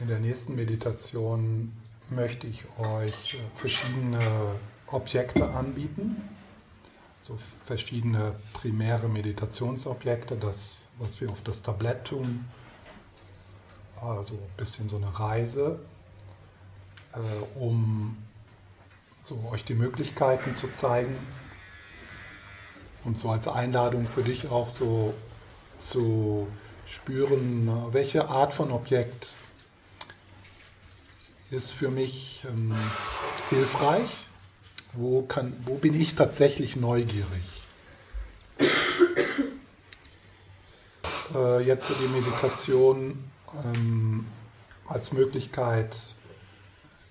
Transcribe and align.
In 0.00 0.06
der 0.06 0.20
nächsten 0.20 0.54
Meditation 0.54 1.72
möchte 2.08 2.46
ich 2.46 2.64
euch 2.78 3.36
verschiedene 3.56 4.20
Objekte 4.86 5.48
anbieten, 5.48 6.22
so 7.18 7.36
verschiedene 7.66 8.36
primäre 8.52 9.08
Meditationsobjekte, 9.08 10.36
das, 10.36 10.88
was 11.00 11.20
wir 11.20 11.30
auf 11.30 11.42
das 11.42 11.62
Tablett 11.62 12.04
tun, 12.04 12.46
also 14.00 14.34
ein 14.34 14.56
bisschen 14.56 14.88
so 14.88 14.98
eine 14.98 15.18
Reise, 15.18 15.80
äh, 17.14 17.58
um 17.58 18.16
so 19.24 19.48
euch 19.50 19.64
die 19.64 19.74
Möglichkeiten 19.74 20.54
zu 20.54 20.68
zeigen 20.68 21.16
und 23.02 23.18
so 23.18 23.30
als 23.30 23.48
Einladung 23.48 24.06
für 24.06 24.22
dich 24.22 24.48
auch 24.48 24.70
so 24.70 25.12
zu 25.76 26.46
spüren, 26.86 27.68
welche 27.90 28.28
Art 28.28 28.52
von 28.52 28.70
Objekt 28.70 29.34
ist 31.50 31.72
für 31.72 31.90
mich 31.90 32.44
ähm, 32.48 32.74
hilfreich, 33.50 34.28
wo, 34.92 35.22
kann, 35.22 35.52
wo 35.64 35.74
bin 35.74 35.98
ich 35.98 36.14
tatsächlich 36.14 36.76
neugierig. 36.76 37.62
Äh, 41.34 41.62
jetzt 41.62 41.84
für 41.84 41.94
die 41.94 42.08
Meditation 42.08 43.22
ähm, 43.64 44.26
als 44.86 45.12
Möglichkeit 45.12 46.14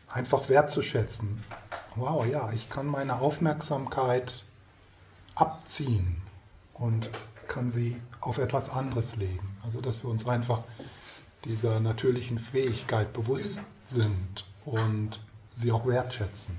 einfach 0.08 0.49
wertzuschätzen. 0.49 1.44
Wow, 1.96 2.26
ja, 2.26 2.52
ich 2.52 2.68
kann 2.70 2.88
meine 2.88 3.20
Aufmerksamkeit 3.20 4.44
abziehen 5.35 6.22
und 6.74 7.12
kann 7.48 7.72
sie 7.72 7.96
auf 8.20 8.40
etwas 8.40 8.70
anderes 8.70 9.16
legen. 9.18 9.55
Also 9.63 9.82
dass 9.82 10.04
wir 10.04 10.10
uns 10.10 10.27
einfach 10.27 10.63
dieser 11.46 11.80
natürlichen 11.80 12.40
Fähigkeit 12.40 13.13
bewusst 13.13 13.62
sind 13.90 14.46
und 14.66 15.22
sie 15.54 15.72
auch 15.72 15.86
wertschätzen. 15.86 16.57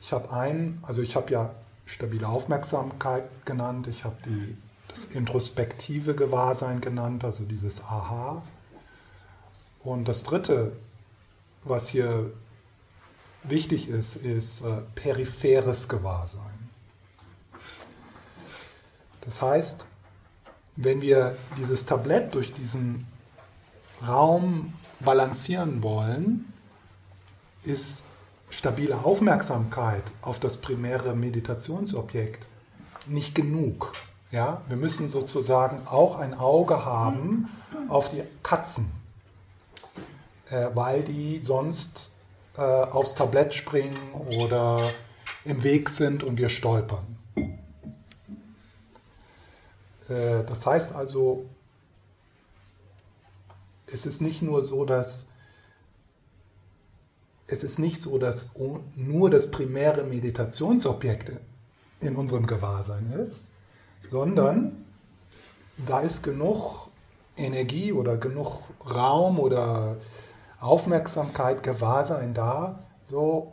Ich 0.00 0.12
habe 0.12 0.32
einen, 0.32 0.82
also 0.82 1.02
ich 1.02 1.16
habe 1.16 1.30
ja 1.30 1.54
stabile 1.84 2.28
Aufmerksamkeit 2.28 3.24
genannt, 3.44 3.86
ich 3.86 4.04
habe 4.04 4.16
das 4.88 5.04
introspektive 5.06 6.14
Gewahrsein 6.14 6.80
genannt, 6.80 7.24
also 7.24 7.44
dieses 7.44 7.82
Aha. 7.82 8.42
Und 9.84 10.06
das 10.06 10.22
dritte, 10.22 10.72
was 11.64 11.88
hier 11.88 12.32
wichtig 13.42 13.88
ist, 13.88 14.16
ist 14.16 14.62
äh, 14.62 14.82
peripheres 14.94 15.88
Gewahrsein. 15.88 16.70
Das 19.22 19.42
heißt, 19.42 19.86
wenn 20.76 21.00
wir 21.00 21.36
dieses 21.58 21.86
Tablett 21.86 22.34
durch 22.34 22.54
diesen 22.54 23.06
Raum 24.06 24.72
balancieren 25.00 25.82
wollen, 25.82 26.52
ist 27.64 28.04
stabile 28.50 29.04
Aufmerksamkeit 29.04 30.02
auf 30.22 30.40
das 30.40 30.58
primäre 30.58 31.14
Meditationsobjekt 31.14 32.46
nicht 33.06 33.34
genug. 33.34 33.92
Ja, 34.30 34.62
wir 34.68 34.76
müssen 34.76 35.08
sozusagen 35.08 35.86
auch 35.86 36.18
ein 36.18 36.34
Auge 36.34 36.84
haben 36.84 37.48
auf 37.88 38.10
die 38.10 38.22
Katzen, 38.42 38.90
äh, 40.50 40.68
weil 40.74 41.02
die 41.02 41.40
sonst 41.40 42.12
äh, 42.56 42.60
aufs 42.60 43.14
Tablett 43.14 43.54
springen 43.54 43.96
oder 44.38 44.90
im 45.44 45.62
Weg 45.62 45.88
sind 45.88 46.22
und 46.22 46.36
wir 46.36 46.50
stolpern. 46.50 47.16
Äh, 50.08 50.44
das 50.46 50.66
heißt 50.66 50.94
also, 50.94 51.46
es 53.92 54.06
ist 54.06 54.20
nicht 54.20 54.42
nur 54.42 54.64
so, 54.64 54.84
dass 54.84 55.28
es 57.48 57.64
ist 57.64 57.78
nicht 57.78 58.02
so, 58.02 58.18
dass 58.18 58.50
nur 58.94 59.30
das 59.30 59.50
primäre 59.50 60.04
Meditationsobjekt 60.04 61.32
in 62.00 62.14
unserem 62.14 62.46
Gewahrsein 62.46 63.10
ist, 63.12 63.52
sondern 64.10 64.84
da 65.78 66.00
ist 66.00 66.22
genug 66.22 66.88
Energie 67.36 67.92
oder 67.92 68.18
genug 68.18 68.60
Raum 68.88 69.38
oder 69.38 69.96
Aufmerksamkeit, 70.60 71.62
Gewahrsein 71.62 72.34
da, 72.34 72.80
so 73.06 73.52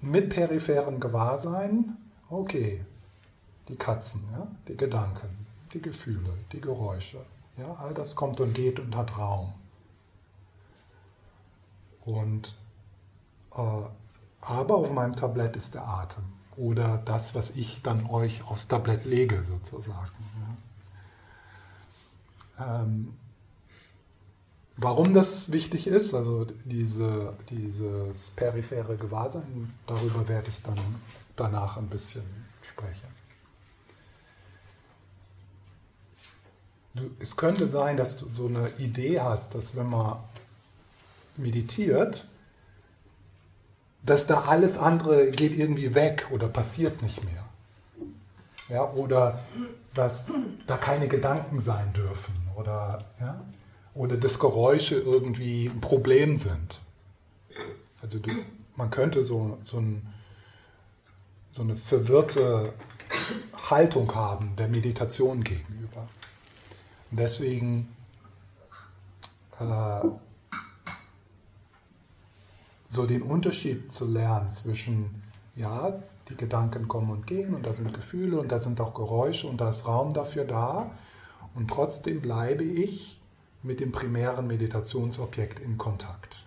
mit 0.00 0.30
peripherem 0.30 1.00
Gewahrsein, 1.00 1.96
okay, 2.30 2.84
die 3.68 3.76
Katzen, 3.76 4.22
ja, 4.32 4.46
die 4.68 4.76
Gedanken, 4.76 5.46
die 5.72 5.80
Gefühle, 5.80 6.34
die 6.52 6.60
Geräusche, 6.60 7.18
ja, 7.56 7.74
all 7.80 7.94
das 7.94 8.14
kommt 8.14 8.40
und 8.40 8.54
geht 8.54 8.78
und 8.78 8.94
hat 8.94 9.18
Raum. 9.18 9.54
Und, 12.04 12.54
äh, 13.54 13.82
aber 14.40 14.76
auf 14.76 14.92
meinem 14.92 15.16
Tablett 15.16 15.56
ist 15.56 15.74
der 15.74 15.86
Atem 15.86 16.24
oder 16.56 16.98
das, 17.04 17.34
was 17.34 17.50
ich 17.50 17.82
dann 17.82 18.06
euch 18.06 18.46
aufs 18.46 18.68
Tablett 18.68 19.04
lege, 19.04 19.42
sozusagen. 19.42 20.12
Ja. 22.58 22.82
Ähm, 22.82 23.14
warum 24.76 25.14
das 25.14 25.50
wichtig 25.50 25.86
ist, 25.86 26.14
also 26.14 26.44
diese, 26.64 27.34
dieses 27.50 28.30
periphere 28.30 28.96
Gewahrsein, 28.96 29.72
darüber 29.86 30.28
werde 30.28 30.50
ich 30.50 30.62
dann 30.62 30.78
danach 31.36 31.76
ein 31.76 31.88
bisschen 31.88 32.24
sprechen. 32.62 33.08
Du, 36.94 37.10
es 37.18 37.36
könnte 37.36 37.68
sein, 37.68 37.96
dass 37.96 38.16
du 38.16 38.30
so 38.30 38.46
eine 38.46 38.70
Idee 38.78 39.20
hast, 39.20 39.56
dass 39.56 39.74
wenn 39.74 39.88
man 39.88 40.18
meditiert, 41.36 42.26
dass 44.04 44.26
da 44.26 44.42
alles 44.42 44.78
andere 44.78 45.30
geht 45.30 45.56
irgendwie 45.56 45.94
weg 45.94 46.28
oder 46.30 46.48
passiert 46.48 47.02
nicht 47.02 47.24
mehr. 47.24 47.48
Ja, 48.68 48.90
oder 48.92 49.40
dass 49.94 50.32
da 50.66 50.76
keine 50.76 51.08
Gedanken 51.08 51.60
sein 51.60 51.92
dürfen 51.92 52.34
oder, 52.56 53.04
ja, 53.20 53.44
oder 53.94 54.16
dass 54.16 54.38
Geräusche 54.38 54.96
irgendwie 54.96 55.66
ein 55.66 55.80
Problem 55.80 56.36
sind. 56.36 56.80
Also 58.02 58.18
du, 58.18 58.30
man 58.76 58.90
könnte 58.90 59.24
so, 59.24 59.58
so, 59.64 59.78
ein, 59.78 60.02
so 61.52 61.62
eine 61.62 61.76
verwirrte 61.76 62.72
Haltung 63.70 64.14
haben 64.14 64.56
der 64.56 64.68
Meditation 64.68 65.44
gegenüber. 65.44 66.08
Und 67.10 67.20
deswegen 67.20 67.94
äh, 69.60 70.00
so 72.94 73.06
den 73.06 73.22
Unterschied 73.22 73.92
zu 73.92 74.06
lernen 74.06 74.50
zwischen, 74.50 75.22
ja, 75.56 76.00
die 76.28 76.36
Gedanken 76.36 76.88
kommen 76.88 77.10
und 77.10 77.26
gehen 77.26 77.54
und 77.54 77.66
da 77.66 77.72
sind 77.72 77.92
Gefühle 77.92 78.40
und 78.40 78.50
da 78.50 78.58
sind 78.58 78.80
auch 78.80 78.94
Geräusche 78.94 79.46
und 79.46 79.60
da 79.60 79.70
ist 79.70 79.86
Raum 79.86 80.12
dafür 80.12 80.44
da 80.44 80.90
und 81.54 81.68
trotzdem 81.68 82.22
bleibe 82.22 82.64
ich 82.64 83.20
mit 83.62 83.80
dem 83.80 83.92
primären 83.92 84.46
Meditationsobjekt 84.46 85.58
in 85.60 85.76
Kontakt. 85.76 86.46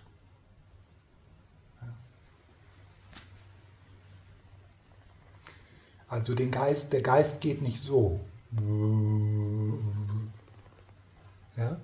Also 6.08 6.34
den 6.34 6.50
Geist, 6.50 6.92
der 6.92 7.02
Geist 7.02 7.42
geht 7.42 7.60
nicht 7.60 7.80
so. 7.80 8.20
Ja? 11.56 11.76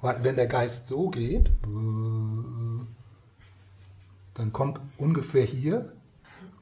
Weil 0.00 0.24
wenn 0.24 0.36
der 0.36 0.48
Geist 0.48 0.86
so 0.88 1.08
geht, 1.08 1.50
dann 4.34 4.52
kommt 4.52 4.80
ungefähr 4.98 5.44
hier 5.44 5.92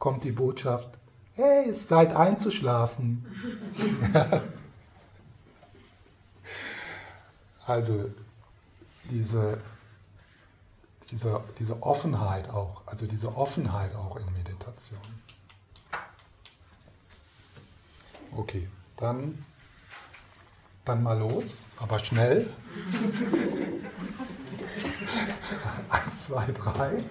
kommt 0.03 0.25
die 0.25 0.33
Botschaft, 0.33 0.99
hey, 1.35 1.71
es 1.71 1.83
ist 1.83 1.89
Zeit 1.89 2.13
einzuschlafen. 2.13 3.25
also 7.67 8.11
diese, 9.05 9.59
diese, 11.11 11.41
diese 11.59 11.81
Offenheit 11.85 12.51
auch, 12.51 12.83
also 12.87 13.07
diese 13.07 13.37
Offenheit 13.37 13.95
auch 13.95 14.17
in 14.17 14.27
Meditation. 14.33 14.99
Okay, 18.33 18.69
dann, 18.97 19.45
dann 20.85 21.03
mal 21.05 21.17
los, 21.17 21.77
aber 21.79 22.01
schnell. 22.01 22.53
Eins, 25.91 26.27
zwei, 26.27 26.47
drei 26.47 27.05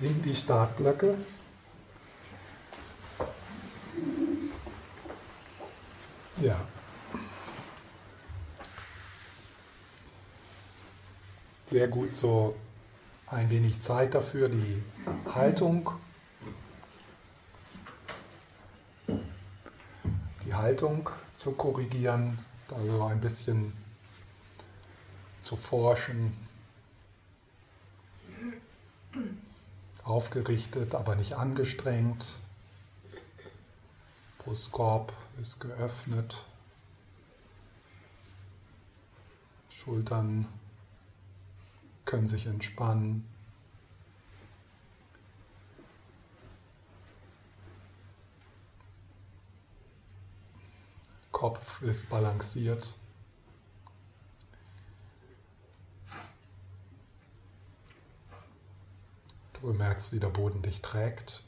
in 0.00 0.22
die 0.22 0.34
Startblöcke. 0.34 1.16
Ja. 6.38 6.60
Sehr 11.66 11.88
gut 11.88 12.14
so 12.14 12.56
ein 13.26 13.48
wenig 13.50 13.80
Zeit 13.80 14.14
dafür, 14.14 14.48
die 14.48 14.82
Haltung, 15.26 15.90
die 20.44 20.54
Haltung 20.54 21.08
zu 21.34 21.52
korrigieren, 21.52 22.38
also 22.70 23.04
ein 23.04 23.20
bisschen 23.20 23.72
zu 25.40 25.56
forschen. 25.56 26.36
Aufgerichtet, 30.04 30.94
aber 30.94 31.16
nicht 31.16 31.34
angestrengt. 31.34 32.36
Brustkorb 34.38 35.14
ist 35.40 35.60
geöffnet. 35.60 36.44
Schultern 39.70 40.46
können 42.04 42.26
sich 42.26 42.46
entspannen. 42.46 43.26
Kopf 51.32 51.82
ist 51.82 52.08
balanciert. 52.08 52.94
Du 59.64 59.72
bemerkst, 59.72 60.12
wie 60.12 60.20
der 60.20 60.28
Boden 60.28 60.60
dich 60.60 60.82
trägt. 60.82 61.42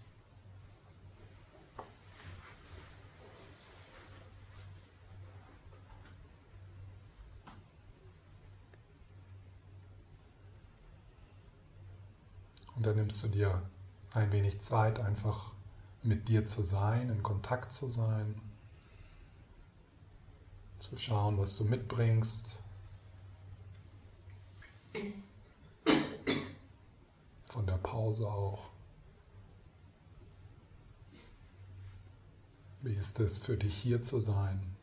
Und 12.74 12.86
dann 12.86 12.96
nimmst 12.96 13.22
du 13.22 13.28
dir 13.28 13.60
ein 14.14 14.32
wenig 14.32 14.60
Zeit, 14.60 14.98
einfach 14.98 15.52
mit 16.02 16.26
dir 16.28 16.46
zu 16.46 16.62
sein, 16.62 17.10
in 17.10 17.22
Kontakt 17.22 17.70
zu 17.70 17.90
sein 17.90 18.40
zu 20.80 20.96
schauen, 20.96 21.36
was 21.36 21.58
du 21.58 21.64
mitbringst. 21.64 22.62
Von 27.56 27.64
der 27.64 27.78
Pause 27.78 28.26
auch. 28.26 28.68
Wie 32.82 32.92
ist 32.92 33.18
es 33.18 33.42
für 33.42 33.56
dich 33.56 33.74
hier 33.74 34.02
zu 34.02 34.20
sein? 34.20 34.76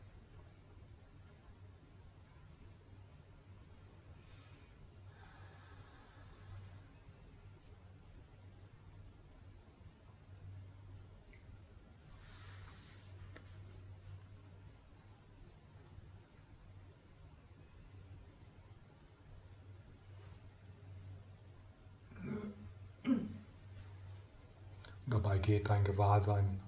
dabei 25.24 25.32
geht 25.44 25.68
dein 25.68 25.84
Gewahrsein 25.84 26.58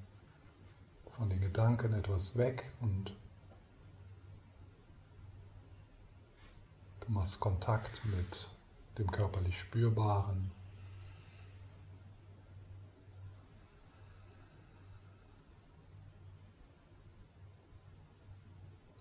von 1.13 1.31
den 1.31 1.41
Gedanken 1.41 1.95
etwas 1.95 2.37
weg 2.37 2.71
und 2.83 3.17
du 7.01 7.11
machst 7.11 7.41
Kontakt 7.41 8.05
mit 8.05 8.51
dem 8.99 9.11
körperlich 9.11 9.59
Spürbaren. 9.59 10.51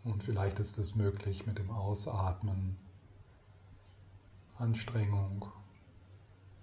Und 0.05 0.23
vielleicht 0.23 0.59
ist 0.59 0.77
es 0.77 0.95
möglich, 0.95 1.45
mit 1.45 1.57
dem 1.57 1.69
Ausatmen 1.69 2.77
Anstrengung, 4.57 5.51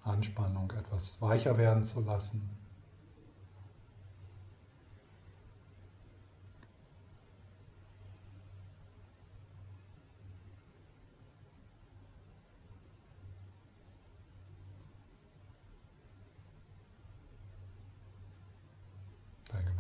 Anspannung 0.03 0.71
etwas 0.71 1.21
weicher 1.21 1.59
werden 1.59 1.85
zu 1.85 2.01
lassen. 2.01 2.62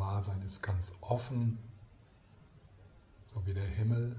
Dasein 0.02 0.43
ist 0.43 0.62
ganz 0.62 0.96
offen, 1.00 1.58
so 3.32 3.46
wie 3.46 3.54
der 3.54 3.66
Himmel. 3.66 4.16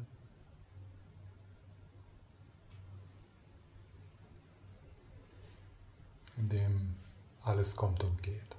in 6.36 6.50
dem 6.50 6.96
alles 7.44 7.76
kommt 7.76 8.04
und 8.04 8.24
geht. 8.24 8.56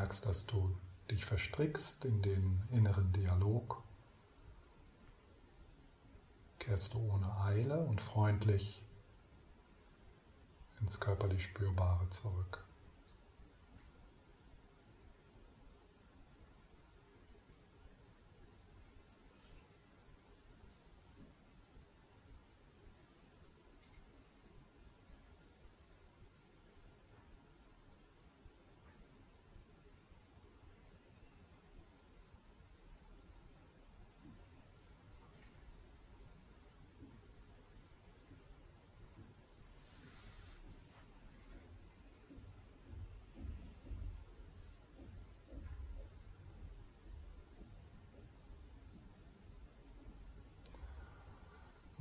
Bemerkst, 0.00 0.24
dass 0.24 0.46
du 0.46 0.74
dich 1.10 1.26
verstrickst 1.26 2.06
in 2.06 2.22
den 2.22 2.62
inneren 2.70 3.12
Dialog, 3.12 3.82
kehrst 6.58 6.94
du 6.94 7.00
ohne 7.00 7.30
Eile 7.42 7.80
und 7.80 8.00
freundlich 8.00 8.82
ins 10.80 11.00
körperlich 11.00 11.44
Spürbare 11.44 12.08
zurück. 12.08 12.64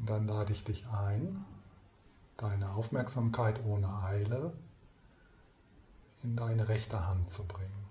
dann 0.09 0.25
lade 0.39 0.53
ich 0.53 0.63
dich 0.63 0.87
ein, 0.87 1.43
deine 2.37 2.71
Aufmerksamkeit 2.71 3.61
ohne 3.65 4.03
Eile 4.03 4.53
in 6.23 6.37
deine 6.37 6.69
rechte 6.69 7.05
Hand 7.05 7.29
zu 7.29 7.45
bringen. 7.45 7.85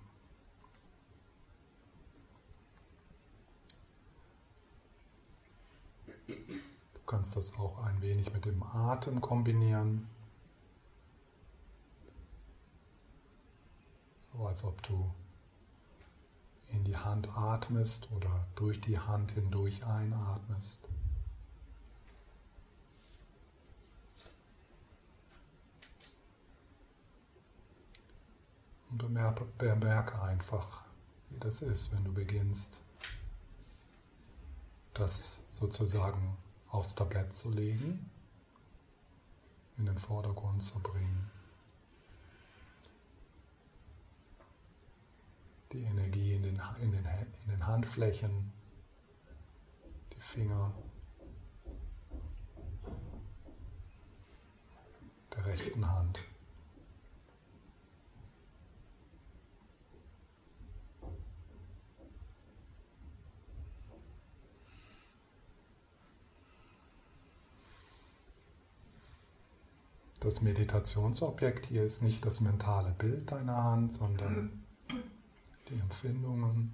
Du 6.26 7.00
kannst 7.04 7.36
das 7.36 7.52
auch 7.58 7.84
ein 7.84 8.00
wenig 8.00 8.32
mit 8.32 8.46
dem 8.46 8.62
Atem 8.62 9.20
kombinieren. 9.20 10.08
So 14.32 14.46
als 14.46 14.64
ob 14.64 14.82
du 14.84 15.10
in 16.68 16.82
die 16.84 16.96
Hand 16.96 17.28
atmest 17.36 18.10
oder 18.12 18.46
durch 18.54 18.80
die 18.80 18.98
Hand 18.98 19.32
hindurch 19.32 19.84
einatmest. 19.84 20.88
Und 28.90 28.98
bemerke, 28.98 29.44
bemerke 29.58 30.20
einfach, 30.22 30.82
wie 31.30 31.38
das 31.38 31.62
ist, 31.62 31.92
wenn 31.92 32.04
du 32.04 32.12
beginnst, 32.12 32.80
das 34.94 35.46
sozusagen 35.52 36.36
aufs 36.70 36.94
Tablett 36.94 37.34
zu 37.34 37.50
legen, 37.50 38.10
in 39.76 39.86
den 39.86 39.98
Vordergrund 39.98 40.62
zu 40.62 40.80
bringen. 40.82 41.30
Die 45.72 45.82
Energie 45.82 46.34
in 46.34 46.42
den, 46.42 46.60
in 46.80 46.92
den, 46.92 47.04
in 47.04 47.50
den 47.50 47.66
Handflächen, 47.66 48.52
die 50.14 50.20
Finger 50.20 50.72
der 55.34 55.46
rechten 55.46 55.88
Hand. 55.88 56.18
Das 70.20 70.42
Meditationsobjekt 70.42 71.66
hier 71.66 71.84
ist 71.84 72.02
nicht 72.02 72.24
das 72.24 72.40
mentale 72.40 72.90
Bild 72.90 73.30
deiner 73.30 73.62
Hand, 73.62 73.92
sondern 73.92 74.64
die 75.68 75.78
Empfindungen. 75.78 76.72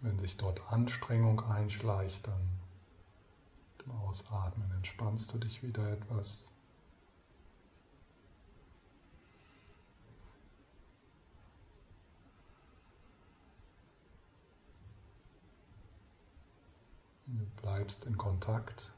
Wenn 0.00 0.18
sich 0.18 0.36
dort 0.36 0.72
Anstrengung 0.72 1.40
einschleicht, 1.44 2.26
dann 2.26 2.48
im 3.84 3.92
Ausatmen 3.92 4.70
entspannst 4.72 5.32
du 5.32 5.38
dich 5.38 5.62
wieder 5.62 5.92
etwas. 5.92 6.50
Du 17.32 17.44
bleibst 17.60 18.06
in 18.06 18.16
Kontakt 18.16 18.92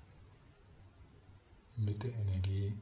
mit 1.77 2.03
der 2.03 2.13
Energie, 2.15 2.77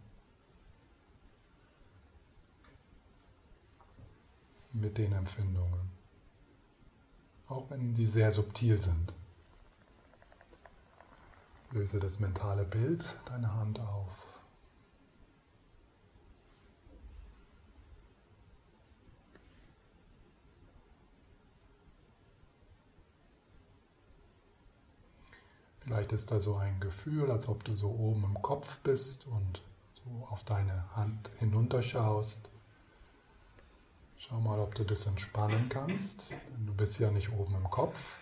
mit 4.73 4.99
den 4.99 5.13
Empfindungen 5.13 5.93
auch 7.53 7.71
wenn 7.71 7.95
sie 7.95 8.07
sehr 8.07 8.33
subtil 8.33 8.81
sind. 8.81 9.13
Löse 11.71 12.01
das 12.01 12.19
mentale 12.19 12.65
Bild 12.65 13.05
deiner 13.27 13.55
Hand 13.55 13.79
auf. 13.79 14.32
Vielleicht 25.85 26.13
ist 26.13 26.31
da 26.31 26.39
so 26.39 26.57
ein 26.57 26.79
Gefühl, 26.79 27.31
als 27.31 27.49
ob 27.49 27.65
du 27.65 27.75
so 27.75 27.89
oben 27.89 28.23
im 28.25 28.41
Kopf 28.41 28.79
bist 28.81 29.27
und 29.27 29.63
so 29.95 30.29
auf 30.31 30.45
deine 30.45 30.85
Hand 30.95 31.29
hinunterschaust. 31.41 32.51
Schau 34.17 34.41
mal, 34.41 34.61
ob 34.61 34.77
du 34.77 34.85
das 34.85 35.07
entspannen 35.07 35.69
kannst. 35.69 36.33
Du 36.65 36.73
bist 36.73 37.01
ja 37.01 37.11
nicht 37.11 37.33
oben 37.33 37.57
im 37.57 37.69
Kopf. 37.69 38.17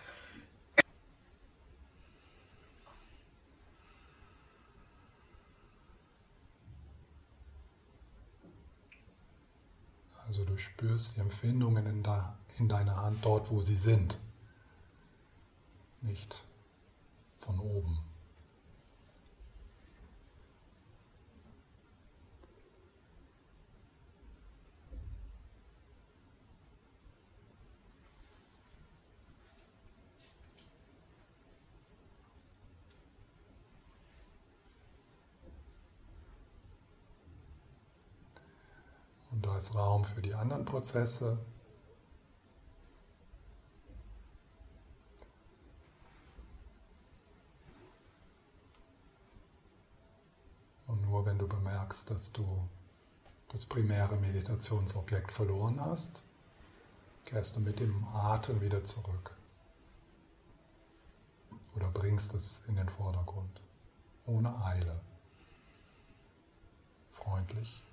Also 10.27 10.45
du 10.45 10.57
spürst 10.57 11.15
die 11.15 11.19
Empfindungen 11.19 11.85
in, 11.85 12.01
de, 12.01 12.21
in 12.57 12.67
deiner 12.67 12.95
Hand 12.95 13.23
dort, 13.23 13.51
wo 13.51 13.61
sie 13.61 13.77
sind, 13.77 14.17
nicht 16.01 16.41
von 17.41 17.59
oben. 17.59 17.97
Und 39.31 39.45
da 39.45 39.57
ist 39.57 39.73
Raum 39.75 40.03
für 40.05 40.21
die 40.21 40.35
anderen 40.35 40.65
Prozesse. 40.65 41.39
Und 50.85 51.01
nur 51.01 51.25
bemerkst, 51.91 52.09
dass 52.09 52.31
du 52.31 52.45
das 53.49 53.65
primäre 53.65 54.15
Meditationsobjekt 54.15 55.31
verloren 55.31 55.81
hast, 55.81 56.21
kehrst 57.25 57.57
du 57.57 57.59
mit 57.59 57.79
dem 57.79 58.05
Atem 58.05 58.61
wieder 58.61 58.83
zurück. 58.85 59.35
Oder 61.75 61.89
bringst 61.89 62.33
es 62.33 62.63
in 62.67 62.77
den 62.77 62.87
Vordergrund, 62.87 63.61
ohne 64.25 64.55
Eile, 64.63 65.01
freundlich. 67.09 67.83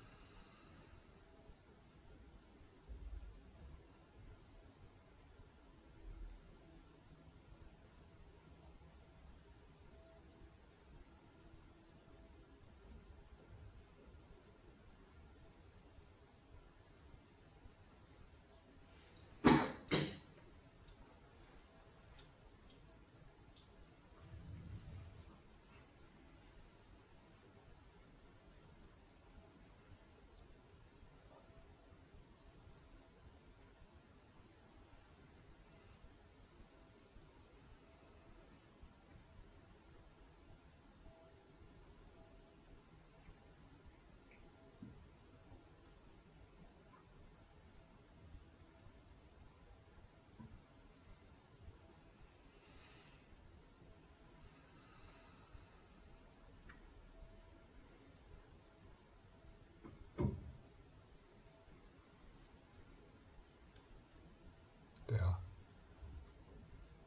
Der, 65.08 65.38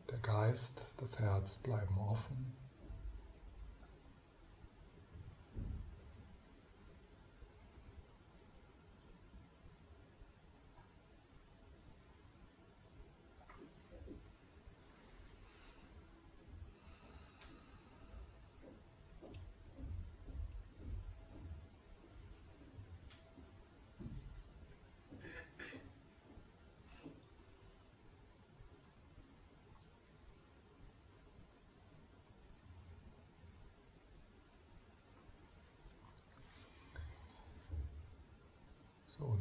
der 0.10 0.18
Geist, 0.32 0.94
das 0.96 1.20
Herz 1.20 1.58
bleiben 1.58 1.98
offen. 1.98 2.56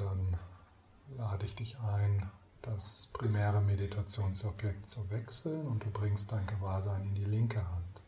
Dann 0.00 0.35
lade 1.19 1.45
ich 1.45 1.54
dich 1.54 1.78
ein, 1.78 2.26
das 2.62 3.11
primäre 3.12 3.61
Meditationsobjekt 3.61 4.88
zu 4.88 5.11
wechseln 5.11 5.66
und 5.66 5.85
du 5.85 5.90
bringst 5.90 6.33
dein 6.33 6.47
Gewahrsein 6.47 7.02
in 7.02 7.14
die 7.14 7.25
linke 7.25 7.62
Hand. 7.69 8.00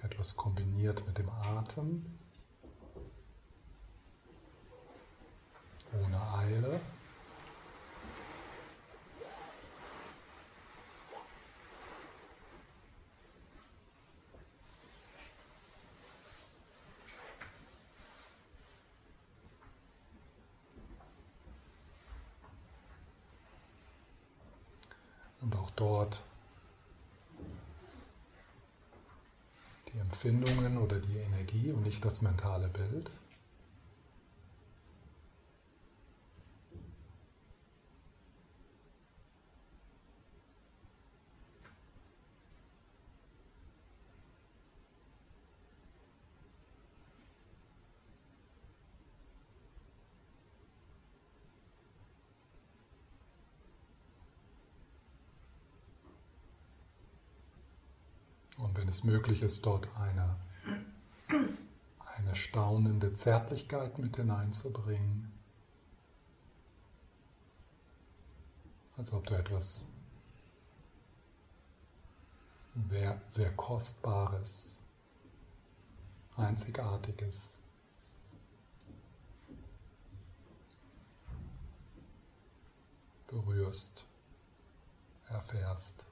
Etwas 0.00 0.34
kombiniert 0.34 1.06
mit 1.06 1.18
dem 1.18 1.28
Atem, 1.28 2.06
ohne 5.92 6.32
Eile. 6.38 6.80
Auch 25.62 25.70
dort 25.70 26.20
die 29.92 29.98
Empfindungen 29.98 30.78
oder 30.78 30.98
die 30.98 31.18
Energie 31.18 31.70
und 31.70 31.82
nicht 31.84 32.04
das 32.04 32.22
mentale 32.22 32.68
Bild. 32.68 33.10
Es 58.88 59.04
möglich 59.04 59.42
ist, 59.42 59.64
dort 59.66 59.88
eine, 59.96 60.36
eine 62.16 62.36
staunende 62.36 63.14
Zärtlichkeit 63.14 63.98
mit 63.98 64.16
hineinzubringen. 64.16 65.32
Als 68.96 69.12
ob 69.12 69.26
du 69.26 69.34
etwas 69.34 69.86
sehr 73.28 73.50
Kostbares, 73.52 74.78
Einzigartiges 76.36 77.58
berührst, 83.26 84.04
erfährst. 85.28 86.06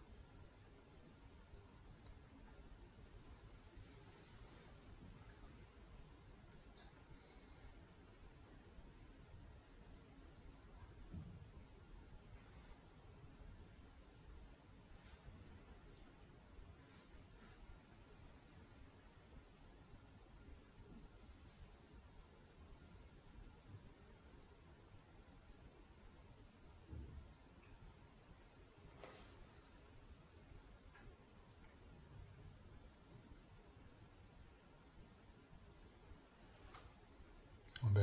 Und 37.82 37.94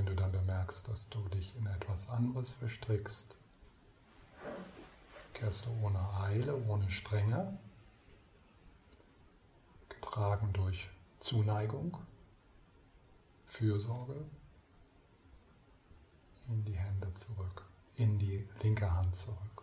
bemerkst, 0.57 0.87
dass 0.87 1.09
du 1.09 1.19
dich 1.29 1.55
in 1.55 1.67
etwas 1.67 2.09
anderes 2.09 2.53
verstrickst, 2.53 3.37
kehrst 5.33 5.65
du 5.65 5.69
ohne 5.83 5.99
Eile, 6.19 6.55
ohne 6.67 6.89
Strenge, 6.89 7.59
getragen 9.87 10.51
durch 10.53 10.89
Zuneigung, 11.19 11.97
Fürsorge, 13.45 14.25
in 16.47 16.65
die 16.65 16.77
Hände 16.77 17.13
zurück, 17.13 17.63
in 17.95 18.17
die 18.17 18.47
linke 18.63 18.91
Hand 18.91 19.15
zurück. 19.15 19.56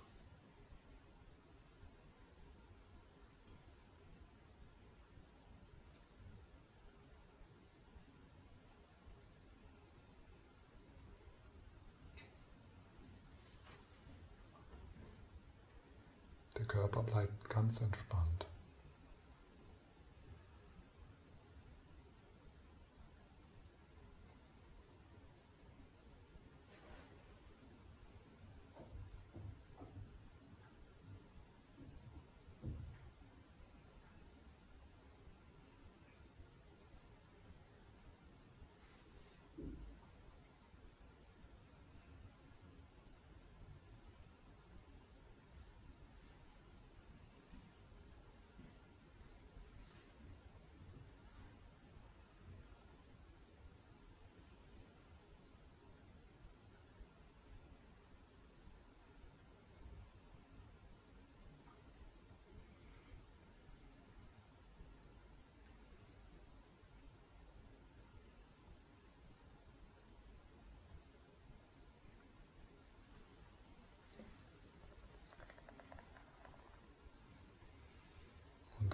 Der 16.57 16.67
Körper 16.67 17.03
bleibt 17.03 17.51
ganz 17.51 17.81
entspannt. 17.81 18.47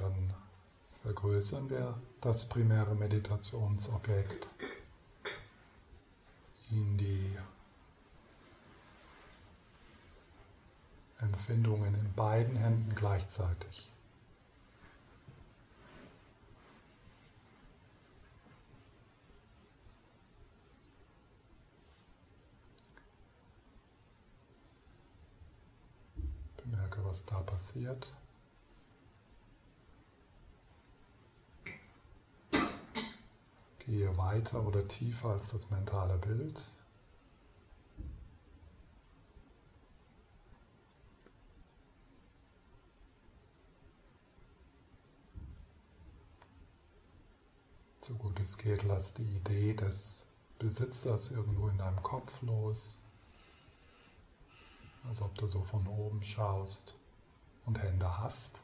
dann 0.01 0.35
vergrößern 1.21 1.69
wir 1.69 2.01
das 2.21 2.49
primäre 2.49 2.95
Meditationsobjekt 2.95 4.47
in 6.71 6.97
die 6.97 7.37
Empfindungen 11.19 11.95
in 11.95 12.13
beiden 12.15 12.57
Händen 12.57 12.95
gleichzeitig. 12.95 13.91
Bemerke, 26.57 27.05
was 27.05 27.27
da 27.27 27.41
passiert. 27.41 28.11
Gehe 33.91 34.17
weiter 34.17 34.65
oder 34.65 34.87
tiefer 34.87 35.31
als 35.31 35.51
das 35.51 35.69
mentale 35.69 36.17
Bild. 36.19 36.61
So 48.01 48.15
gut 48.15 48.39
es 48.39 48.57
geht, 48.59 48.85
lass 48.85 49.15
die 49.15 49.25
Idee 49.25 49.75
des 49.75 50.25
Besitzers 50.61 51.33
irgendwo 51.33 51.67
in 51.67 51.79
deinem 51.79 52.01
Kopf 52.05 52.41
los, 52.43 53.03
als 55.09 55.21
ob 55.21 55.35
du 55.35 55.49
so 55.49 55.65
von 55.65 55.85
oben 55.89 56.23
schaust 56.23 56.95
und 57.67 57.83
Hände 57.83 58.19
hast. 58.19 58.61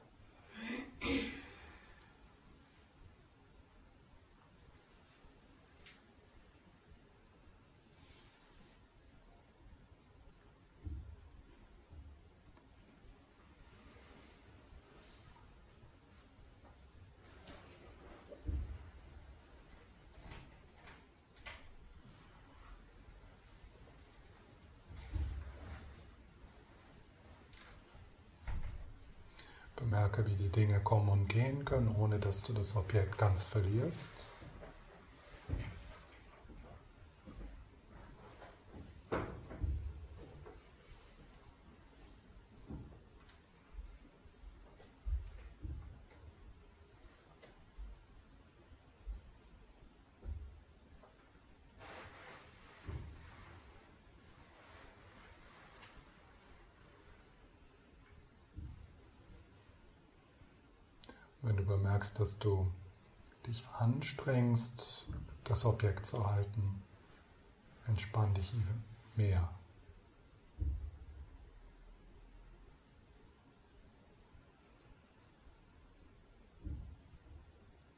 Bemerke, 29.77 30.27
wie 30.27 30.35
die 30.35 30.49
Gehen 31.29 31.65
können, 31.65 31.95
ohne 31.99 32.19
dass 32.19 32.43
du 32.43 32.53
das 32.53 32.77
Objekt 32.77 33.19
ganz 33.19 33.45
verlierst. 33.45 34.13
Du 62.15 62.15
bemerkst, 62.15 62.21
dass 62.21 62.39
du 62.39 62.71
dich 63.47 63.67
anstrengst, 63.79 65.07
das 65.45 65.65
Objekt 65.65 66.07
zu 66.07 66.27
halten, 66.27 66.83
entspann 67.87 68.35
dich 68.35 68.53
mehr. 69.17 69.51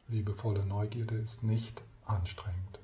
Liebevolle 0.08 0.64
Neugierde 0.64 1.16
ist 1.16 1.42
nicht 1.42 1.82
anstrengend. 2.06 2.77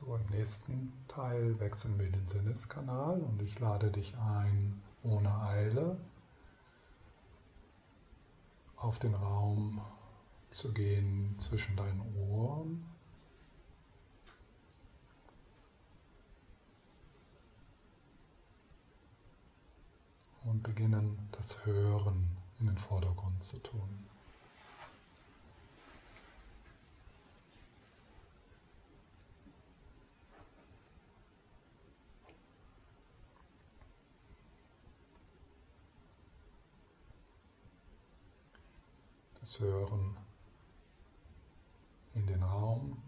So, 0.00 0.16
im 0.16 0.26
nächsten 0.30 0.92
Teil 1.06 1.60
wechseln 1.60 1.98
wir 1.98 2.10
den 2.10 2.26
Sinneskanal 2.26 3.20
und 3.20 3.42
ich 3.42 3.58
lade 3.58 3.90
dich 3.90 4.16
ein, 4.16 4.80
ohne 5.02 5.30
Eile 5.42 5.98
auf 8.76 8.98
den 8.98 9.14
Raum 9.14 9.82
zu 10.50 10.72
gehen 10.72 11.34
zwischen 11.38 11.76
deinen 11.76 12.00
Ohren. 12.16 12.86
Und 20.44 20.62
beginnen 20.62 21.28
das 21.32 21.66
Hören 21.66 22.36
in 22.60 22.66
den 22.66 22.78
Vordergrund 22.78 23.42
zu 23.44 23.58
tun. 23.58 24.11
Das 39.42 39.58
Hören 39.58 40.16
in 42.14 42.26
den 42.26 42.42
Raum. 42.42 43.02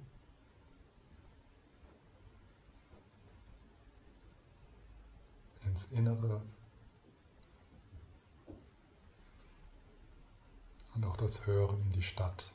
ins 5.64 5.86
Innere 5.92 6.42
und 10.94 11.04
auch 11.04 11.16
das 11.16 11.46
Hören 11.46 11.80
in 11.80 11.92
die 11.92 12.02
Stadt. 12.02 12.52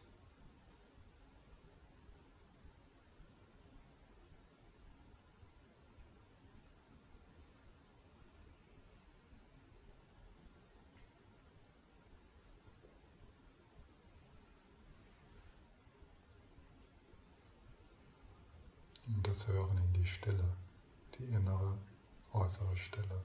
Das 19.29 19.47
Hören 19.47 19.77
in 19.77 19.93
die 19.93 20.07
Stille, 20.07 20.57
die 21.19 21.25
innere, 21.25 21.77
äußere 22.33 22.75
Stille. 22.75 23.21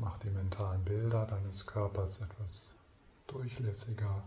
Mach 0.00 0.18
die 0.18 0.28
mentalen 0.64 0.84
Bilder 0.84 1.26
deines 1.26 1.66
Körpers 1.66 2.20
etwas 2.20 2.78
durchlässiger. 3.26 4.24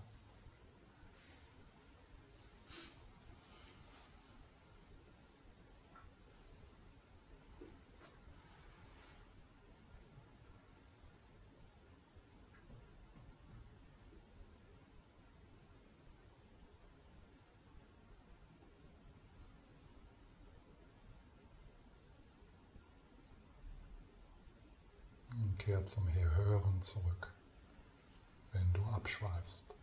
Kehr 25.57 25.85
zum 25.85 26.07
Hören 26.13 26.81
zurück, 26.81 27.33
wenn 28.51 28.73
du 28.73 28.83
abschweifst. 28.85 29.73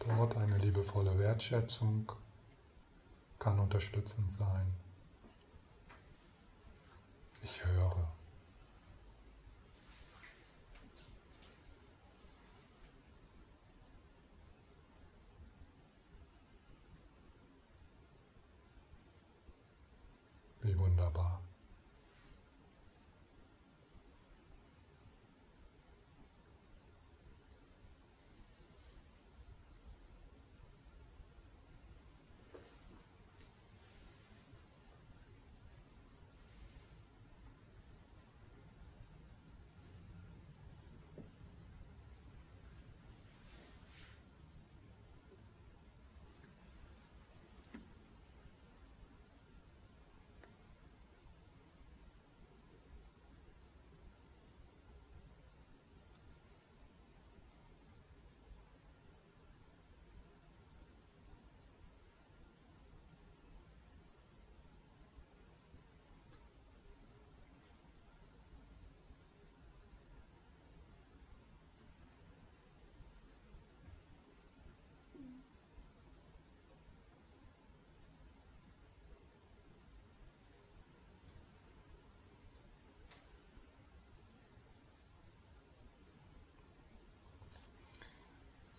Dort 0.00 0.36
eine 0.36 0.58
liebevolle 0.58 1.18
Wertschätzung 1.18 2.10
kann 3.38 3.58
unterstützend 3.58 4.30
sein. 4.30 4.74
Ich 7.42 7.64
höre. 7.64 8.12
Wie 20.62 20.78
wunderbar. 20.78 21.40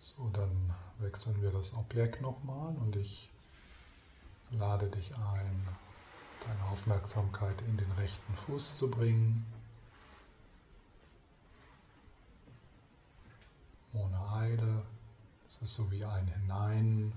So, 0.04 0.28
dann 0.30 0.74
wechseln 0.98 1.40
wir 1.42 1.52
das 1.52 1.74
Objekt 1.74 2.20
nochmal 2.22 2.74
und 2.74 2.96
ich 2.96 3.30
lade 4.50 4.88
dich 4.88 5.14
ein, 5.14 5.68
deine 6.44 6.64
Aufmerksamkeit 6.72 7.62
in 7.68 7.76
den 7.76 7.92
rechten 7.92 8.34
Fuß 8.34 8.78
zu 8.78 8.90
bringen. 8.90 9.46
Ohne 13.92 14.18
Eile. 14.32 14.82
Es 15.46 15.62
ist 15.62 15.74
so 15.76 15.88
wie 15.92 16.04
ein 16.04 16.26
Hineingleiten. 16.26 17.14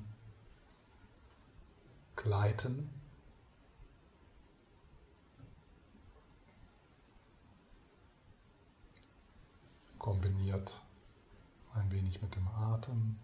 Kombiniert 9.98 10.85
wenig 11.96 12.22
mit 12.22 12.36
dem 12.36 12.48
Atem, 12.50 13.18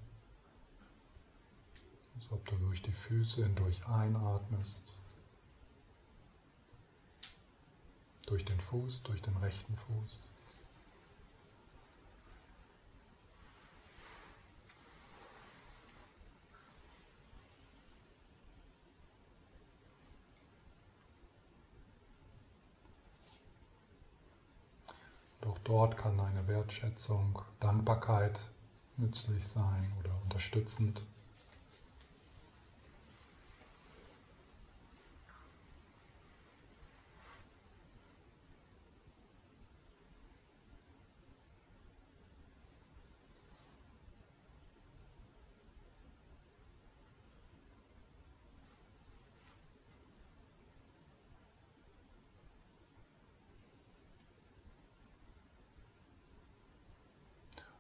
als 2.15 2.31
ob 2.31 2.45
du 2.45 2.55
durch 2.55 2.81
die 2.81 2.93
Füße 2.93 3.43
hindurch 3.43 3.85
einatmest, 3.85 4.93
durch 8.25 8.45
den 8.45 8.59
Fuß, 8.59 9.03
durch 9.03 9.21
den 9.21 9.35
rechten 9.37 9.75
Fuß. 9.75 10.33
Doch 25.41 25.57
dort 25.63 25.97
kann 25.97 26.19
eine 26.19 26.47
Wertschätzung, 26.47 27.41
Dankbarkeit 27.59 28.39
nützlich 29.01 29.47
sein 29.47 29.91
oder 29.99 30.11
unterstützend. 30.23 31.01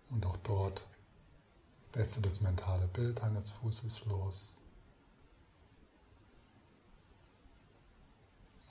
Und 0.09 0.25
auch 0.25 0.35
dort 0.43 0.83
lässt 2.11 2.25
du 2.25 2.29
das 2.29 2.41
mentale 2.41 2.87
Bild 2.87 3.23
eines 3.23 3.49
Fußes 3.51 4.05
los 4.07 4.59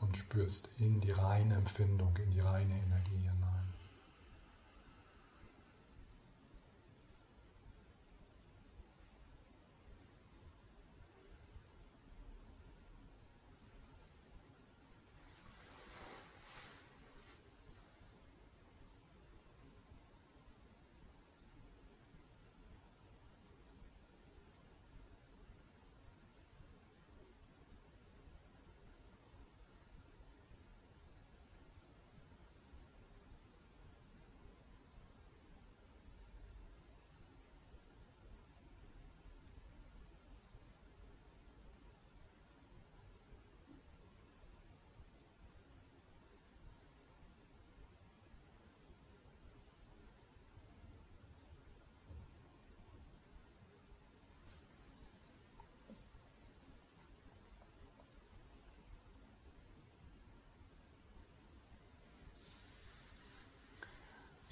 und 0.00 0.14
spürst 0.14 0.68
in 0.78 1.00
die 1.00 1.12
reine 1.12 1.54
Empfindung, 1.54 2.14
in 2.18 2.30
die 2.32 2.40
reine 2.40 2.74
Energie 2.74 3.16
hinein. 3.16 3.60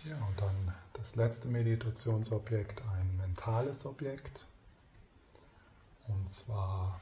Ja, 0.04 0.16
und 0.24 0.40
dann 0.40 0.74
das 0.98 1.14
letzte 1.14 1.46
Meditationsobjekt, 1.48 2.82
ein 2.82 3.16
mentales 3.18 3.86
Objekt. 3.86 4.44
Und 6.08 6.28
zwar 6.28 7.00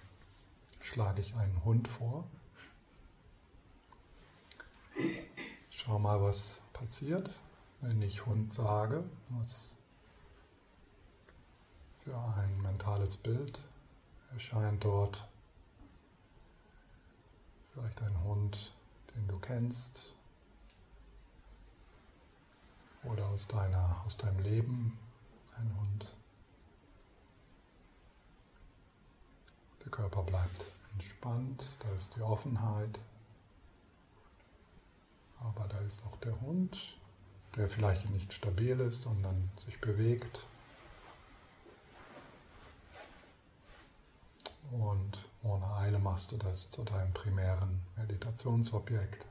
schlage 0.81 1.23
ich 1.23 1.35
einen 1.35 1.65
Hund 1.65 1.89
vor. 1.89 2.25
Schau 5.71 5.99
mal, 5.99 6.21
was 6.21 6.63
passiert, 6.75 7.39
wenn 7.81 8.03
ich 8.03 8.27
Hund 8.27 8.53
sage. 8.53 9.03
Was 9.31 9.79
für 12.05 12.17
ein 12.19 12.61
mentales 12.61 13.17
Bild 13.17 13.63
erscheint 14.33 14.85
dort. 14.85 15.27
Vielleicht 17.73 18.03
ein 18.03 18.23
Hund, 18.25 18.75
den 19.15 19.27
du 19.27 19.39
kennst, 19.39 20.16
oder 23.11 23.27
aus, 23.27 23.49
deiner, 23.49 24.03
aus 24.05 24.17
deinem 24.17 24.41
Leben 24.41 24.99
ein 25.57 25.77
Hund. 25.81 26.15
Der 29.85 29.91
Körper 29.91 30.23
bleibt 30.23 30.73
entspannt, 30.93 31.65
da 31.81 31.93
ist 31.93 32.17
die 32.17 32.23
Offenheit, 32.23 32.99
aber 35.41 35.69
da 35.69 35.79
ist 35.81 36.05
auch 36.07 36.17
der 36.17 36.41
Hund, 36.41 36.97
der 37.57 37.69
vielleicht 37.69 38.11
nicht 38.11 38.33
stabil 38.33 38.79
ist, 38.81 39.03
sondern 39.03 39.51
sich 39.65 39.81
bewegt. 39.81 40.45
Und 44.73 45.25
ohne 45.43 45.67
Eile 45.77 45.99
machst 45.99 46.33
du 46.33 46.37
das 46.37 46.71
zu 46.71 46.83
deinem 46.83 47.13
primären 47.13 47.81
Meditationsobjekt. 47.97 49.25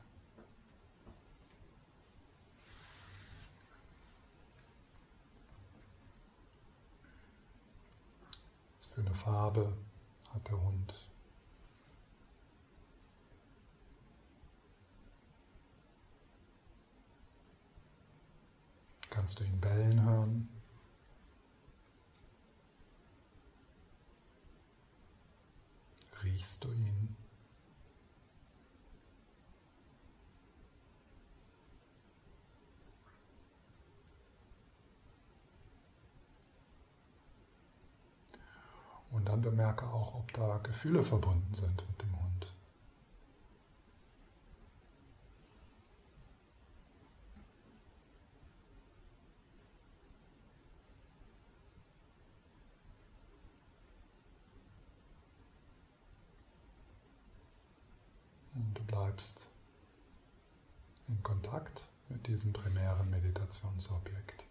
Für 8.96 9.02
eine 9.02 9.14
Farbe 9.14 9.76
hat 10.32 10.48
der 10.48 10.58
Hund? 10.58 11.10
Kannst 19.10 19.38
du 19.38 19.44
ihn 19.44 19.60
bellen 19.60 20.02
hören? 20.02 20.48
Riechst 26.24 26.64
du 26.64 26.72
ihn? 26.72 27.15
Und 39.10 39.28
dann 39.28 39.40
bemerke 39.40 39.86
auch, 39.86 40.14
ob 40.14 40.32
da 40.32 40.58
Gefühle 40.62 41.02
verbunden 41.02 41.54
sind 41.54 41.86
mit 41.88 42.02
dem 42.02 42.20
Hund. 42.20 42.54
Und 58.54 58.74
du 58.74 58.82
bleibst 58.84 59.48
in 61.08 61.22
Kontakt 61.22 61.86
mit 62.08 62.26
diesem 62.26 62.52
primären 62.52 63.10
Meditationsobjekt. 63.10 64.45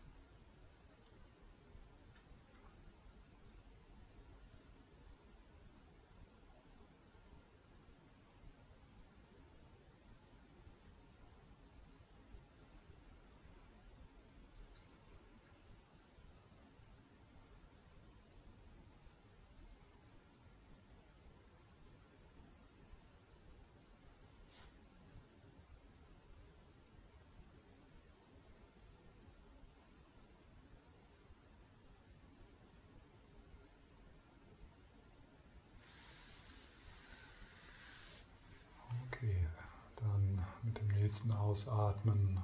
Nächsten 41.06 41.32
Ausatmen 41.34 42.42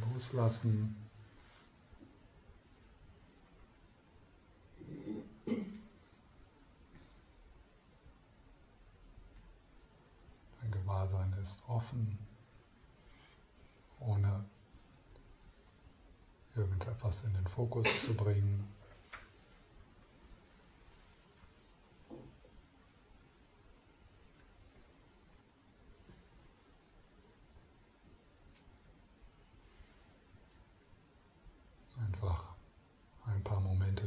loslassen. 0.00 0.96
Dein 5.44 5.90
Gewahrsein 10.70 11.34
ist 11.42 11.68
offen, 11.68 12.18
ohne 14.00 14.42
irgendetwas 16.54 17.24
in 17.24 17.34
den 17.34 17.46
Fokus 17.46 17.86
zu 18.02 18.14
bringen. 18.14 18.66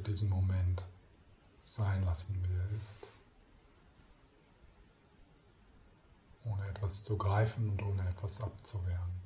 diesen 0.10 0.29
Moment 0.29 0.86
sein 1.65 1.99
lassen, 2.10 2.43
wie 2.43 2.78
ist. 2.78 3.08
Ohne 6.43 6.67
etwas 6.69 7.04
zu 7.04 7.17
greifen 7.17 7.69
und 7.69 7.84
ohne 7.84 8.10
etwas 8.10 8.41
abzuwehren. 8.41 9.19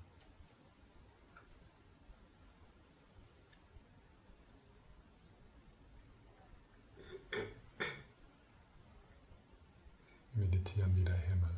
Meditieren 10.34 10.93
wie 10.96 11.06
der 11.06 11.15
Himmel. 11.15 11.54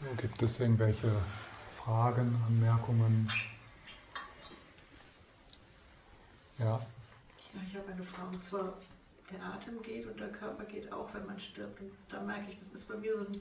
So, 0.00 0.14
gibt 0.16 0.40
es 0.42 0.60
irgendwelche 0.60 1.10
Fragen, 1.76 2.40
Anmerkungen? 2.46 3.28
Ja. 6.58 6.80
Ich 7.66 7.74
habe 7.74 7.92
eine 7.92 8.02
Frage. 8.04 8.28
Und 8.28 8.44
zwar, 8.44 8.74
der 9.32 9.42
Atem 9.42 9.82
geht 9.82 10.06
und 10.06 10.20
der 10.20 10.28
Körper 10.28 10.64
geht 10.66 10.92
auch, 10.92 11.12
wenn 11.14 11.26
man 11.26 11.40
stirbt. 11.40 11.80
Und 11.80 11.90
da 12.08 12.20
merke 12.20 12.48
ich, 12.48 12.58
das 12.60 12.68
ist 12.68 12.86
bei 12.86 12.96
mir 12.96 13.12
so 13.16 13.24
ein. 13.24 13.40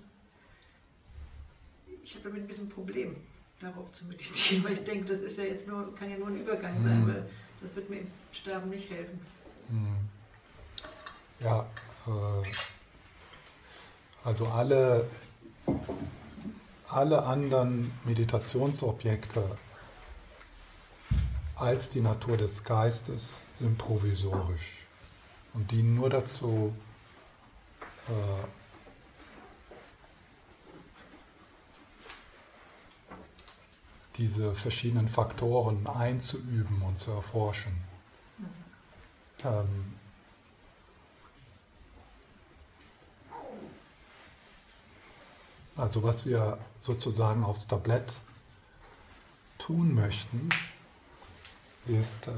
Ich 2.04 2.16
habe 2.16 2.24
damit 2.24 2.44
ein 2.44 2.48
bisschen 2.48 2.66
ein 2.66 2.70
Problem, 2.70 3.16
darauf 3.60 3.92
zu 3.92 4.06
meditieren, 4.06 4.64
weil 4.64 4.74
ich 4.74 4.84
denke, 4.84 5.06
das 5.06 5.20
ist 5.20 5.38
ja 5.38 5.44
jetzt 5.44 5.68
nur, 5.68 5.94
kann 5.96 6.10
ja 6.10 6.18
nur 6.18 6.30
ein 6.30 6.42
Übergang 6.42 6.74
sein, 6.84 7.04
mhm. 7.04 7.08
weil 7.08 7.30
das 7.62 7.76
wird 7.76 7.88
mir 7.90 8.00
im 8.00 8.08
Sterben 8.32 8.70
nicht 8.72 8.90
helfen. 8.90 9.20
Mhm. 9.70 10.10
Ja, 11.40 11.68
äh, 12.08 12.48
also 14.24 14.48
alle 14.48 15.08
alle 16.90 17.24
anderen 17.24 17.92
Meditationsobjekte 18.06 19.44
als 21.56 21.90
die 21.90 22.02
Natur 22.02 22.38
des 22.38 22.64
Geistes 22.64 23.48
sind 23.56 23.78
provisorisch 23.78 24.86
und 25.54 25.72
dienen 25.72 25.96
nur 25.96 26.10
dazu, 26.10 26.74
äh, 28.08 28.48
diese 34.18 34.54
verschiedenen 34.56 35.08
Faktoren 35.08 35.86
einzuüben 35.88 36.82
und 36.84 36.98
zu 36.98 37.12
erforschen. 37.12 37.74
Mhm. 38.38 38.46
Ähm, 39.44 39.97
Also 45.78 46.02
was 46.02 46.26
wir 46.26 46.58
sozusagen 46.80 47.44
aufs 47.44 47.68
Tablett 47.68 48.14
tun 49.60 49.94
möchten, 49.94 50.50
ist, 51.86 52.28
äh, 52.28 52.32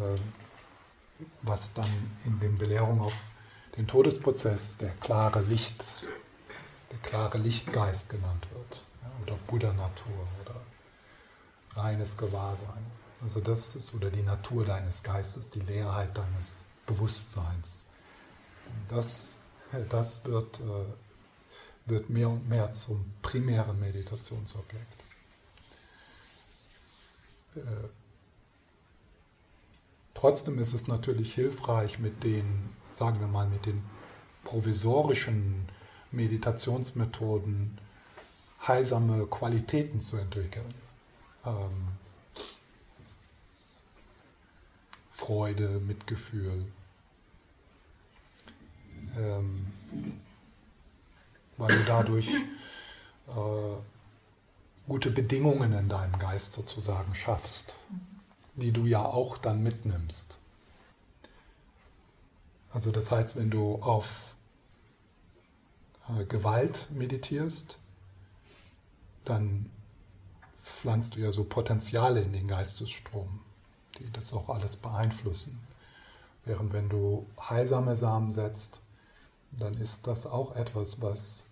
was 1.42 1.74
dann 1.74 1.90
in 2.26 2.40
den 2.40 2.58
Belehrungen 2.58 3.02
auf 3.02 3.14
den 3.78 3.88
Todesprozess 3.88 4.78
der 4.78 4.92
klare 4.92 5.42
Licht, 5.42 6.04
der 6.92 7.00
klare 7.00 7.38
Lichtgeist 7.38 8.10
genannt 8.10 8.46
wird, 8.54 8.84
oder 9.24 9.36
Buddha-Natur 9.48 10.28
oder 10.44 10.56
reines 11.82 12.18
Gewahrsein. 12.18 12.86
Also 13.22 13.40
das 13.40 13.76
ist 13.76 13.94
oder 13.94 14.10
die 14.10 14.24
Natur 14.24 14.66
deines 14.66 15.04
Geistes, 15.04 15.50
die 15.50 15.60
Leerheit 15.60 16.18
deines 16.18 16.64
Bewusstseins. 16.86 17.86
Das, 18.88 19.40
das 19.90 20.26
wird 20.26 20.60
äh, 20.60 21.09
wird 21.90 22.10
mehr 22.10 22.30
und 22.30 22.48
mehr 22.50 22.72
zum 22.72 23.06
primären 23.22 23.80
Meditationsobjekt. 23.80 24.86
Äh, 27.56 27.62
trotzdem 30.14 30.60
ist 30.60 30.74
es 30.74 30.88
natürlich 30.88 31.34
hilfreich, 31.34 32.00
mit 32.00 32.24
den, 32.24 32.70
sagen 32.94 33.20
wir 33.20 33.28
mal, 33.28 33.48
mit 33.48 33.66
den 33.66 33.84
provisorischen 34.44 35.68
Meditationsmethoden 36.12 37.78
heilsame 38.68 39.26
Qualitäten 39.28 40.02
zu 40.02 40.18
entwickeln. 40.18 40.74
Ähm, 41.46 41.90
Freude, 45.12 45.80
Mitgefühl. 45.80 46.66
Ähm, 49.18 49.68
weil 51.60 51.78
du 51.78 51.84
dadurch 51.84 52.30
äh, 53.28 53.76
gute 54.88 55.12
Bedingungen 55.12 55.74
in 55.74 55.90
deinem 55.90 56.18
Geist 56.18 56.54
sozusagen 56.54 57.14
schaffst, 57.14 57.76
die 58.56 58.72
du 58.72 58.86
ja 58.86 59.04
auch 59.06 59.38
dann 59.38 59.62
mitnimmst. 59.62 60.40
Also 62.72 62.92
das 62.92 63.12
heißt, 63.12 63.36
wenn 63.36 63.50
du 63.50 63.76
auf 63.82 64.36
äh, 66.08 66.24
Gewalt 66.26 66.88
meditierst, 66.92 67.80
dann 69.26 69.70
pflanzt 70.64 71.16
du 71.16 71.20
ja 71.20 71.32
so 71.34 71.44
Potenziale 71.44 72.22
in 72.22 72.32
den 72.32 72.48
Geistesstrom, 72.48 73.42
die 73.98 74.10
das 74.14 74.32
auch 74.32 74.50
alles 74.50 74.78
beeinflussen. 74.78 75.60
Während 76.46 76.72
wenn 76.72 76.88
du 76.88 77.28
heilsame 77.38 77.98
Samen 77.98 78.32
setzt, 78.32 78.80
dann 79.52 79.74
ist 79.74 80.08
das 80.08 80.26
auch 80.26 80.56
etwas, 80.56 81.02
was 81.02 81.49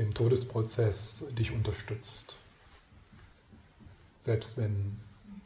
im 0.00 0.14
Todesprozess 0.14 1.26
dich 1.30 1.52
unterstützt. 1.52 2.38
Selbst 4.20 4.56
wenn 4.56 4.98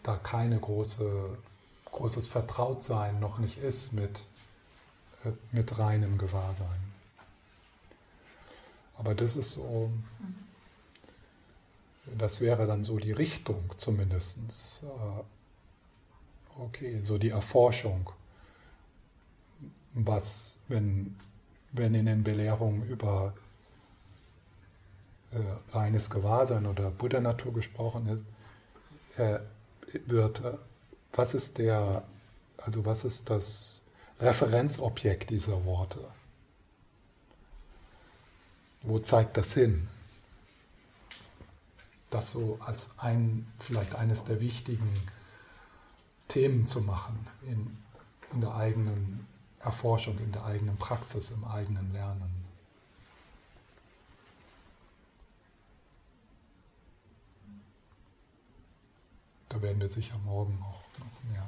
da 0.03 0.17
keine 0.17 0.59
große, 0.59 1.39
großes 1.87 2.27
Vertrautsein 2.29 3.21
noch 3.21 3.39
nicht 3.39 3.59
ist 3.59 3.93
mit, 3.93 4.25
äh, 5.25 5.31
mit 5.53 5.79
reinem 5.79 6.19
Gewahrsein. 6.19 6.93
Aber 8.97 9.15
das 9.15 9.37
ist 9.37 9.53
so 9.53 9.91
Das 12.19 12.41
wäre 12.41 12.67
dann 12.67 12.85
so 12.85 12.99
die 12.99 13.13
Richtung 13.13 13.73
zumindest. 13.77 14.85
Äh, 14.85 15.23
okay, 16.61 17.01
so 17.03 17.19
die 17.19 17.31
Erforschung, 17.31 18.11
was, 19.95 20.59
wenn, 20.69 21.17
wenn 21.73 21.95
in 21.95 22.07
den 22.07 22.23
Belehrungen 22.23 22.87
über 22.89 23.35
äh, 25.35 25.77
reines 25.77 26.11
Gewahrsein 26.11 26.67
oder 26.67 26.91
Buddha-Natur 26.91 27.53
gesprochen 27.53 28.07
ist, 28.09 28.25
äh, 29.19 29.41
wird, 30.07 30.45
äh, 30.45 30.57
was 31.13 31.35
ist 31.35 31.59
der, 31.59 32.05
also 32.57 32.85
was 32.85 33.05
ist 33.05 33.31
das 33.31 33.83
Referenzobjekt 34.21 35.31
dieser 35.31 35.65
Worte? 35.65 35.99
Wo 38.83 38.99
zeigt 38.99 39.37
das 39.37 39.55
hin? 39.55 39.89
Das 42.11 42.31
so 42.31 42.59
als 42.65 42.91
ein, 42.99 43.47
vielleicht 43.59 43.97
eines 43.97 44.25
der 44.25 44.41
wichtigen 44.41 45.03
Themen 46.29 46.65
zu 46.65 46.81
machen 46.81 47.27
in, 47.43 47.77
in 48.33 48.41
der 48.41 48.55
eigenen 48.55 49.27
Erforschung, 49.61 50.19
in 50.19 50.33
der 50.33 50.45
eigenen 50.45 50.77
Praxis, 50.77 51.31
im 51.31 51.45
eigenen 51.45 51.93
Lernen. 51.93 52.44
Da 59.55 59.63
werden 59.63 59.81
wir 59.81 59.89
sicher 59.89 60.19
morgen 60.25 60.61
auch 60.63 60.83
noch 60.99 61.31
mehr. 61.31 61.47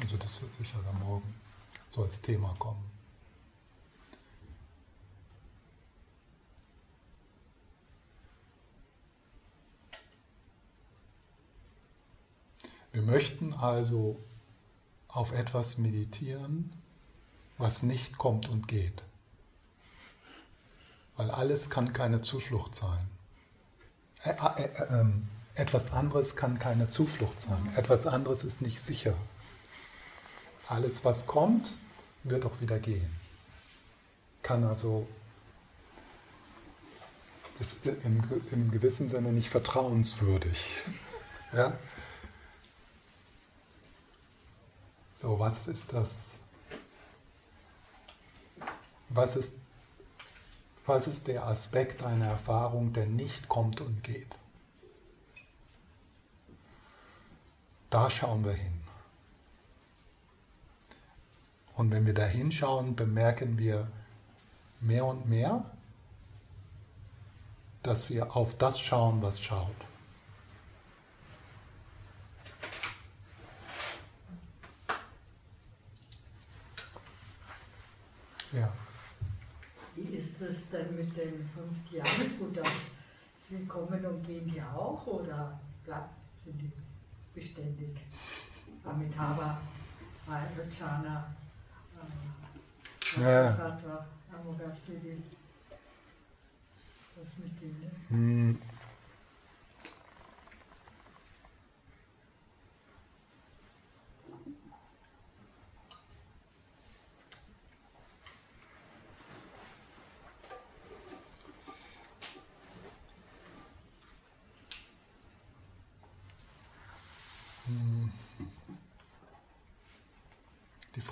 Also 0.00 0.16
das 0.16 0.40
wird 0.40 0.54
sicher 0.54 0.78
dann 0.82 0.98
morgen 1.00 1.34
so 1.90 2.02
als 2.02 2.22
Thema 2.22 2.56
kommen. 2.58 2.90
Wir 12.92 13.02
möchten 13.02 13.52
also 13.52 14.18
auf 15.08 15.32
etwas 15.32 15.76
meditieren, 15.76 16.72
was 17.58 17.82
nicht 17.82 18.16
kommt 18.16 18.48
und 18.48 18.68
geht. 18.68 19.04
Weil 21.16 21.30
alles 21.30 21.68
kann 21.68 21.92
keine 21.92 22.22
Zuflucht 22.22 22.74
sein. 22.74 23.10
Äh, 24.24 24.30
äh, 24.30 24.62
äh, 24.64 25.00
ähm, 25.00 25.28
etwas 25.56 25.92
anderes 25.92 26.36
kann 26.36 26.58
keine 26.58 26.88
Zuflucht 26.88 27.40
sein. 27.40 27.72
Etwas 27.76 28.06
anderes 28.06 28.44
ist 28.44 28.60
nicht 28.62 28.84
sicher. 28.84 29.14
Alles, 30.68 31.04
was 31.04 31.26
kommt, 31.26 31.72
wird 32.24 32.44
auch 32.44 32.60
wieder 32.60 32.78
gehen. 32.78 33.10
Kann 34.42 34.64
also 34.64 35.08
ist 37.58 37.86
im, 37.86 38.22
im 38.52 38.70
gewissen 38.70 39.08
Sinne 39.08 39.32
nicht 39.32 39.48
vertrauenswürdig. 39.48 40.76
Ja? 41.54 41.78
So, 45.14 45.38
was 45.38 45.66
ist 45.68 45.94
das? 45.94 46.34
Was 49.08 49.36
ist, 49.36 49.54
was 50.84 51.06
ist 51.06 51.28
der 51.28 51.46
Aspekt 51.46 52.04
einer 52.04 52.26
Erfahrung, 52.26 52.92
der 52.92 53.06
nicht 53.06 53.48
kommt 53.48 53.80
und 53.80 54.04
geht? 54.04 54.36
Da 57.96 58.10
schauen 58.10 58.44
wir 58.44 58.52
hin. 58.52 58.82
Und 61.76 61.90
wenn 61.90 62.04
wir 62.04 62.12
da 62.12 62.26
hinschauen, 62.26 62.94
bemerken 62.94 63.56
wir 63.56 63.90
mehr 64.80 65.06
und 65.06 65.26
mehr, 65.26 65.64
dass 67.82 68.10
wir 68.10 68.36
auf 68.36 68.58
das 68.58 68.78
schauen, 68.78 69.22
was 69.22 69.40
schaut. 69.40 69.70
Ja. 78.52 78.70
Wie 79.94 80.14
ist 80.14 80.34
das 80.38 80.68
denn 80.68 80.94
mit 80.96 81.16
den 81.16 81.48
fünf 81.48 81.90
Jahren 81.90 82.38
Buddhas? 82.38 82.90
Sie 83.38 83.64
kommen 83.64 84.04
und 84.04 84.22
gehen 84.22 84.46
die 84.46 84.60
auch 84.60 85.06
oder 85.06 85.58
sind 86.44 86.60
die 86.60 86.70
beständig. 87.36 87.98
Amitabha, 88.82 89.58
Vajrachana, 90.26 91.34
äh, 93.18 93.52
Sattva, 93.52 94.06
Amoghasiddhi. 94.32 95.22
Was 97.16 97.38
mit 97.38 97.60
denen? 97.60 97.92
Hm. 98.08 98.58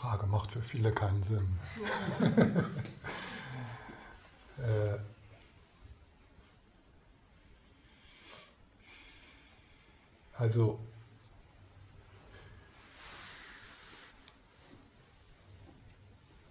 Frage 0.05 0.27
macht 0.27 0.53
für 0.53 0.61
viele 0.61 0.93
keinen 0.93 1.23
Sinn. 1.23 1.59
äh, 4.59 4.99
also 10.35 10.79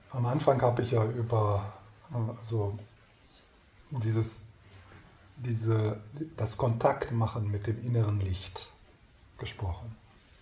am 0.10 0.26
Anfang 0.26 0.60
habe 0.64 0.82
ich 0.82 0.90
ja 0.90 1.06
über 1.06 1.74
also 2.40 2.80
dieses 3.92 4.42
diese, 5.36 6.02
das 6.38 6.58
Kontaktmachen 6.58 7.52
mit 7.52 7.68
dem 7.68 7.80
inneren 7.86 8.20
Licht 8.20 8.72
gesprochen. 9.38 9.96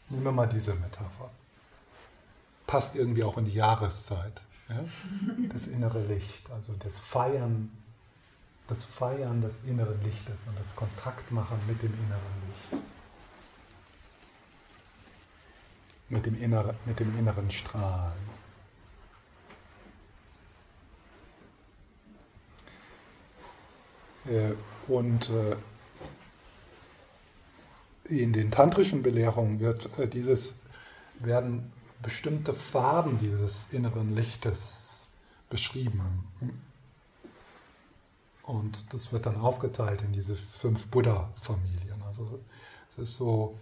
Nehmen 0.10 0.24
wir 0.24 0.32
mal 0.32 0.48
diese 0.48 0.76
Metapher 0.76 1.30
passt 2.72 2.96
irgendwie 2.96 3.26
auch 3.26 3.38
in 3.38 3.44
die 3.44 3.52
Jahreszeit. 3.52 4.42
Ja? 4.70 4.86
Das 5.52 5.68
innere 5.68 6.02
Licht, 6.06 6.50
also 6.52 6.74
das 6.80 6.98
Feiern, 6.98 7.70
das 8.70 8.86
Feiern 8.86 9.42
des 9.42 9.66
inneren 9.66 10.02
Lichtes 10.06 10.44
und 10.48 10.58
das 10.58 10.74
Kontaktmachen 10.78 11.58
mit 11.68 11.84
dem 11.84 11.94
inneren 11.94 12.22
Licht. 12.48 12.84
Mit 16.08 16.26
dem, 16.26 16.42
inneren, 16.42 16.78
mit 16.86 17.02
dem 17.02 17.20
inneren 17.20 17.52
Strahlen. 17.52 18.18
Äh, 24.28 24.54
und 24.88 25.30
äh, 25.30 25.58
in 28.06 28.32
den 28.32 28.50
tantrischen 28.50 29.04
Belehrungen 29.04 29.60
wird 29.60 29.90
äh, 30.00 30.08
dieses 30.08 30.62
werden 31.20 31.74
bestimmte 32.02 32.54
Farben 32.54 33.18
dieses 33.18 33.72
inneren 33.74 34.16
Lichtes 34.16 35.12
beschrieben. 35.50 36.28
Und 38.44 38.92
das 38.94 39.14
wird 39.14 39.26
dann 39.26 39.38
aufgeteilt 39.38 40.02
in 40.02 40.14
diese 40.14 40.36
fünf 40.36 40.88
Buddha-Familien. 40.88 42.02
Also 42.04 42.40
es 42.90 42.98
ist 42.98 43.18
so 43.18 43.60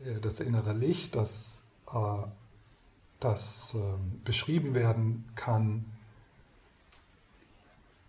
äh, 0.00 0.20
das 0.20 0.40
innere 0.40 0.72
Licht, 0.72 1.14
das, 1.14 1.70
äh, 1.92 2.26
das 3.20 3.74
ähm, 3.74 4.20
beschrieben 4.24 4.74
werden 4.74 5.24
kann 5.34 5.84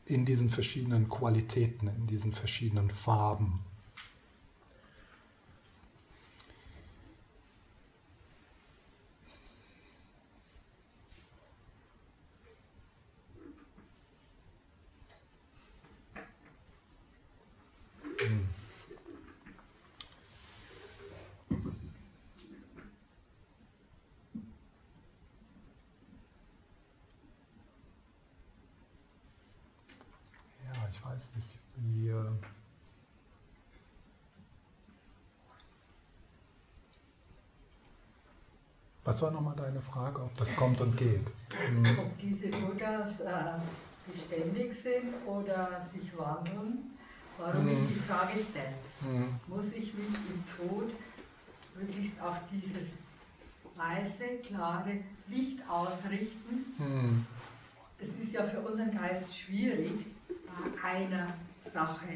in 0.06 0.26
diesen 0.26 0.50
verschiedenen 0.50 1.08
Qualitäten, 1.08 1.88
in 1.88 2.08
diesen 2.08 2.34
verschiedenen 2.34 2.90
Farben. 2.90 3.64
weiß 31.14 31.36
nicht, 31.36 31.60
wie. 31.76 32.10
Äh, 32.10 32.16
was 39.14 39.22
war 39.22 39.32
nochmal 39.32 39.56
deine 39.56 39.80
Frage, 39.80 40.22
ob 40.22 40.34
das 40.36 40.56
kommt 40.56 40.82
und 40.82 40.98
geht? 40.98 41.32
Hm. 41.50 42.00
Ob 42.00 42.18
diese 42.18 42.48
Buddhas 42.48 43.22
äh, 43.22 43.32
beständig 44.08 44.74
sind 44.74 45.14
oder 45.28 45.82
sich 45.82 46.18
wandeln 46.18 46.94
warum 47.38 47.68
ich 47.68 47.96
die 47.96 48.00
Frage 48.00 48.40
stelle. 48.40 48.76
Mhm. 49.02 49.36
Muss 49.48 49.72
ich 49.74 49.94
mich 49.94 50.08
im 50.08 50.44
Tod 50.58 50.92
möglichst 51.76 52.22
auf 52.22 52.38
dieses 52.52 52.90
weiße, 53.76 54.42
klare 54.48 55.00
Licht 55.28 55.60
ausrichten? 55.68 56.66
Mhm. 56.78 57.26
Es 58.00 58.10
ist 58.10 58.34
ja 58.34 58.44
für 58.44 58.60
unseren 58.60 58.96
Geist 58.96 59.38
schwierig, 59.38 60.06
bei 60.28 60.90
einer 60.90 61.34
Sache 61.68 62.08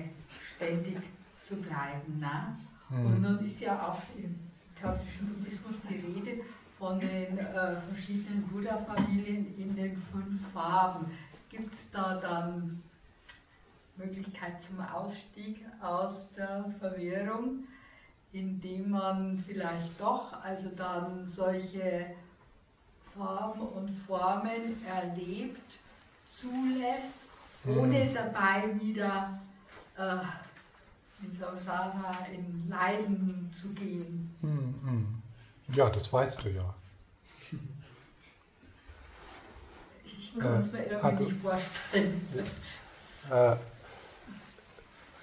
ständig 0.56 0.98
zu 1.39 1.58
bleiben. 1.58 2.20
Ne? 2.20 2.58
Mhm. 2.89 3.06
Und 3.06 3.22
nun 3.22 3.45
ist 3.45 3.62
ja 3.62 3.82
auch 3.82 4.02
im 4.18 4.36
taoistischen 4.80 5.34
Buddhismus 5.34 5.76
die 5.89 5.95
Rede 5.95 6.43
von 6.78 6.99
den 6.99 7.38
äh, 7.38 7.75
verschiedenen 7.88 8.47
Buddha-Familien 8.47 9.57
in 9.57 9.75
den 9.75 9.97
fünf 9.97 10.51
Farben. 10.51 11.11
Gibt 11.49 11.73
es 11.73 11.89
da 11.91 12.15
dann 12.15 12.84
Möglichkeit 13.95 14.61
zum 14.61 14.80
Ausstieg 14.80 15.65
aus 15.82 16.32
der 16.34 16.65
Verwirrung, 16.80 17.67
indem 18.32 18.91
man 18.91 19.43
vielleicht 19.47 19.99
doch 19.99 20.34
also 20.43 20.69
dann 20.75 21.25
solche 21.28 22.07
Farben 23.15 23.61
und 23.61 23.89
Formen 23.89 24.86
erlebt, 24.86 25.80
zulässt, 26.32 27.17
ohne 27.65 28.05
mhm. 28.05 28.13
dabei 28.13 28.80
wieder 28.80 29.39
äh, 29.97 31.25
in 31.25 31.36
Samsara, 31.36 32.28
in 32.32 32.69
Leiden 32.69 33.49
zu 33.51 33.69
gehen. 33.69 34.36
Mhm. 34.41 35.16
Ja, 35.74 35.89
das 35.89 36.11
weißt 36.11 36.43
du 36.43 36.49
ja. 36.49 36.74
Ich 40.03 40.39
kann 40.39 40.59
es 40.59 40.72
mir 40.72 40.84
irgendwie 40.84 41.05
also, 41.05 41.24
nicht 41.24 41.41
vorstellen. 41.41 42.28
Äh, 43.32 43.51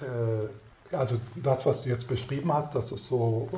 äh, 0.05 0.49
also 0.92 1.20
das, 1.36 1.64
was 1.64 1.82
du 1.82 1.88
jetzt 1.88 2.07
beschrieben 2.07 2.53
hast, 2.53 2.74
das 2.74 2.92
ist 2.92 3.07
so, 3.07 3.49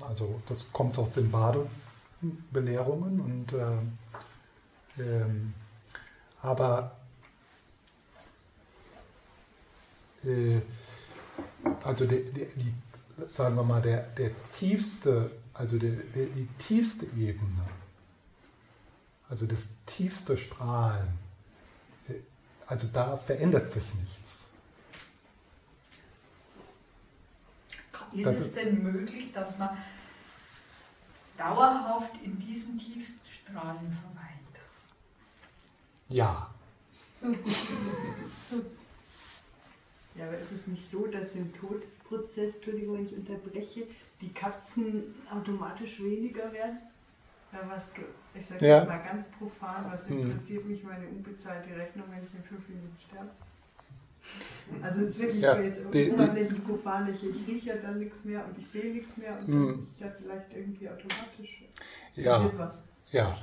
äh, 0.00 0.04
also 0.04 0.40
das 0.48 0.72
kommt 0.72 0.96
aus 0.98 1.10
den 1.10 1.30
Badebelehrungen 1.30 3.20
und 3.20 3.52
äh, 3.52 5.02
ähm, 5.02 5.54
aber 6.40 6.96
äh, 10.24 10.60
also 11.82 12.06
die, 12.06 12.22
die, 12.32 12.46
die, 12.56 12.74
sagen 13.28 13.56
wir 13.56 13.64
mal, 13.64 13.82
der, 13.82 14.02
der 14.02 14.30
tiefste, 14.52 15.30
also 15.54 15.78
der, 15.78 15.92
der, 15.92 16.26
die 16.26 16.48
tiefste 16.58 17.06
Ebene, 17.16 17.64
also 19.28 19.46
das 19.46 19.70
tiefste 19.86 20.36
Strahlen, 20.36 21.08
äh, 22.08 22.14
also 22.66 22.88
da 22.92 23.16
verändert 23.16 23.70
sich 23.70 23.84
nichts. 23.94 24.50
Ist 28.12 28.26
das 28.26 28.34
es 28.40 28.46
ist, 28.46 28.56
denn 28.56 28.82
möglich, 28.82 29.32
dass 29.32 29.58
man 29.58 29.76
dauerhaft 31.36 32.14
in 32.22 32.38
diesem 32.38 32.78
tiefsten 32.78 33.26
Strahlen 33.28 33.92
verweilt? 33.92 34.34
Ja. 36.08 36.50
Ja, 40.16 40.26
aber 40.28 40.38
ist 40.38 40.52
es 40.52 40.66
nicht 40.68 40.88
so, 40.92 41.08
dass 41.08 41.34
im 41.34 41.52
Todesprozess, 41.54 42.54
Entschuldigung, 42.54 42.98
wenn 42.98 43.06
ich 43.06 43.14
unterbreche, 43.14 43.88
die 44.24 44.32
Katzen 44.32 45.14
automatisch 45.30 46.02
weniger 46.02 46.52
werden? 46.52 46.78
Was, 47.52 47.84
ich 48.34 48.46
sage 48.46 48.66
ja. 48.66 48.84
mal 48.84 48.98
ganz 48.98 49.26
profan, 49.38 49.84
was 49.88 50.08
hm. 50.08 50.32
interessiert 50.32 50.64
mich 50.64 50.82
meine 50.82 51.06
unbezahlte 51.06 51.76
Rechnung, 51.76 52.06
wenn 52.10 52.24
ich 52.24 52.34
in 52.34 52.42
fünf 52.42 52.68
Minuten 52.68 52.96
sterbe? 52.98 53.30
Also 54.82 55.02
es 55.02 55.10
ist 55.10 55.18
wirklich 55.20 55.42
ja, 55.42 55.60
jetzt 55.60 55.94
die, 55.94 56.60
profan, 56.66 57.14
ich, 57.14 57.22
ich 57.22 57.46
rieche 57.46 57.68
ja 57.68 57.76
dann 57.76 57.98
nichts 58.00 58.24
mehr 58.24 58.44
und 58.44 58.58
ich 58.58 58.66
sehe 58.68 58.92
nichts 58.92 59.16
mehr 59.16 59.38
und 59.38 59.46
hm. 59.46 59.66
dann 59.68 59.84
ist 59.84 59.92
es 59.92 60.00
ja 60.00 60.12
vielleicht 60.20 60.52
irgendwie 60.52 60.88
automatisch. 60.88 61.62
Ja, 62.14 62.50
ja. 63.12 63.38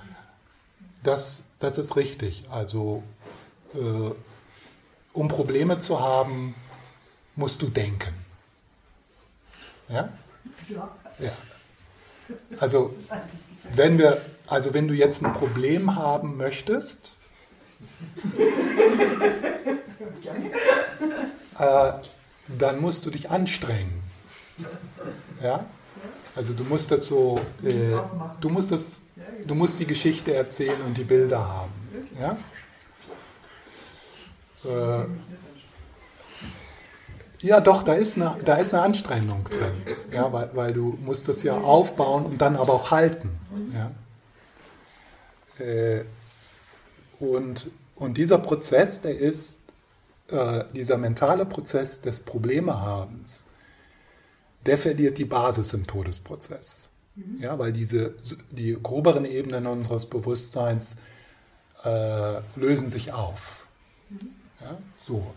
Das, 1.04 1.48
das 1.60 1.78
ist 1.78 1.96
richtig. 1.96 2.46
Also 2.50 3.04
äh, 3.74 4.12
um 5.14 5.28
Probleme 5.28 5.80
zu 5.80 6.00
haben, 6.00 6.56
musst 7.36 7.62
du 7.62 7.68
denken. 7.68 8.14
Ja? 9.88 10.10
Ja. 11.20 11.32
Also, 12.60 12.96
wenn 13.76 13.98
wir, 13.98 14.22
also 14.48 14.74
wenn 14.74 14.88
du 14.88 14.94
jetzt 14.94 15.24
ein 15.24 15.34
Problem 15.34 15.96
haben 15.96 16.38
möchtest, 16.38 17.18
äh, 21.58 21.92
dann 22.48 22.82
musst 22.82 23.06
du 23.06 23.10
dich 23.10 23.30
anstrengen. 23.30 24.02
Ja? 25.42 25.66
Also 26.36 26.54
du 26.54 26.64
musst 26.64 26.92
das 26.92 27.08
so, 27.08 27.40
äh, 27.64 27.98
du 28.40 28.50
musst 28.50 28.72
das, 28.72 29.04
du 29.46 29.56
musst 29.56 29.80
die 29.80 29.86
Geschichte 29.86 30.34
erzählen 30.34 30.82
und 30.86 30.98
die 30.98 31.04
Bilder 31.04 31.48
haben. 31.48 31.72
Ja? 32.20 32.38
Äh, 34.64 35.06
ja, 37.42 37.60
doch, 37.60 37.84
da 37.84 37.94
ist 37.94 38.18
eine, 38.18 38.38
da 38.46 38.56
ist 38.56 38.74
eine 38.74 38.84
Anstrengung 38.84 39.44
drin. 39.46 39.96
Ja, 40.12 40.32
weil, 40.32 40.50
weil 40.54 40.74
du 40.74 40.98
musst 41.04 41.28
das 41.28 41.44
ja 41.44 41.58
aufbauen 41.58 42.26
und 42.26 42.40
dann 42.40 42.56
aber 42.56 42.74
auch 42.74 42.92
halten. 42.92 43.32
Ja. 43.74 43.92
Äh, 45.66 46.06
und, 47.20 47.70
und 47.96 48.18
dieser 48.18 48.38
Prozess, 48.38 49.02
der 49.02 49.18
ist, 49.18 49.60
äh, 50.30 50.64
dieser 50.74 50.98
mentale 50.98 51.46
Prozess 51.46 52.02
des 52.02 52.20
Problemehabens, 52.20 53.46
der 54.66 54.78
verliert 54.78 55.18
die 55.18 55.26
Basis 55.26 55.74
im 55.74 55.88
Todesprozess. 55.88 56.90
Ja, 57.40 57.60
weil 57.60 57.74
diese, 57.74 58.16
die 58.52 58.78
groberen 58.82 59.26
Ebenen 59.26 59.68
unseres 59.68 60.06
Bewusstseins 60.06 60.96
äh, 61.84 62.40
lösen 62.56 62.88
sich 62.88 63.12
auf. 63.12 63.68
Ja, 64.62 64.78
so, 65.04 65.34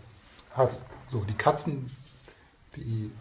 hast, 0.51 0.85
so, 1.07 1.23
die 1.23 1.33
Katzen, 1.33 1.91
die, 2.75 3.11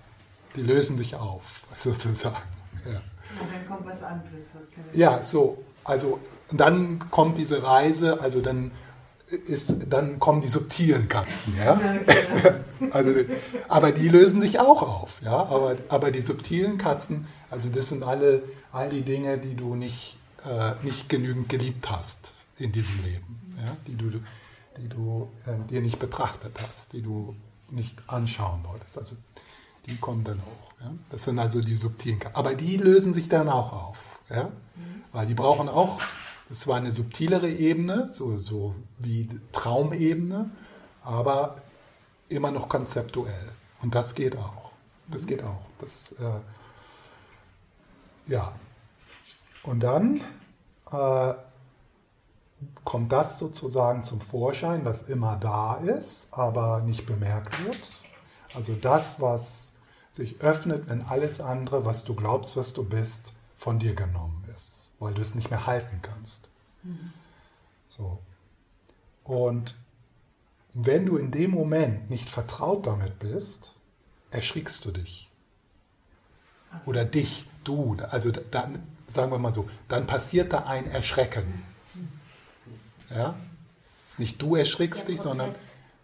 die 0.57 0.63
lösen 0.63 0.97
sich 0.97 1.17
auf, 1.17 1.63
sozusagen. 1.77 2.37
Ja. 2.85 3.01
Und 3.41 3.53
dann 3.53 3.69
kommt 3.69 3.87
was 3.87 4.03
anderes. 4.03 4.47
Was 4.53 4.97
ja, 4.97 5.23
so, 5.23 5.65
also 5.85 6.21
dann 6.51 6.99
kommt 7.11 7.39
diese 7.39 7.63
Reise, 7.63 8.21
also 8.21 8.41
dann 8.41 8.71
ist, 9.47 9.91
dann 9.91 10.21
kommen 10.21 10.43
die 10.43 10.49
subtilen 10.49 11.09
Katzen, 11.09 11.57
ja. 11.57 11.81
also, 12.91 13.11
aber 13.69 13.91
die 13.91 14.09
lösen 14.09 14.43
sich 14.43 14.61
auch 14.61 14.83
auf, 14.83 15.23
ja. 15.23 15.33
Aber, 15.33 15.77
aber 15.89 16.11
die 16.11 16.21
subtilen 16.21 16.77
Katzen, 16.77 17.27
also 17.51 17.71
das 17.71 17.89
sind 17.89 18.03
alle 18.03 18.43
all 18.75 18.89
die 18.89 19.03
Dinge, 19.03 19.39
die 19.39 19.55
du 19.55 19.77
nicht, 19.77 20.19
äh, 20.45 20.73
nicht 20.83 21.09
genügend 21.09 21.49
geliebt 21.49 21.89
hast 21.91 22.33
in 22.59 22.73
diesem 22.73 23.03
Leben, 23.05 23.41
ja, 23.65 23.73
die 23.87 23.97
du 23.97 24.21
die 24.77 24.89
du 24.89 25.31
äh, 25.47 25.71
dir 25.71 25.81
nicht 25.81 26.01
betrachtet 26.01 26.59
hast, 26.61 26.93
die 26.93 27.03
du 27.03 27.37
nicht 27.75 28.03
anschauen 28.07 28.65
wolltest. 28.65 28.99
Also 28.99 29.17
die 29.87 29.97
kommen 29.97 30.25
dann 30.25 30.41
hoch. 30.41 30.73
Ja? 30.81 30.91
Das 31.11 31.25
sind 31.25 31.39
also 31.39 31.61
die 31.61 31.77
subtilen. 31.77 32.19
Aber 32.33 32.55
die 32.55 32.77
lösen 32.77 33.15
sich 33.15 33.29
dann 33.29 33.49
auch 33.49 33.73
auf. 33.73 34.21
Ja? 34.31 34.51
Weil 35.13 35.27
die 35.27 35.35
brauchen 35.35 35.69
auch, 35.69 36.01
das 36.49 36.67
war 36.67 36.77
eine 36.77 36.93
subtilere 36.93 37.49
Ebene, 37.49 38.09
so, 38.13 38.39
so 38.39 38.75
wie 39.01 39.29
Traumebene, 39.53 40.51
aber 41.03 41.57
immer 42.29 42.51
noch 42.51 42.69
konzeptuell. 42.69 43.49
Und 43.83 43.95
das 43.95 44.15
geht 44.15 44.37
auch. 44.37 44.73
Das 45.09 45.23
mhm. 45.23 45.27
geht 45.27 45.43
auch. 45.43 45.67
Das, 45.79 46.13
äh, 46.13 46.41
ja. 48.27 48.55
Und 49.63 49.81
dann 49.81 50.21
äh, 50.91 51.35
kommt 52.85 53.13
das 53.13 53.39
sozusagen 53.39 54.03
zum 54.03 54.21
Vorschein, 54.21 54.85
was 54.85 55.09
immer 55.09 55.37
da 55.37 55.77
ist, 55.77 56.33
aber 56.33 56.81
nicht 56.81 57.07
bemerkt 57.07 57.65
wird. 57.65 58.05
Also 58.55 58.75
das, 58.75 59.21
was 59.21 59.75
sich 60.13 60.41
öffnet, 60.41 60.89
wenn 60.89 61.03
alles 61.03 61.41
andere, 61.41 61.85
was 61.85 62.05
du 62.05 62.15
glaubst, 62.15 62.57
was 62.57 62.73
du 62.73 62.85
bist, 62.85 63.33
von 63.57 63.79
dir 63.79 63.95
genommen 63.95 64.45
ist, 64.55 64.91
weil 64.99 65.15
du 65.15 65.23
es 65.23 65.35
nicht 65.35 65.51
mehr 65.51 65.67
halten 65.67 66.01
kannst. 66.03 66.51
Mhm. 66.83 67.13
So. 67.89 68.19
Und 69.25 69.75
wenn 70.75 71.07
du 71.07 71.17
in 71.17 71.31
dem 71.31 71.51
Moment 71.51 72.11
nicht 72.11 72.29
vertraut 72.29 72.87
damit 72.87 73.19
bist, 73.19 73.77
erschrickst 74.31 74.85
du 74.85 74.91
dich. 74.91 75.31
Oder 76.85 77.05
dich, 77.05 77.47
du. 77.63 77.97
Also 78.11 78.31
dann, 78.31 78.87
sagen 79.09 79.31
wir 79.31 79.39
mal 79.39 79.53
so, 79.53 79.69
dann 79.89 80.07
passiert 80.07 80.53
da 80.53 80.65
ein 80.65 80.91
Erschrecken. 80.91 81.63
Ja? 83.11 83.35
Ist 84.07 84.19
nicht 84.19 84.41
du 84.41 84.57
erschrickst 84.57 85.09
dich, 85.09 85.21
sondern 85.21 85.55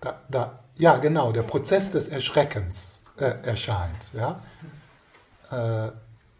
da, 0.01 0.21
da, 0.29 0.59
ja, 0.77 0.97
genau, 0.97 1.33
der 1.33 1.43
Prozess 1.43 1.91
des 1.91 2.09
Erschreckens 2.09 3.03
äh, 3.19 3.35
erscheint. 3.43 4.11
Ja? 4.15 4.43
Äh, 5.51 5.93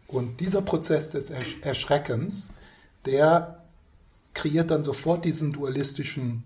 und 0.07 0.39
dieser 0.39 0.61
Prozess 0.61 1.11
des 1.11 1.29
Erschreckens, 1.29 2.51
der 3.05 3.63
kreiert 4.33 4.71
dann 4.71 4.83
sofort 4.83 5.25
diesen 5.25 5.53
dualistischen 5.53 6.43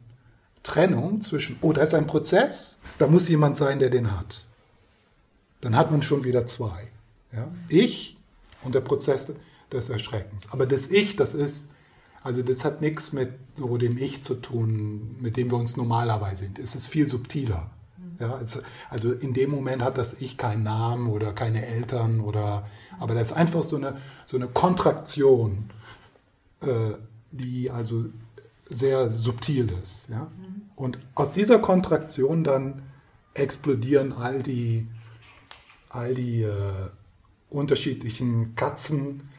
Trennung 0.63 1.21
zwischen, 1.21 1.57
oh, 1.61 1.73
da 1.73 1.83
ist 1.83 1.93
ein 1.93 2.07
Prozess, 2.07 2.79
da 2.97 3.07
muss 3.07 3.29
jemand 3.29 3.57
sein, 3.57 3.79
der 3.79 3.89
den 3.89 4.17
hat. 4.17 4.45
Dann 5.61 5.75
hat 5.75 5.91
man 5.91 6.03
schon 6.03 6.23
wieder 6.23 6.45
zwei. 6.45 6.91
Ja? 7.31 7.47
Ich 7.69 8.17
und 8.63 8.75
der 8.75 8.81
Prozess 8.81 9.33
des 9.71 9.89
Erschreckens. 9.89 10.51
Aber 10.51 10.65
das 10.65 10.89
Ich, 10.89 11.15
das 11.15 11.33
ist, 11.33 11.71
also 12.25 12.41
das 12.41 12.65
hat 12.65 12.81
nichts 12.81 13.13
mit 13.13 13.33
so 13.53 13.77
dem 13.77 13.99
Ich 13.99 14.23
zu 14.23 14.33
tun, 14.33 15.15
mit 15.19 15.37
dem 15.37 15.51
wir 15.51 15.57
uns 15.57 15.77
normalerweise 15.77 16.45
sind. 16.45 16.57
Es 16.57 16.73
ist 16.73 16.87
viel 16.87 17.07
subtiler. 17.07 17.69
Ja, 18.19 18.39
also 18.89 19.11
in 19.11 19.33
dem 19.33 19.51
Moment 19.51 19.83
hat 19.83 19.99
das 19.99 20.19
Ich 20.21 20.35
keinen 20.35 20.63
Namen 20.63 21.07
oder 21.07 21.33
keine 21.33 21.63
Eltern 21.63 22.21
oder, 22.21 22.65
aber 22.99 23.13
das 23.13 23.29
ist 23.29 23.37
einfach 23.37 23.61
so 23.61 23.75
eine, 23.75 23.97
so 24.25 24.37
eine 24.37 24.47
Kontraktion, 24.47 25.69
äh, 26.61 26.93
die 27.31 27.69
also 27.69 28.05
sehr 28.69 29.07
subtil 29.11 29.71
ist. 29.83 30.09
Ja? 30.09 30.31
Und 30.75 30.97
aus 31.13 31.33
dieser 31.33 31.59
Kontraktion 31.59 32.43
dann 32.43 32.81
explodieren 33.35 34.13
all 34.13 34.41
die, 34.41 34.87
all 35.89 36.15
die 36.15 36.41
äh, 36.41 36.89
unterschiedlichen 37.51 38.55
Katzen, 38.55 39.29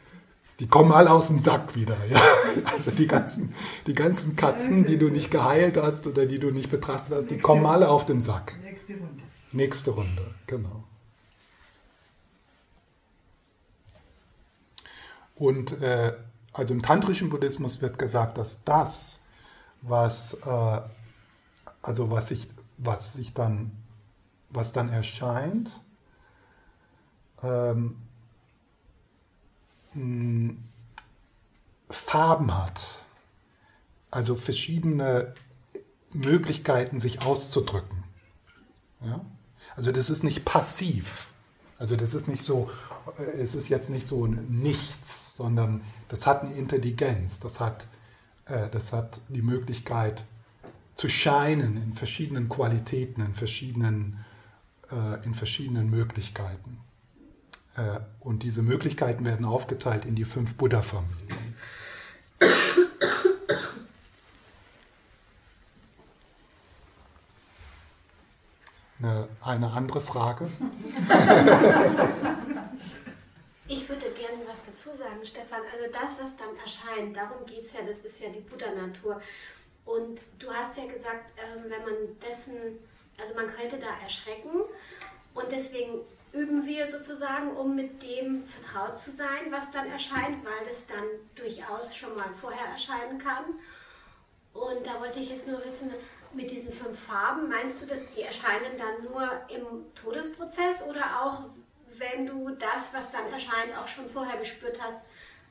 die 0.59 0.67
kommen 0.67 0.91
alle 0.91 1.11
aus 1.11 1.27
dem 1.27 1.39
Sack 1.39 1.75
wieder. 1.75 1.97
Ja? 2.05 2.19
Also 2.73 2.89
die 2.89 3.05
ganzen, 3.05 3.53
die 3.85 3.93
ganzen 3.93 4.35
Katzen, 4.35 4.83
die 4.83 4.97
du 4.97 5.09
nicht 5.09 5.29
geheilt 5.29 5.77
hast 5.77 6.07
oder 6.07 6.25
die 6.25 6.39
du 6.39 6.49
nicht 6.49 6.71
betrachtet 6.71 7.15
hast, 7.15 7.29
die 7.29 7.37
kommen 7.37 7.67
alle 7.67 7.87
auf 7.87 8.05
den 8.05 8.21
Sack. 8.21 8.55
Nächste 8.63 8.93
Runde. 8.93 9.23
Nächste 9.51 9.91
Runde, 9.91 10.35
genau. 10.47 10.83
Und 15.35 15.79
äh, 15.81 16.13
also 16.51 16.73
im 16.73 16.81
tantrischen 16.81 17.29
Buddhismus 17.29 17.81
wird 17.81 17.99
gesagt, 17.99 18.39
dass 18.39 18.63
das, 18.63 19.21
was, 19.83 20.33
äh, 20.45 20.81
also 21.83 22.09
was 22.09 22.29
sich, 22.29 22.47
was 22.77 23.13
sich 23.13 23.35
dann, 23.35 23.71
was 24.49 24.73
dann 24.73 24.89
erscheint, 24.89 25.79
ähm, 27.43 27.97
Farben 31.89 32.57
hat, 32.57 33.03
also 34.11 34.35
verschiedene 34.35 35.33
Möglichkeiten, 36.13 36.99
sich 36.99 37.21
auszudrücken. 37.21 38.03
Ja? 39.01 39.25
Also 39.75 39.91
das 39.91 40.09
ist 40.09 40.23
nicht 40.23 40.45
passiv. 40.45 41.33
Also 41.77 41.95
das 41.95 42.13
ist 42.13 42.27
nicht 42.27 42.41
so, 42.41 42.69
äh, 43.19 43.41
es 43.41 43.55
ist 43.55 43.69
jetzt 43.69 43.89
nicht 43.89 44.07
so 44.07 44.25
nichts, 44.27 45.35
sondern 45.35 45.81
das 46.07 46.25
hat 46.25 46.43
eine 46.43 46.53
Intelligenz, 46.53 47.39
das 47.39 47.59
hat, 47.59 47.87
äh, 48.45 48.69
das 48.69 48.93
hat 48.93 49.21
die 49.29 49.41
Möglichkeit 49.41 50.25
zu 50.95 51.09
scheinen 51.09 51.77
in 51.77 51.93
verschiedenen 51.93 52.49
Qualitäten, 52.49 53.21
in 53.21 53.35
verschiedenen, 53.35 54.25
äh, 54.91 55.23
in 55.23 55.35
verschiedenen 55.35 55.89
Möglichkeiten. 55.89 56.79
Äh, 57.77 57.99
und 58.19 58.43
diese 58.43 58.63
Möglichkeiten 58.63 59.23
werden 59.23 59.45
aufgeteilt 59.45 60.05
in 60.05 60.15
die 60.15 60.25
fünf 60.25 60.55
Buddha-Familien. 60.55 61.55
Eine, 68.99 69.27
eine 69.41 69.71
andere 69.71 70.01
Frage? 70.01 70.49
Ich 73.69 73.89
würde 73.89 74.09
gerne 74.11 74.43
was 74.47 74.63
dazu 74.65 74.97
sagen, 74.97 75.19
Stefan. 75.25 75.59
Also 75.73 75.91
das, 75.91 76.17
was 76.21 76.37
dann 76.37 76.55
erscheint, 76.55 77.17
darum 77.17 77.45
geht 77.45 77.65
es 77.65 77.73
ja, 77.73 77.81
das 77.85 77.99
ist 77.99 78.21
ja 78.21 78.29
die 78.29 78.39
Buddha-Natur. 78.39 79.21
Und 79.83 80.19
du 80.39 80.49
hast 80.49 80.77
ja 80.77 80.85
gesagt, 80.85 81.33
ähm, 81.37 81.63
wenn 81.67 81.81
man 81.81 82.17
dessen, 82.25 82.79
also 83.19 83.35
man 83.35 83.47
könnte 83.47 83.77
da 83.77 83.87
erschrecken 84.01 84.61
und 85.33 85.51
deswegen 85.51 85.99
üben 86.37 86.65
wir 86.65 86.87
sozusagen, 86.87 87.55
um 87.55 87.75
mit 87.75 88.01
dem 88.03 88.45
vertraut 88.45 88.99
zu 88.99 89.11
sein, 89.11 89.51
was 89.51 89.71
dann 89.71 89.87
erscheint, 89.87 90.43
weil 90.45 90.67
das 90.67 90.85
dann 90.87 91.05
durchaus 91.35 91.95
schon 91.95 92.15
mal 92.15 92.31
vorher 92.33 92.65
erscheinen 92.67 93.17
kann. 93.17 93.43
Und 94.53 94.85
da 94.85 94.99
wollte 94.99 95.19
ich 95.19 95.29
jetzt 95.29 95.47
nur 95.47 95.63
wissen, 95.65 95.91
mit 96.33 96.51
diesen 96.51 96.71
fünf 96.71 96.99
Farben, 96.99 97.49
meinst 97.49 97.81
du, 97.81 97.87
dass 97.87 98.01
die 98.15 98.21
erscheinen 98.21 98.77
dann 98.77 99.11
nur 99.11 99.23
im 99.49 99.93
Todesprozess 99.95 100.83
oder 100.83 101.23
auch 101.23 101.43
wenn 101.97 102.25
du 102.25 102.49
das, 102.51 102.93
was 102.93 103.11
dann 103.11 103.25
erscheint, 103.31 103.75
auch 103.77 103.87
schon 103.87 104.07
vorher 104.07 104.37
gespürt 104.37 104.77
hast, 104.79 104.97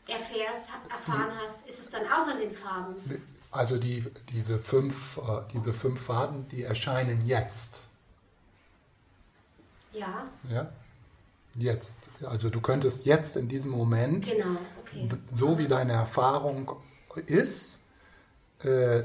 erfährst, 0.09 0.69
erfahren 0.91 1.33
hast, 1.43 1.67
ist 1.67 1.81
es 1.81 1.91
dann 1.91 2.03
auch 2.07 2.33
in 2.33 2.41
den 2.41 2.53
Farben? 2.53 2.95
Also 3.51 3.79
die, 3.79 4.05
diese, 4.33 4.59
fünf, 4.59 5.19
äh, 5.19 5.41
diese 5.53 5.73
fünf 5.73 6.01
Farben, 6.01 6.47
die 6.49 6.63
erscheinen 6.63 7.27
jetzt. 7.27 7.89
Ja. 9.99 10.29
Ja. 10.51 10.73
Jetzt. 11.59 12.11
Also 12.23 12.51
du 12.51 12.61
könntest 12.61 13.07
jetzt 13.07 13.37
in 13.37 13.49
diesem 13.49 13.71
Moment, 13.71 14.31
genau, 14.31 14.59
okay. 14.81 15.09
so 15.33 15.57
wie 15.59 15.67
deine 15.67 15.95
Erfahrung 15.95 16.73
ist, 17.27 17.85
äh, 18.63 19.05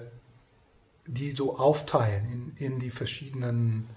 die 1.07 1.31
so 1.31 1.57
aufteilen 1.57 2.53
in, 2.57 2.65
in 2.65 2.79
die 2.79 2.91
verschiedenen 2.91 3.87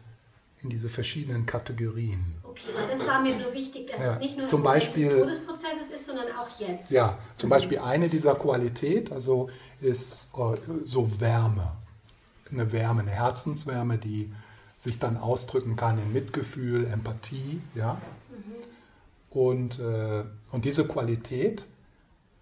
in 0.64 0.70
diese 0.70 0.88
verschiedenen 0.88 1.46
Kategorien. 1.46 2.34
Okay, 2.42 2.70
weil 2.74 2.88
das 2.88 3.06
war 3.06 3.20
mir 3.20 3.36
nur 3.36 3.52
wichtig, 3.52 3.90
dass 3.90 4.00
ja, 4.00 4.12
es 4.14 4.18
nicht 4.18 4.36
nur 4.38 4.46
zum 4.46 4.62
Beispiel, 4.62 5.10
des 5.10 5.20
Todesprozesses 5.20 5.90
ist, 5.94 6.06
sondern 6.06 6.26
auch 6.32 6.58
jetzt. 6.58 6.90
Ja, 6.90 7.18
zum 7.34 7.50
Beispiel 7.50 7.78
eine 7.78 8.08
dieser 8.08 8.34
Qualität, 8.34 9.12
also 9.12 9.50
ist 9.80 10.30
uh, 10.36 10.56
so 10.84 11.20
Wärme, 11.20 11.76
eine 12.50 12.72
Wärme, 12.72 13.02
eine 13.02 13.10
Herzenswärme, 13.10 13.98
die 13.98 14.32
sich 14.78 14.98
dann 14.98 15.16
ausdrücken 15.16 15.76
kann 15.76 15.98
in 15.98 16.12
Mitgefühl, 16.12 16.86
Empathie, 16.86 17.60
ja. 17.74 17.94
Mhm. 18.30 19.38
Und, 19.38 19.78
äh, 19.78 20.24
und 20.52 20.64
diese 20.64 20.86
Qualität, 20.86 21.66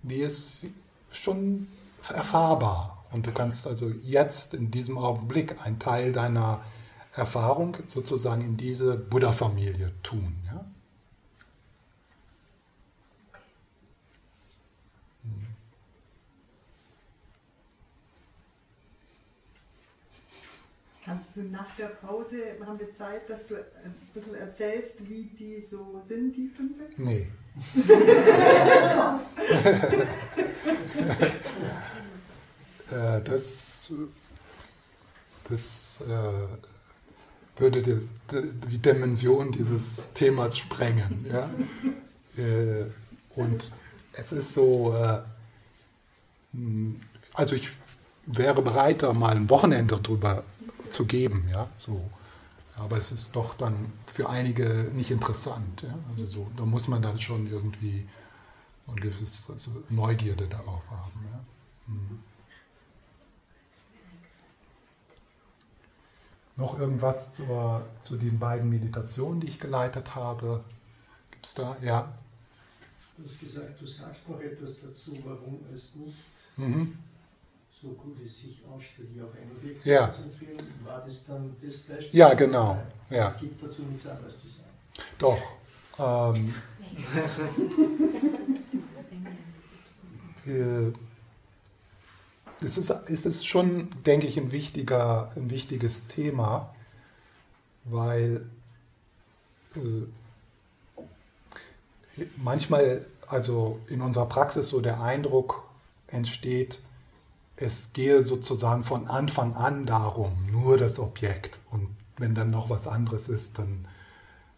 die 0.02 0.16
ist 0.18 0.66
schon 1.10 1.68
erfahrbar. 2.08 3.04
Und 3.12 3.26
du 3.26 3.32
kannst 3.32 3.66
also 3.66 3.90
jetzt 4.02 4.54
in 4.54 4.70
diesem 4.70 4.98
Augenblick 4.98 5.64
einen 5.64 5.78
Teil 5.78 6.12
deiner 6.12 6.62
Erfahrung 7.14 7.76
sozusagen 7.86 8.42
in 8.42 8.56
diese 8.56 8.96
Buddha-Familie 8.96 9.92
tun. 10.02 10.34
Ja? 10.46 10.64
Kannst 21.12 21.36
du 21.36 21.42
nach 21.42 21.76
der 21.76 21.88
Pause, 21.88 22.56
haben 22.64 22.78
wir 22.78 22.94
Zeit, 22.94 23.28
dass 23.28 23.46
du 23.46 23.56
ein 23.56 23.94
bisschen 24.14 24.34
erzählst, 24.34 25.06
wie 25.10 25.24
die 25.24 25.60
so 25.62 26.00
sind, 26.08 26.34
die 26.34 26.48
fünf? 26.48 26.72
Nee. 26.96 27.26
Äh, 32.90 33.22
das 33.22 33.90
das 35.48 36.02
äh, 36.06 37.58
würde 37.58 37.80
die, 37.80 37.98
die, 38.68 38.78
Dimension 38.78 39.50
dieses 39.50 40.12
Themas 40.12 40.58
sprengen. 40.58 41.24
Ja? 41.26 41.48
Äh, 42.36 42.84
und 43.34 43.72
es 44.12 44.32
ist 44.32 44.52
so, 44.52 44.94
äh, 44.94 45.22
also 47.32 47.54
ich 47.54 47.70
wäre 48.26 48.60
bereit, 48.60 49.02
da 49.02 49.14
mal 49.14 49.36
ein 49.36 49.48
Wochenende 49.48 49.96
drüber 49.96 50.44
zu 50.92 51.06
geben, 51.06 51.48
ja, 51.50 51.68
so. 51.78 52.10
Aber 52.76 52.96
es 52.96 53.12
ist 53.12 53.36
doch 53.36 53.54
dann 53.54 53.92
für 54.06 54.28
einige 54.28 54.90
nicht 54.94 55.10
interessant. 55.10 55.82
Ja? 55.82 55.94
Also 56.10 56.26
so, 56.26 56.50
da 56.56 56.64
muss 56.64 56.88
man 56.88 57.02
dann 57.02 57.18
schon 57.18 57.46
irgendwie 57.46 58.08
eine 58.86 59.00
gewisse 59.00 59.52
also 59.52 59.82
Neugierde 59.90 60.48
darauf 60.48 60.88
haben. 60.90 61.26
Ja? 61.30 61.40
Hm. 61.86 62.22
Noch 66.56 66.78
irgendwas 66.78 67.34
zur, 67.34 67.86
zu 68.00 68.16
den 68.16 68.38
beiden 68.38 68.70
Meditationen, 68.70 69.40
die 69.40 69.48
ich 69.48 69.58
geleitet 69.58 70.14
habe? 70.14 70.64
Gibt 71.30 71.46
es 71.46 71.54
da? 71.54 71.76
Ja. 71.82 72.14
Du 73.18 73.28
hast 73.28 73.38
gesagt, 73.38 73.80
du 73.80 73.86
sagst 73.86 74.28
noch 74.30 74.40
etwas 74.40 74.76
dazu, 74.82 75.18
warum 75.24 75.60
es 75.74 75.94
nicht 75.94 76.16
mhm 76.56 76.96
so 77.82 77.88
gut 77.88 78.20
ist, 78.20 78.40
sich 78.40 78.62
ausschließlich 78.64 79.20
auf 79.20 79.34
ein 79.34 79.50
Objekt 79.50 79.82
zu 79.82 79.88
ja. 79.88 80.06
konzentrieren, 80.06 80.58
war 80.84 81.02
das 81.04 81.26
dann 81.26 81.56
das 81.60 81.78
Beispiel? 81.78 82.20
Ja, 82.20 82.32
genau. 82.34 82.80
Ja. 83.10 83.32
Es 83.32 83.40
gibt 83.40 83.60
dazu 83.62 83.82
nichts 83.82 84.06
anderes 84.06 84.40
zu 84.40 84.48
sagen. 84.48 84.70
Doch. 85.18 85.42
Ähm, 85.98 86.54
äh, 90.46 90.92
es, 92.64 92.78
ist, 92.78 92.90
es 92.90 93.26
ist 93.26 93.46
schon, 93.46 93.90
denke 94.04 94.28
ich, 94.28 94.38
ein, 94.38 94.52
wichtiger, 94.52 95.32
ein 95.34 95.50
wichtiges 95.50 96.06
Thema, 96.06 96.72
weil 97.84 98.46
äh, 99.74 100.06
manchmal, 102.36 103.06
also 103.26 103.80
in 103.88 104.02
unserer 104.02 104.26
Praxis 104.28 104.68
so 104.68 104.80
der 104.80 105.00
Eindruck 105.00 105.64
entsteht, 106.06 106.80
es 107.56 107.92
gehe 107.92 108.22
sozusagen 108.22 108.84
von 108.84 109.06
Anfang 109.08 109.54
an 109.54 109.86
darum, 109.86 110.32
nur 110.50 110.78
das 110.78 110.98
Objekt. 110.98 111.60
Und 111.70 111.88
wenn 112.16 112.34
dann 112.34 112.50
noch 112.50 112.70
was 112.70 112.88
anderes 112.88 113.28
ist, 113.28 113.58
dann 113.58 113.86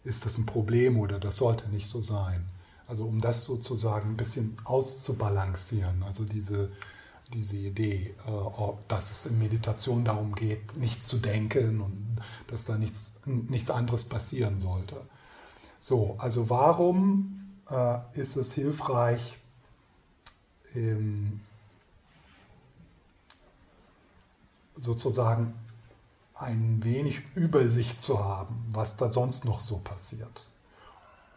ist 0.03 0.25
das 0.25 0.37
ein 0.37 0.45
Problem 0.45 0.97
oder 0.99 1.19
das 1.19 1.37
sollte 1.37 1.69
nicht 1.69 1.89
so 1.89 2.01
sein. 2.01 2.45
Also 2.87 3.05
um 3.05 3.19
das 3.19 3.43
sozusagen 3.43 4.11
ein 4.11 4.17
bisschen 4.17 4.57
auszubalancieren, 4.63 6.03
also 6.03 6.23
diese, 6.23 6.71
diese 7.33 7.57
Idee, 7.57 8.13
äh, 8.27 8.71
dass 8.87 9.09
es 9.09 9.25
in 9.25 9.39
Meditation 9.39 10.05
darum 10.05 10.35
geht, 10.35 10.77
nichts 10.77 11.07
zu 11.07 11.17
denken 11.17 11.81
und 11.81 12.17
dass 12.47 12.63
da 12.63 12.77
nichts, 12.77 13.13
nichts 13.25 13.71
anderes 13.71 14.03
passieren 14.03 14.59
sollte. 14.59 15.01
So, 15.79 16.15
also 16.19 16.49
warum 16.49 17.55
äh, 17.69 17.97
ist 18.13 18.35
es 18.35 18.53
hilfreich, 18.53 19.37
ähm, 20.75 21.41
sozusagen 24.75 25.53
ein 26.35 26.83
wenig 26.83 27.21
Übersicht 27.35 28.01
zu 28.01 28.23
haben, 28.23 28.65
was 28.71 28.97
da 28.97 29.09
sonst 29.09 29.45
noch 29.45 29.61
so 29.61 29.77
passiert, 29.77 30.47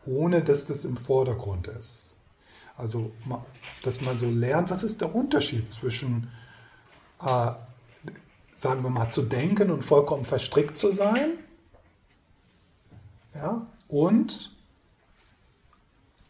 ohne 0.07 0.43
dass 0.43 0.67
das 0.67 0.85
im 0.85 0.97
Vordergrund 0.97 1.69
ist. 1.69 2.17
Also, 2.77 3.11
dass 3.83 4.01
man 4.01 4.19
so 4.19 4.27
lernt, 4.31 4.71
was 4.71 4.85
ist 4.85 5.01
der 5.01 5.15
Unterschied 5.15 5.71
zwischen, 5.71 6.31
äh, 7.21 7.53
sagen 8.57 8.83
wir 8.83 8.91
mal, 8.91 9.09
zu 9.09 9.23
denken 9.23 9.71
und 9.71 9.85
vollkommen 9.85 10.25
verstrickt 10.25 10.79
zu 10.79 10.93
sein, 10.93 11.31
ja, 13.35 13.67
und 13.89 14.53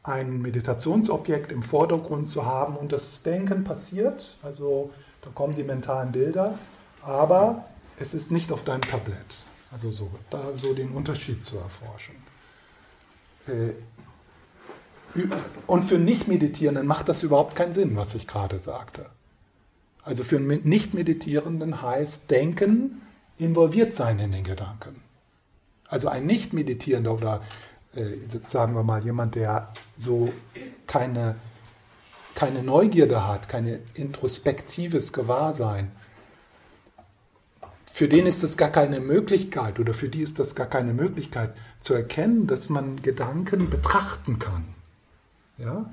ein 0.02 0.40
Meditationsobjekt 0.40 1.52
im 1.52 1.62
Vordergrund 1.62 2.28
zu 2.28 2.46
haben 2.46 2.76
und 2.76 2.92
das 2.92 3.22
Denken 3.22 3.64
passiert, 3.64 4.36
also 4.42 4.90
da 5.22 5.30
kommen 5.30 5.54
die 5.54 5.64
mentalen 5.64 6.12
Bilder, 6.12 6.58
aber 7.02 7.64
es 7.98 8.14
ist 8.14 8.30
nicht 8.30 8.52
auf 8.52 8.64
deinem 8.64 8.82
Tablett. 8.82 9.44
Also 9.70 9.90
so, 9.90 10.10
da 10.30 10.56
so 10.56 10.72
den 10.72 10.90
Unterschied 10.90 11.44
zu 11.44 11.58
erforschen. 11.58 12.14
Äh, 13.46 13.72
und 15.66 15.82
für 15.82 15.98
Nicht-Meditierenden 15.98 16.86
macht 16.86 17.08
das 17.08 17.22
überhaupt 17.22 17.56
keinen 17.56 17.72
Sinn, 17.72 17.96
was 17.96 18.14
ich 18.14 18.26
gerade 18.26 18.58
sagte. 18.58 19.06
Also 20.02 20.22
für 20.22 20.38
Nicht-Meditierenden 20.38 21.82
heißt 21.82 22.30
Denken 22.30 23.02
involviert 23.36 23.92
sein 23.92 24.18
in 24.18 24.32
den 24.32 24.44
Gedanken. 24.44 25.02
Also 25.86 26.08
ein 26.08 26.26
Nicht-Meditierender 26.26 27.14
oder 27.14 27.42
äh, 27.94 28.12
sagen 28.42 28.74
wir 28.74 28.82
mal 28.82 29.02
jemand, 29.04 29.34
der 29.34 29.72
so 29.96 30.32
keine, 30.86 31.36
keine 32.34 32.62
Neugierde 32.62 33.26
hat, 33.26 33.48
kein 33.48 33.80
introspektives 33.94 35.12
Gewahrsein, 35.12 35.90
für 37.98 38.06
den 38.06 38.28
ist 38.28 38.44
das 38.44 38.56
gar 38.56 38.70
keine 38.70 39.00
Möglichkeit 39.00 39.80
oder 39.80 39.92
für 39.92 40.08
die 40.08 40.22
ist 40.22 40.38
das 40.38 40.54
gar 40.54 40.68
keine 40.68 40.94
Möglichkeit 40.94 41.52
zu 41.80 41.94
erkennen, 41.94 42.46
dass 42.46 42.68
man 42.68 43.02
Gedanken 43.02 43.70
betrachten 43.70 44.38
kann. 44.38 44.72
Ja? 45.56 45.90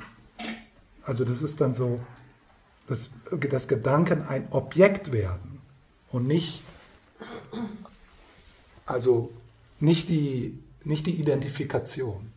Also 1.02 1.26
das 1.26 1.42
ist 1.42 1.62
dann 1.62 1.74
so, 1.74 2.00
dass, 2.86 3.10
dass 3.50 3.68
Gedanken 3.68 4.22
ein 4.22 4.48
Objekt 4.52 5.14
werden 5.14 5.62
und 6.10 6.28
nicht, 6.28 6.62
also 8.86 9.32
nicht 9.80 10.08
die, 10.08 10.60
nicht 10.84 11.08
die 11.08 11.20
Identifikation. 11.20 12.32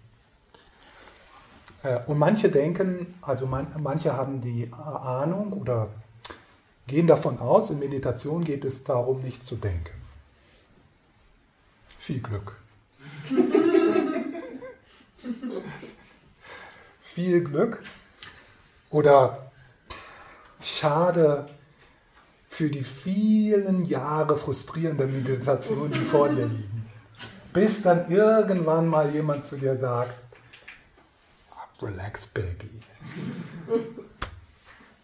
Äh, 1.82 2.00
und 2.06 2.16
manche 2.16 2.48
denken, 2.48 3.12
also 3.20 3.44
manche 3.44 4.16
haben 4.16 4.40
die 4.40 4.72
Ahnung 4.72 5.52
oder 5.52 5.90
gehen 6.88 7.06
davon 7.06 7.38
aus, 7.38 7.70
in 7.70 7.78
Meditation 7.78 8.42
geht 8.42 8.64
es 8.64 8.82
darum, 8.82 9.20
nicht 9.20 9.44
zu 9.44 9.54
denken. 9.54 9.94
Viel 11.98 12.20
Glück. 12.20 12.56
Viel 17.02 17.44
Glück. 17.44 17.82
Oder 18.90 19.52
schade 20.62 21.48
für 22.48 22.70
die 22.70 22.82
vielen 22.82 23.84
Jahre 23.84 24.36
frustrierender 24.36 25.06
Meditation, 25.06 25.92
die 25.92 26.04
vor 26.04 26.28
dir 26.28 26.46
liegen. 26.46 26.88
Bis 27.52 27.82
dann 27.82 28.10
irgendwann 28.10 28.88
mal 28.88 29.12
jemand 29.12 29.44
zu 29.44 29.56
dir 29.56 29.78
sagt, 29.78 30.28
relax, 31.80 32.26
baby. 32.26 32.82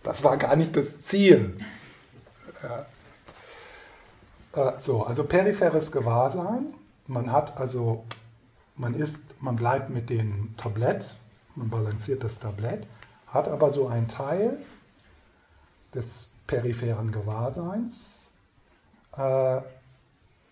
Das 0.05 0.23
war 0.23 0.37
gar 0.37 0.55
nicht 0.55 0.77
das 0.77 1.03
Ziel. 1.03 1.59
Äh, 4.53 4.79
so, 4.79 5.05
also 5.05 5.25
peripheres 5.25 5.91
Gewahrsein. 5.91 6.75
Man 7.07 7.33
hat 7.33 7.57
also, 7.57 8.05
man 8.77 8.95
ist, 8.95 9.43
man 9.43 9.57
bleibt 9.57 9.91
mit 9.91 10.11
dem 10.11 10.55
Tablett, 10.57 11.17
man 11.57 11.71
balanciert 11.71 12.23
das 12.23 12.39
Tablett, 12.39 12.87
hat 13.27 13.49
aber 13.49 13.73
so 13.73 13.89
einen 13.89 14.07
Teil 14.07 14.59
des 15.95 16.33
peripheren 16.47 17.11
Gewahrseins. 17.11 18.31
Äh, 19.17 19.63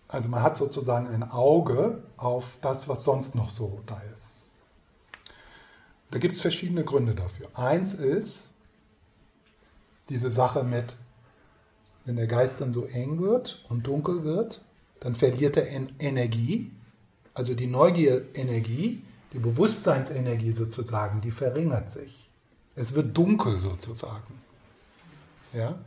also 0.07 0.29
man 0.29 0.41
hat 0.41 0.57
sozusagen 0.57 1.07
ein 1.07 1.23
Auge 1.23 2.03
auf 2.17 2.57
das, 2.61 2.89
was 2.89 3.03
sonst 3.03 3.35
noch 3.35 3.49
so 3.49 3.81
da 3.85 4.01
ist. 4.11 4.49
Da 6.11 6.19
gibt 6.19 6.33
es 6.33 6.41
verschiedene 6.41 6.83
Gründe 6.83 7.15
dafür. 7.15 7.47
Eins 7.55 7.93
ist 7.93 8.52
diese 10.09 10.31
Sache 10.31 10.63
mit 10.63 10.95
wenn 12.05 12.15
der 12.15 12.27
Geist 12.27 12.61
dann 12.61 12.73
so 12.73 12.85
eng 12.85 13.21
wird 13.21 13.63
und 13.69 13.87
dunkel 13.87 14.23
wird, 14.23 14.61
dann 14.99 15.15
verliert 15.15 15.57
er 15.57 15.67
Energie, 15.99 16.71
also 17.33 17.53
die 17.53 17.67
Neugier-Energie, 17.67 19.03
die 19.31 19.39
Bewusstseinsenergie 19.39 20.53
sozusagen, 20.53 21.21
die 21.21 21.31
verringert 21.31 21.89
sich. 21.89 22.29
Es 22.75 22.93
wird 22.93 23.15
dunkel 23.17 23.59
sozusagen. 23.59 24.33
Ja? 25.53 25.79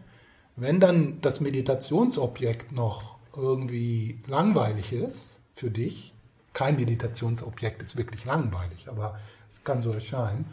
Wenn 0.56 0.80
dann 0.80 1.20
das 1.20 1.40
Meditationsobjekt 1.40 2.72
noch 2.72 3.16
irgendwie 3.36 4.20
langweilig 4.26 4.92
ist 4.92 5.40
für 5.54 5.70
dich, 5.70 6.14
kein 6.52 6.76
Meditationsobjekt 6.76 7.82
ist 7.82 7.96
wirklich 7.96 8.24
langweilig, 8.24 8.88
aber 8.88 9.18
es 9.46 9.62
kann 9.62 9.82
so 9.82 9.92
erscheinen, 9.92 10.46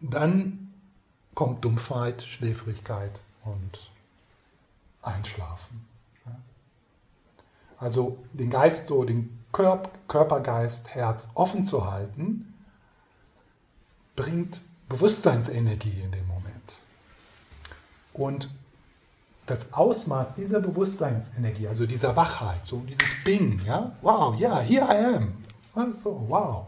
dann 0.00 0.69
kommt 1.34 1.64
Dumpfheit, 1.64 2.22
Schläfrigkeit 2.22 3.20
und 3.44 3.90
einschlafen. 5.02 5.86
Also 7.78 8.18
den 8.34 8.50
Geist 8.50 8.86
so, 8.86 9.04
den 9.04 9.38
Körpergeist, 9.52 10.94
Herz 10.94 11.30
offen 11.34 11.64
zu 11.64 11.90
halten, 11.90 12.54
bringt 14.16 14.60
Bewusstseinsenergie 14.88 16.02
in 16.02 16.12
dem 16.12 16.26
Moment. 16.26 16.76
Und 18.12 18.50
das 19.46 19.72
Ausmaß 19.72 20.34
dieser 20.34 20.60
Bewusstseinsenergie, 20.60 21.66
also 21.68 21.86
dieser 21.86 22.14
Wachheit, 22.14 22.66
so 22.66 22.80
dieses 22.80 23.24
Bing, 23.24 23.60
ja, 23.64 23.96
wow, 24.02 24.38
ja, 24.38 24.60
yeah, 24.60 24.60
here 24.60 24.84
I 25.74 25.80
am, 25.82 25.92
so, 25.92 26.24
wow, 26.28 26.66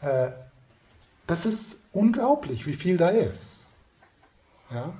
äh, 0.00 0.30
das 1.28 1.46
ist 1.46 1.84
unglaublich, 1.92 2.66
wie 2.66 2.74
viel 2.74 2.96
da 2.96 3.10
ist. 3.10 3.68
Ja? 4.72 4.94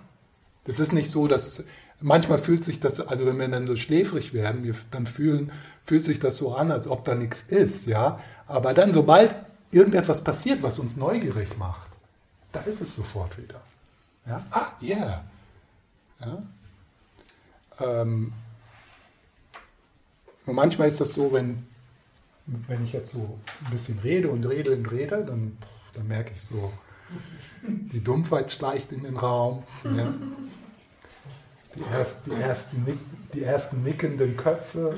Das 0.64 0.78
ist 0.78 0.92
nicht 0.92 1.10
so, 1.10 1.26
dass 1.26 1.64
manchmal 2.00 2.38
fühlt 2.38 2.62
sich 2.62 2.78
das, 2.78 3.00
also 3.00 3.26
wenn 3.26 3.38
wir 3.38 3.48
dann 3.48 3.66
so 3.66 3.76
schläfrig 3.76 4.34
werden, 4.34 4.62
wir, 4.62 4.74
dann 4.90 5.06
fühlen, 5.06 5.50
fühlt 5.84 6.04
sich 6.04 6.20
das 6.20 6.36
so 6.36 6.54
an, 6.54 6.70
als 6.70 6.86
ob 6.86 7.02
da 7.04 7.14
nichts 7.14 7.42
ist, 7.42 7.86
ja. 7.86 8.20
Aber 8.46 8.74
dann, 8.74 8.92
sobald 8.92 9.34
irgendetwas 9.70 10.22
passiert, 10.22 10.62
was 10.62 10.78
uns 10.78 10.96
neugierig 10.96 11.56
macht, 11.56 11.88
da 12.52 12.60
ist 12.60 12.82
es 12.82 12.94
sofort 12.94 13.38
wieder. 13.38 13.62
Ja? 14.26 14.44
Ah, 14.50 14.66
yeah. 14.82 15.24
Ja? 16.20 16.42
Ähm, 17.80 18.34
manchmal 20.44 20.88
ist 20.88 21.00
das 21.00 21.14
so, 21.14 21.32
wenn, 21.32 21.66
wenn 22.44 22.84
ich 22.84 22.92
jetzt 22.92 23.12
so 23.12 23.38
ein 23.64 23.70
bisschen 23.70 23.98
rede 24.00 24.28
und 24.28 24.44
rede 24.44 24.72
und 24.76 24.90
rede, 24.92 25.24
dann, 25.24 25.56
dann 25.98 26.06
merke 26.06 26.30
ich 26.32 26.40
so, 26.40 26.72
die 27.66 28.02
Dumpfheit 28.02 28.52
schleicht 28.52 28.92
in 28.92 29.02
den 29.02 29.16
Raum. 29.16 29.64
Ja? 29.82 30.12
die, 31.74 31.82
erst, 31.92 32.26
die, 32.26 32.40
ersten, 32.40 33.00
die 33.34 33.42
ersten 33.42 33.82
nickenden 33.82 34.36
Köpfe. 34.36 34.96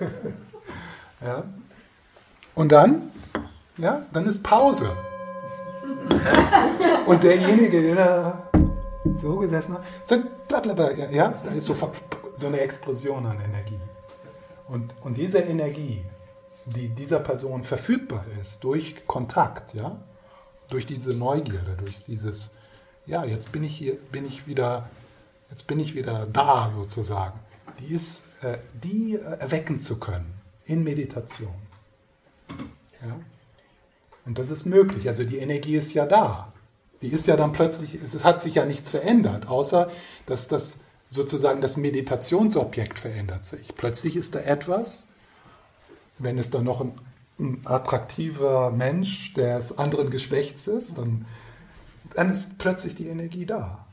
ja. 1.20 1.44
Und 2.56 2.72
dann, 2.72 3.12
ja, 3.76 4.04
dann 4.12 4.26
ist 4.26 4.42
Pause. 4.42 4.90
Und 7.06 7.22
derjenige, 7.22 7.82
der 7.82 7.94
da 7.94 8.50
so 9.14 9.36
gesessen 9.36 9.74
hat, 9.74 9.84
sagt 10.04 10.26
ja, 11.12 11.34
da 11.44 11.50
ist 11.52 11.66
so, 11.66 11.76
so 12.34 12.46
eine 12.48 12.60
Explosion 12.60 13.26
an 13.26 13.38
Energie. 13.40 13.80
Und, 14.66 14.92
und 15.02 15.16
diese 15.16 15.38
Energie, 15.38 16.04
die 16.66 16.88
dieser 16.88 17.20
Person 17.20 17.62
verfügbar 17.62 18.24
ist 18.40 18.64
durch 18.64 19.06
Kontakt, 19.06 19.74
ja, 19.74 20.00
durch 20.68 20.86
diese 20.86 21.14
Neugierde, 21.14 21.76
durch 21.78 22.04
dieses, 22.04 22.56
ja, 23.06 23.24
jetzt 23.24 23.52
bin 23.52 23.64
ich 23.64 23.76
hier, 23.76 23.96
bin 24.10 24.24
ich 24.24 24.46
wieder 24.46 24.88
jetzt 25.54 25.68
bin 25.68 25.78
ich 25.78 25.94
wieder 25.94 26.26
da 26.32 26.70
sozusagen, 26.70 27.38
die 27.78 27.94
ist, 27.94 28.24
äh, 28.42 28.58
die 28.82 29.14
erwecken 29.14 29.78
zu 29.78 30.00
können 30.00 30.34
in 30.64 30.82
Meditation. 30.82 31.54
Ja? 33.00 33.16
Und 34.24 34.38
das 34.38 34.50
ist 34.50 34.64
möglich. 34.64 35.08
Also 35.08 35.22
die 35.22 35.38
Energie 35.38 35.76
ist 35.76 35.94
ja 35.94 36.06
da. 36.06 36.52
Die 37.02 37.12
ist 37.12 37.28
ja 37.28 37.36
dann 37.36 37.52
plötzlich, 37.52 37.94
es 37.94 38.24
hat 38.24 38.40
sich 38.40 38.56
ja 38.56 38.64
nichts 38.64 38.90
verändert, 38.90 39.46
außer 39.48 39.90
dass 40.26 40.48
das 40.48 40.80
sozusagen 41.08 41.60
das 41.60 41.76
Meditationsobjekt 41.76 42.98
verändert 42.98 43.44
sich. 43.44 43.74
Plötzlich 43.76 44.16
ist 44.16 44.34
da 44.34 44.40
etwas, 44.40 45.08
wenn 46.18 46.38
es 46.38 46.50
dann 46.50 46.64
noch 46.64 46.80
ein, 46.80 46.92
ein 47.38 47.60
attraktiver 47.64 48.70
Mensch 48.70 49.34
des 49.34 49.78
anderen 49.78 50.10
Geschlechts 50.10 50.66
ist, 50.66 50.98
dann, 50.98 51.26
dann 52.14 52.30
ist 52.30 52.58
plötzlich 52.58 52.94
die 52.94 53.08
Energie 53.08 53.46
da. 53.46 53.84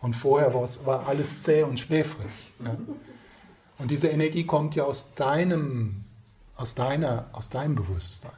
Und 0.00 0.14
vorher 0.14 0.54
war, 0.54 0.64
es, 0.64 0.84
war 0.86 1.06
alles 1.08 1.42
zäh 1.42 1.62
und 1.62 1.80
schläfrig. 1.80 2.52
Ja? 2.64 2.76
Und 3.78 3.90
diese 3.90 4.08
Energie 4.08 4.44
kommt 4.44 4.74
ja 4.74 4.84
aus 4.84 5.14
deinem, 5.14 6.04
aus 6.56 6.74
deiner, 6.74 7.26
aus 7.32 7.48
deinem 7.48 7.74
Bewusstsein. 7.76 8.32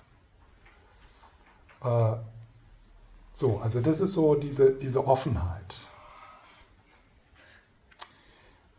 Äh, 1.82 2.16
so, 3.32 3.58
also 3.58 3.80
das 3.80 4.00
ist 4.00 4.12
so 4.12 4.34
diese, 4.34 4.72
diese 4.72 5.06
Offenheit, 5.06 5.86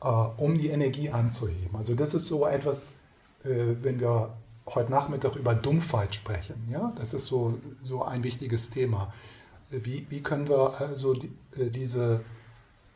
äh, 0.01 0.07
um 0.07 0.57
die 0.57 0.69
Energie 0.69 1.09
anzuheben. 1.09 1.75
Also 1.75 1.95
das 1.95 2.13
ist 2.13 2.27
so 2.27 2.45
etwas, 2.45 2.99
wenn 3.43 3.99
wir 3.99 4.33
heute 4.67 4.91
Nachmittag 4.91 5.35
über 5.35 5.55
Dumpfheit 5.55 6.15
sprechen. 6.15 6.67
Ja? 6.69 6.93
Das 6.95 7.13
ist 7.13 7.25
so, 7.25 7.59
so 7.83 8.03
ein 8.03 8.23
wichtiges 8.23 8.69
Thema. 8.69 9.13
Wie, 9.69 10.05
wie 10.09 10.21
können 10.21 10.47
wir 10.49 10.79
also 10.79 11.13
die, 11.13 11.31
diese, 11.55 12.23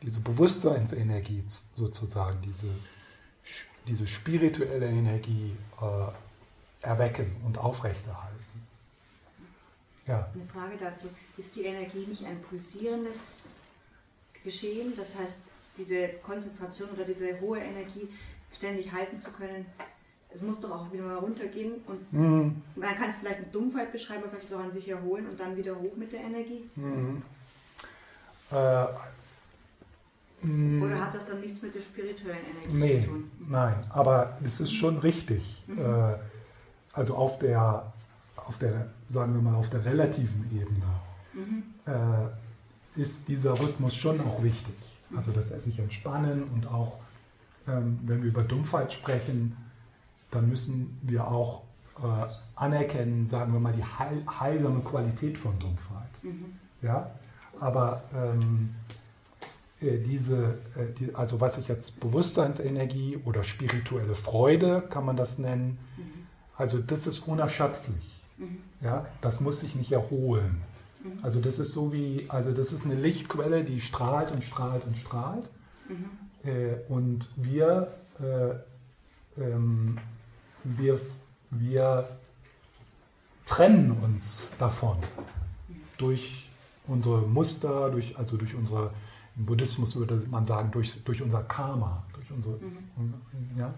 diese 0.02 0.20
Bewusstseinsenergie 0.20 1.42
sozusagen, 1.74 2.40
diese, 2.42 2.68
diese 3.86 4.06
spirituelle 4.06 4.86
Energie 4.86 5.56
äh, 5.80 6.86
erwecken 6.86 7.34
und 7.44 7.58
aufrechterhalten? 7.58 8.36
Ja. 10.06 10.30
Eine 10.34 10.46
Frage 10.46 10.76
dazu. 10.78 11.08
Ist 11.36 11.56
die 11.56 11.64
Energie 11.64 12.06
nicht 12.06 12.24
ein 12.24 12.40
pulsierendes 12.42 13.48
Geschehen? 14.44 14.92
Das 14.96 15.16
heißt, 15.16 15.36
diese 15.78 16.08
Konzentration 16.22 16.90
oder 16.90 17.04
diese 17.04 17.40
hohe 17.40 17.58
Energie 17.58 18.08
ständig 18.52 18.92
halten 18.92 19.18
zu 19.18 19.30
können, 19.30 19.66
es 20.36 20.42
muss 20.42 20.60
doch 20.60 20.70
auch 20.70 20.92
wieder 20.92 21.04
mal 21.04 21.16
runtergehen 21.16 21.72
und 21.86 22.12
mhm. 22.12 22.62
man 22.76 22.94
kann 22.94 23.08
es 23.08 23.16
vielleicht 23.16 23.40
mit 23.40 23.54
Dumpfheit 23.54 23.90
beschreiben, 23.90 24.24
aber 24.24 24.36
vielleicht 24.36 24.52
auch 24.52 24.60
an 24.60 24.70
sich 24.70 24.86
erholen 24.88 25.26
und 25.26 25.40
dann 25.40 25.56
wieder 25.56 25.74
hoch 25.74 25.96
mit 25.96 26.12
der 26.12 26.20
Energie. 26.20 26.68
Mhm. 26.76 27.22
Äh, 28.52 28.86
mm. 30.46 30.82
Oder 30.82 31.00
hat 31.00 31.14
das 31.14 31.26
dann 31.26 31.40
nichts 31.40 31.62
mit 31.62 31.74
der 31.74 31.80
spirituellen 31.80 32.44
Energie 32.50 32.72
nee, 32.72 33.00
zu 33.00 33.08
tun? 33.08 33.30
Nein, 33.48 33.74
aber 33.88 34.38
es 34.44 34.60
ist 34.60 34.72
schon 34.72 34.98
richtig. 34.98 35.64
Mhm. 35.66 35.78
Äh, 35.78 36.14
also 36.92 37.14
auf 37.14 37.38
der 37.38 37.92
auf 38.36 38.58
der, 38.58 38.90
sagen 39.08 39.34
wir 39.34 39.42
mal, 39.42 39.56
auf 39.56 39.70
der 39.70 39.84
relativen 39.84 40.48
Ebene 40.52 40.86
mhm. 41.32 41.64
äh, 41.86 43.00
ist 43.00 43.26
dieser 43.28 43.58
Rhythmus 43.58 43.96
schon 43.96 44.20
auch 44.20 44.42
wichtig. 44.42 44.76
Also 45.16 45.32
dass 45.32 45.50
er 45.50 45.60
sich 45.60 45.78
entspannen 45.78 46.44
und 46.44 46.68
auch, 46.68 46.98
ähm, 47.66 47.98
wenn 48.04 48.22
wir 48.22 48.28
über 48.28 48.42
Dumpfheit 48.42 48.92
sprechen, 48.92 49.56
dann 50.30 50.48
müssen 50.48 50.98
wir 51.02 51.26
auch 51.26 51.62
äh, 51.98 52.26
anerkennen, 52.54 53.26
sagen 53.26 53.52
wir 53.52 53.60
mal, 53.60 53.72
die 53.72 53.84
heil, 53.84 54.22
heilsame 54.40 54.80
Qualität 54.80 55.38
von 55.38 55.58
Dumpfheit. 55.58 56.10
Mhm. 56.22 56.56
Ja? 56.82 57.10
Aber 57.58 58.02
ähm, 58.14 58.74
äh, 59.80 59.98
diese, 59.98 60.58
äh, 60.74 60.92
die, 60.98 61.14
also 61.14 61.40
was 61.40 61.58
ich 61.58 61.68
jetzt 61.68 62.00
Bewusstseinsenergie 62.00 63.18
oder 63.24 63.44
spirituelle 63.44 64.14
Freude 64.14 64.82
kann 64.82 65.04
man 65.04 65.16
das 65.16 65.38
nennen, 65.38 65.78
mhm. 65.96 66.26
also 66.56 66.78
das 66.78 67.06
ist 67.06 67.20
unerschöpflich. 67.20 68.20
Mhm. 68.38 68.58
Ja, 68.82 69.06
das 69.20 69.40
muss 69.40 69.60
sich 69.60 69.74
nicht 69.74 69.92
erholen. 69.92 70.60
Mhm. 71.02 71.18
Also 71.22 71.40
das 71.40 71.58
ist 71.58 71.72
so 71.72 71.92
wie, 71.92 72.26
also 72.28 72.52
das 72.52 72.72
ist 72.72 72.84
eine 72.84 72.94
Lichtquelle, 72.94 73.64
die 73.64 73.80
strahlt 73.80 74.32
und 74.32 74.44
strahlt 74.44 74.84
und 74.86 74.96
strahlt. 74.96 75.48
Mhm. 75.88 76.50
Äh, 76.50 76.76
und 76.88 77.28
wir, 77.36 77.94
äh, 78.20 79.40
ähm, 79.40 79.98
wir, 80.78 81.00
wir 81.50 82.08
trennen 83.46 83.92
uns 84.02 84.52
davon 84.58 84.98
durch 85.98 86.48
unsere 86.86 87.22
Muster, 87.22 87.90
durch, 87.90 88.16
also 88.18 88.36
durch 88.36 88.54
unsere, 88.54 88.90
im 89.36 89.46
Buddhismus 89.46 89.96
würde 89.96 90.22
man 90.30 90.46
sagen, 90.46 90.70
durch, 90.70 91.02
durch 91.04 91.22
unser 91.22 91.42
Karma, 91.42 92.02
durch 92.14 92.30
unsere, 92.30 92.56
mhm. 92.56 93.14
ja. 93.56 93.72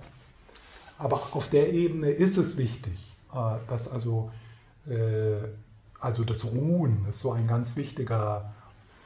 Aber 0.98 1.16
auf 1.32 1.48
der 1.48 1.72
Ebene 1.72 2.10
ist 2.10 2.38
es 2.38 2.56
wichtig, 2.56 3.14
äh, 3.32 3.56
dass 3.68 3.88
also 3.88 4.32
äh, 4.86 5.36
also 6.00 6.24
das 6.24 6.44
Ruhen 6.44 7.04
ist 7.08 7.20
so 7.20 7.32
ein 7.32 7.46
ganz 7.46 7.76
wichtiger 7.76 8.52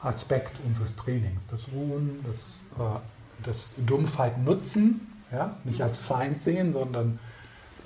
Aspekt 0.01 0.53
unseres 0.66 0.97
Trainings. 0.97 1.43
Das 1.51 1.68
Ruhen, 1.72 2.24
das, 2.26 2.64
äh, 2.78 3.45
das 3.45 3.74
Dumpfheit 3.87 4.39
nutzen, 4.39 5.01
ja? 5.30 5.57
nicht 5.64 5.80
als 5.80 5.99
Feind 5.99 6.41
sehen, 6.41 6.72
sondern 6.72 7.18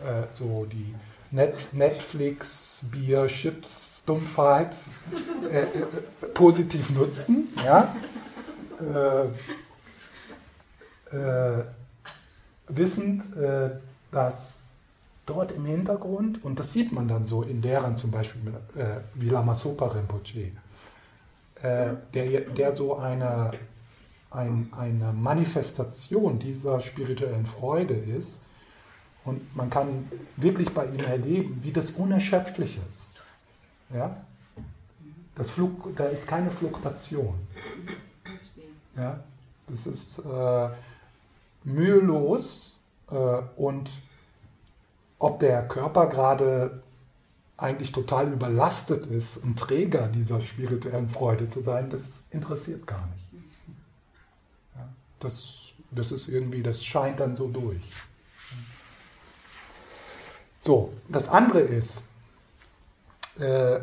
äh, 0.05 0.25
so 0.33 0.67
die 0.67 0.95
Net 1.31 1.73
Netflix, 1.73 2.87
Bier, 2.93 3.27
Chips, 3.27 4.05
Dumpfheit 4.07 4.77
äh, 5.51 5.63
äh, 5.63 5.67
positiv 6.35 6.91
nutzen. 6.91 7.49
Ja? 7.65 7.95
Äh, 8.81 9.29
wissend, 12.69 13.23
dass 14.11 14.67
dort 15.27 15.53
im 15.53 15.67
Hintergrund, 15.67 16.45
und 16.45 16.59
das 16.59 16.73
sieht 16.73 16.93
man 16.93 17.09
dann 17.09 17.25
so 17.25 17.43
in 17.43 17.61
deren 17.61 17.97
zum 17.97 18.13
Beispiel 18.13 18.55
äh, 18.77 19.01
wie 19.15 19.29
Lama 19.29 19.55
Sopa 19.55 19.89
Rinpoche, 19.89 20.53
äh, 21.63 21.95
der, 22.15 22.41
der 22.43 22.75
so 22.75 22.97
eine, 22.97 23.51
ein, 24.31 24.73
eine 24.77 25.13
Manifestation 25.13 26.39
dieser 26.39 26.81
spirituellen 26.81 27.45
Freude 27.45 27.95
ist. 27.95 28.45
Und 29.27 29.57
man 29.57 29.69
kann 29.69 30.09
wirklich 30.37 30.73
bei 30.73 30.87
ihm 30.87 31.05
erleben, 31.05 31.59
wie 31.63 31.73
das 31.73 31.91
unerschöpflich 31.91 32.79
ist. 32.89 33.25
Ja? 33.93 34.17
Das 35.35 35.51
Flug, 35.51 35.95
da 35.97 36.05
ist 36.05 36.29
keine 36.29 36.51
Fluktuation. 36.51 37.35
Ja? 38.97 39.21
Das 39.69 39.87
ist 39.89 40.21
äh, 40.21 40.69
mühelos 41.65 42.81
äh, 43.11 43.43
und 43.57 43.91
ob 45.19 45.41
der 45.41 45.67
Körper 45.67 46.07
gerade 46.07 46.83
eigentlich 47.57 47.91
total 47.91 48.33
überlastet 48.33 49.07
ist, 49.07 49.45
ein 49.45 49.57
Träger 49.57 50.09
dieser 50.09 50.41
spirituellen 50.41 51.09
Freude 51.09 51.49
zu 51.49 51.61
sein, 51.61 51.91
das 51.91 52.27
interessiert 52.31 52.87
gar 52.87 53.07
nicht. 53.07 53.45
Ja, 54.77 54.89
das, 55.19 55.73
das 55.91 56.13
ist 56.13 56.29
irgendwie, 56.29 56.63
das 56.63 56.85
scheint 56.85 57.19
dann 57.19 57.35
so 57.35 57.49
durch. 57.49 57.83
So, 60.67 60.93
das 61.09 61.29
andere 61.29 61.61
ist, 61.61 62.03
äh, 63.39 63.79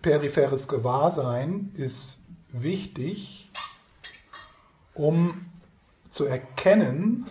peripheres 0.00 0.66
Gewahrsein 0.66 1.72
ist 1.74 2.22
wichtig, 2.52 3.50
um 4.94 5.44
zu 6.08 6.24
erkennen, 6.24 7.26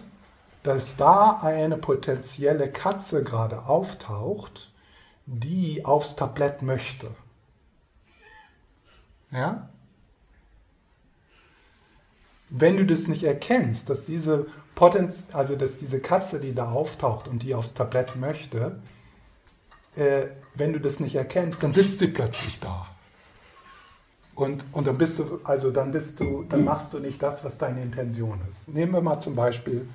dass 0.61 0.97
da 0.97 1.39
eine 1.41 1.77
potenzielle 1.77 2.71
Katze 2.71 3.23
gerade 3.23 3.65
auftaucht, 3.65 4.71
die 5.25 5.83
aufs 5.83 6.15
Tablett 6.15 6.61
möchte. 6.61 7.09
Ja? 9.31 9.67
Wenn 12.49 12.77
du 12.77 12.85
das 12.85 13.07
nicht 13.07 13.23
erkennst, 13.23 13.89
dass 13.89 14.05
diese 14.05 14.45
Potenz 14.75 15.25
also 15.33 15.55
dass 15.55 15.79
diese 15.79 15.99
Katze, 15.99 16.39
die 16.39 16.53
da 16.53 16.71
auftaucht 16.71 17.27
und 17.27 17.43
die 17.43 17.55
aufs 17.55 17.73
Tablett 17.73 18.15
möchte, 18.15 18.79
äh, 19.95 20.27
wenn 20.53 20.73
du 20.73 20.79
das 20.79 20.99
nicht 20.99 21.15
erkennst, 21.15 21.63
dann 21.63 21.73
sitzt 21.73 21.99
sie 21.99 22.07
plötzlich 22.07 22.59
da. 22.59 22.85
Und, 24.35 24.65
und 24.73 24.85
dann 24.85 24.97
bist 24.97 25.17
du, 25.17 25.39
also 25.45 25.71
dann 25.71 25.91
bist 25.91 26.19
du, 26.19 26.43
dann 26.43 26.65
machst 26.65 26.93
du 26.93 26.99
nicht 26.99 27.23
das, 27.23 27.45
was 27.45 27.57
deine 27.57 27.81
Intention 27.81 28.41
ist. 28.49 28.67
Nehmen 28.67 28.91
wir 28.91 29.01
mal 29.01 29.19
zum 29.19 29.33
Beispiel 29.35 29.87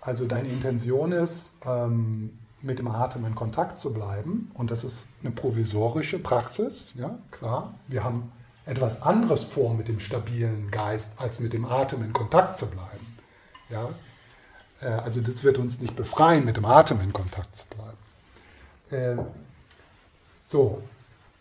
also 0.00 0.26
deine 0.26 0.48
Intention 0.48 1.12
ist, 1.12 1.58
ähm, 1.66 2.38
mit 2.62 2.78
dem 2.78 2.88
Atem 2.88 3.26
in 3.26 3.34
Kontakt 3.34 3.78
zu 3.78 3.92
bleiben. 3.92 4.50
Und 4.54 4.70
das 4.70 4.84
ist 4.84 5.08
eine 5.22 5.32
provisorische 5.32 6.18
Praxis, 6.18 6.94
ja, 6.94 7.18
klar. 7.30 7.74
Wir 7.86 8.04
haben 8.04 8.32
etwas 8.64 9.02
anderes 9.02 9.44
vor 9.44 9.74
mit 9.74 9.88
dem 9.88 10.00
stabilen 10.00 10.70
Geist, 10.70 11.20
als 11.20 11.40
mit 11.40 11.52
dem 11.52 11.66
Atem 11.66 12.02
in 12.02 12.12
Kontakt 12.12 12.56
zu 12.58 12.66
bleiben. 12.66 13.07
Ja? 13.68 13.90
Äh, 14.80 14.86
also 14.86 15.20
das 15.20 15.44
wird 15.44 15.58
uns 15.58 15.80
nicht 15.80 15.96
befreien, 15.96 16.44
mit 16.44 16.56
dem 16.56 16.64
Atem 16.64 17.00
in 17.00 17.12
Kontakt 17.12 17.56
zu 17.56 17.66
bleiben. 17.68 17.98
Äh, 18.90 19.22
so, 20.44 20.82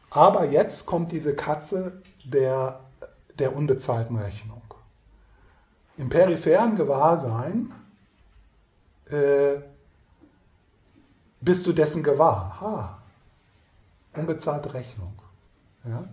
aber 0.09 0.45
jetzt 0.45 0.85
kommt 0.85 1.11
diese 1.11 1.35
Katze 1.35 2.01
der, 2.25 2.79
der 3.39 3.55
unbezahlten 3.55 4.17
Rechnung. 4.17 4.61
im 5.97 6.09
peripheren 6.09 6.75
Gewahrsein 6.75 7.71
äh, 9.05 9.61
bist 11.41 11.65
du 11.65 11.73
dessen 11.73 12.03
gewahr. 12.03 12.57
Ha, 12.61 13.01
unbezahlte 14.13 14.73
Rechnung. 14.73 15.13
Ja? 15.85 16.03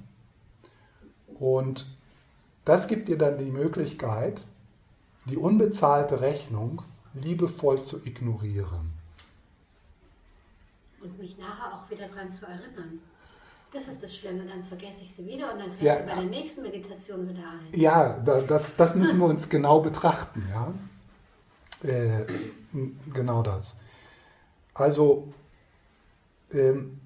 Und 1.38 1.86
das 2.64 2.88
gibt 2.88 3.08
dir 3.08 3.18
dann 3.18 3.38
die 3.38 3.50
Möglichkeit, 3.50 4.44
die 5.26 5.36
unbezahlte 5.36 6.20
Rechnung 6.20 6.82
liebevoll 7.14 7.82
zu 7.82 8.04
ignorieren. 8.04 8.92
Und 11.00 11.18
mich 11.18 11.38
nachher 11.38 11.74
auch 11.74 11.90
wieder 11.90 12.08
daran 12.08 12.32
zu 12.32 12.46
erinnern. 12.46 13.00
Das 13.72 13.88
ist 13.88 14.02
das 14.02 14.14
Schlimme, 14.14 14.44
dann 14.44 14.62
vergesse 14.62 15.02
ich 15.02 15.12
sie 15.12 15.26
wieder 15.26 15.52
und 15.52 15.58
dann 15.58 15.70
fällt 15.70 15.82
ja, 15.82 15.96
sie 15.96 16.06
bei 16.06 16.14
der 16.14 16.24
nächsten 16.24 16.62
Meditation 16.62 17.28
wieder 17.28 17.42
ein. 17.42 17.78
Ja, 17.78 18.20
das, 18.20 18.76
das 18.76 18.94
müssen 18.94 19.18
wir 19.18 19.26
uns 19.26 19.48
genau 19.48 19.80
betrachten. 19.80 20.48
Ja? 20.48 20.72
Äh, 21.88 22.24
genau 23.12 23.42
das. 23.42 23.76
Also, 24.74 25.32
ähm, 26.52 27.00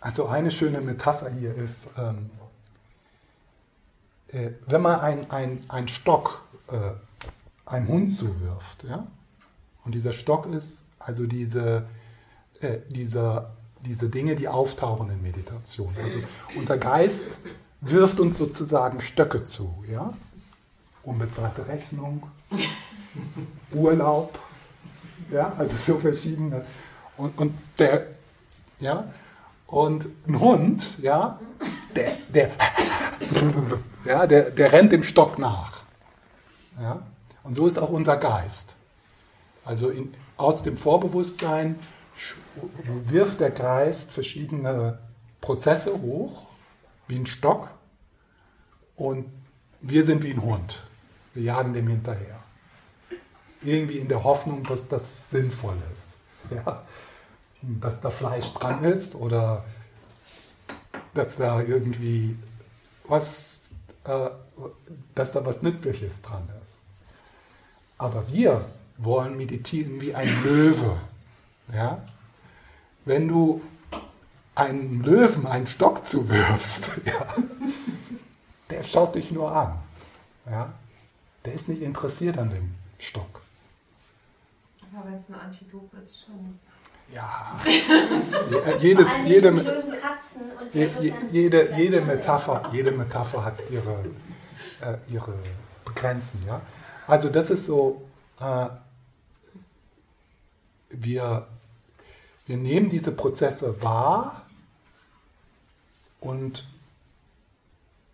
also 0.00 0.26
eine 0.26 0.50
schöne 0.50 0.80
Metapher 0.80 1.30
hier 1.30 1.54
ist, 1.54 1.90
ähm, 1.96 2.30
äh, 4.28 4.50
wenn 4.66 4.82
man 4.82 5.00
einen 5.30 5.70
ein 5.70 5.88
Stock 5.88 6.44
äh, 6.68 6.92
einem 7.70 7.88
Hund 7.88 8.10
zuwirft, 8.10 8.84
ja? 8.88 9.06
und 9.84 9.94
dieser 9.94 10.12
Stock 10.12 10.46
ist 10.46 10.86
also 10.98 11.26
diese, 11.26 11.86
äh, 12.60 12.78
dieser, 12.88 13.52
diese 13.84 14.08
Dinge, 14.08 14.34
die 14.34 14.48
auftauchen 14.48 15.10
in 15.10 15.22
Meditation. 15.22 15.94
Also 16.02 16.18
unser 16.56 16.78
Geist 16.78 17.38
wirft 17.80 18.20
uns 18.20 18.36
sozusagen 18.36 19.00
Stöcke 19.00 19.44
zu, 19.44 19.82
ja? 19.90 20.12
unbezahlte 21.02 21.66
Rechnung, 21.66 22.24
Urlaub, 23.72 24.38
ja, 25.30 25.52
also 25.56 25.76
so 25.76 25.98
verschiedene. 25.98 26.64
Und, 27.16 27.38
und 27.38 27.54
der, 27.78 28.06
ja, 28.80 29.04
und 29.66 30.08
ein 30.26 30.40
Hund, 30.40 30.98
ja, 31.00 31.38
der, 31.94 32.16
der, 32.28 32.50
ja, 34.04 34.26
der, 34.26 34.50
der 34.50 34.72
rennt 34.72 34.92
dem 34.92 35.02
Stock 35.02 35.38
nach. 35.38 35.84
Ja? 36.80 37.02
Und 37.42 37.54
so 37.54 37.66
ist 37.66 37.78
auch 37.78 37.90
unser 37.90 38.16
Geist. 38.16 38.76
Also 39.64 39.88
in, 39.90 40.12
aus 40.36 40.62
dem 40.62 40.76
Vorbewusstsein 40.76 41.76
wirft 43.04 43.40
der 43.40 43.50
Geist 43.50 44.12
verschiedene 44.12 44.98
Prozesse 45.40 46.00
hoch, 46.00 46.42
wie 47.08 47.16
ein 47.16 47.26
Stock, 47.26 47.70
und 48.96 49.26
wir 49.80 50.04
sind 50.04 50.22
wie 50.22 50.32
ein 50.32 50.42
Hund. 50.42 50.86
Wir 51.32 51.44
jagen 51.44 51.72
dem 51.72 51.88
hinterher. 51.88 52.42
Irgendwie 53.62 53.98
in 53.98 54.08
der 54.08 54.24
Hoffnung, 54.24 54.64
dass 54.64 54.88
das 54.88 55.30
sinnvoll 55.30 55.76
ist. 55.92 56.20
Ja? 56.50 56.84
Dass 57.62 58.00
da 58.00 58.10
Fleisch 58.10 58.52
dran 58.52 58.84
ist 58.84 59.14
oder 59.14 59.64
dass 61.14 61.36
da 61.36 61.62
irgendwie 61.62 62.36
was, 63.06 63.74
äh, 64.04 64.30
dass 65.14 65.32
da 65.32 65.44
was 65.44 65.62
Nützliches 65.62 66.22
dran 66.22 66.48
ist. 66.59 66.59
Aber 68.00 68.26
wir 68.28 68.64
wollen 68.96 69.36
meditieren 69.36 70.00
wie 70.00 70.14
ein 70.14 70.42
Löwe. 70.42 70.96
Ja? 71.70 72.00
Wenn 73.04 73.28
du 73.28 73.60
einem 74.54 75.02
Löwen 75.02 75.46
einen 75.46 75.66
Stock 75.66 76.02
zuwirfst, 76.02 76.92
ja, 77.04 77.26
der 78.70 78.82
schaut 78.84 79.14
dich 79.16 79.30
nur 79.30 79.54
an. 79.54 79.78
Ja? 80.46 80.72
Der 81.44 81.52
ist 81.52 81.68
nicht 81.68 81.82
interessiert 81.82 82.38
an 82.38 82.48
dem 82.48 82.74
Stock. 82.98 83.42
Aber 84.94 85.06
wenn 85.06 85.18
es 85.18 85.28
ein 85.28 85.34
Antilope 85.34 85.98
ist, 85.98 86.24
schon. 86.24 86.58
Ja, 87.14 87.60
jedes, 88.80 89.08
jede, 89.26 89.52
jede, 91.32 91.76
jede, 91.76 92.00
Metapher, 92.00 92.70
jede 92.72 92.92
Metapher 92.92 93.44
hat 93.44 93.58
ihre, 93.68 94.06
äh, 94.80 94.96
ihre 95.12 95.34
Grenzen. 95.94 96.42
Ja? 96.46 96.62
Also 97.10 97.28
das 97.28 97.50
ist 97.50 97.66
so, 97.66 98.02
äh, 98.38 98.68
wir, 100.90 101.48
wir 102.46 102.56
nehmen 102.56 102.88
diese 102.88 103.10
Prozesse 103.10 103.82
wahr 103.82 104.46
und 106.20 106.68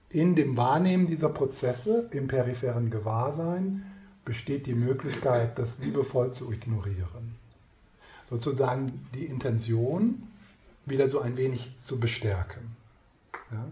in 0.08 0.34
dem 0.34 0.56
Wahrnehmen 0.56 1.06
dieser 1.06 1.28
Prozesse 1.28 2.08
im 2.12 2.26
peripheren 2.26 2.88
Gewahrsein 2.88 3.84
besteht 4.24 4.64
die 4.64 4.74
Möglichkeit, 4.74 5.58
das 5.58 5.78
liebevoll 5.80 6.32
zu 6.32 6.50
ignorieren. 6.50 7.36
Sozusagen 8.30 9.06
die 9.12 9.26
Intention 9.26 10.26
wieder 10.86 11.06
so 11.06 11.20
ein 11.20 11.36
wenig 11.36 11.76
zu 11.80 12.00
bestärken. 12.00 12.74
Ja? 13.52 13.66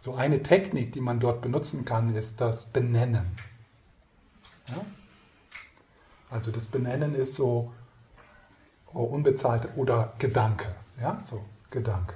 So 0.00 0.14
eine 0.14 0.44
Technik, 0.44 0.92
die 0.92 1.00
man 1.00 1.18
dort 1.18 1.42
benutzen 1.42 1.84
kann, 1.84 2.14
ist 2.14 2.40
das 2.40 2.66
Benennen. 2.66 3.36
Ja? 4.68 4.84
Also 6.30 6.50
das 6.50 6.66
Benennen 6.66 7.14
ist 7.14 7.34
so 7.34 7.72
oh, 8.92 9.02
unbezahlt 9.02 9.68
oder 9.76 10.12
Gedanke. 10.18 10.74
Ja, 11.00 11.20
so 11.20 11.44
Gedanke. 11.70 12.14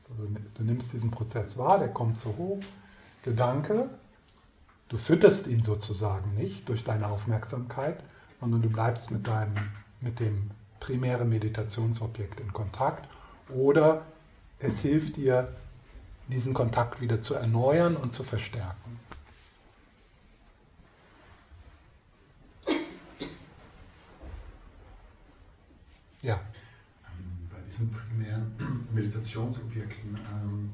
So, 0.00 0.14
du, 0.14 0.36
du 0.54 0.62
nimmst 0.64 0.92
diesen 0.92 1.10
Prozess 1.10 1.56
wahr, 1.56 1.78
der 1.78 1.88
kommt 1.88 2.18
so 2.18 2.34
hoch. 2.36 2.60
Gedanke, 3.22 3.88
du 4.88 4.96
fütterst 4.96 5.46
ihn 5.46 5.62
sozusagen 5.62 6.34
nicht 6.34 6.68
durch 6.68 6.82
deine 6.82 7.08
Aufmerksamkeit, 7.08 8.02
sondern 8.40 8.62
du 8.62 8.68
bleibst 8.68 9.12
mit, 9.12 9.26
deinem, 9.26 9.54
mit 10.00 10.18
dem 10.18 10.50
primären 10.80 11.28
Meditationsobjekt 11.28 12.40
in 12.40 12.52
Kontakt 12.52 13.08
oder 13.48 14.02
es 14.58 14.80
hilft 14.80 15.16
dir, 15.16 15.48
diesen 16.28 16.54
Kontakt 16.54 17.00
wieder 17.00 17.20
zu 17.20 17.34
erneuern 17.34 17.96
und 17.96 18.12
zu 18.12 18.24
verstärken. 18.24 18.98
Ja. 26.22 26.34
Ähm, 26.34 27.48
bei 27.50 27.60
diesen 27.66 27.90
primären 27.90 28.52
Meditationsobjekten, 28.92 30.16
ähm, 30.16 30.70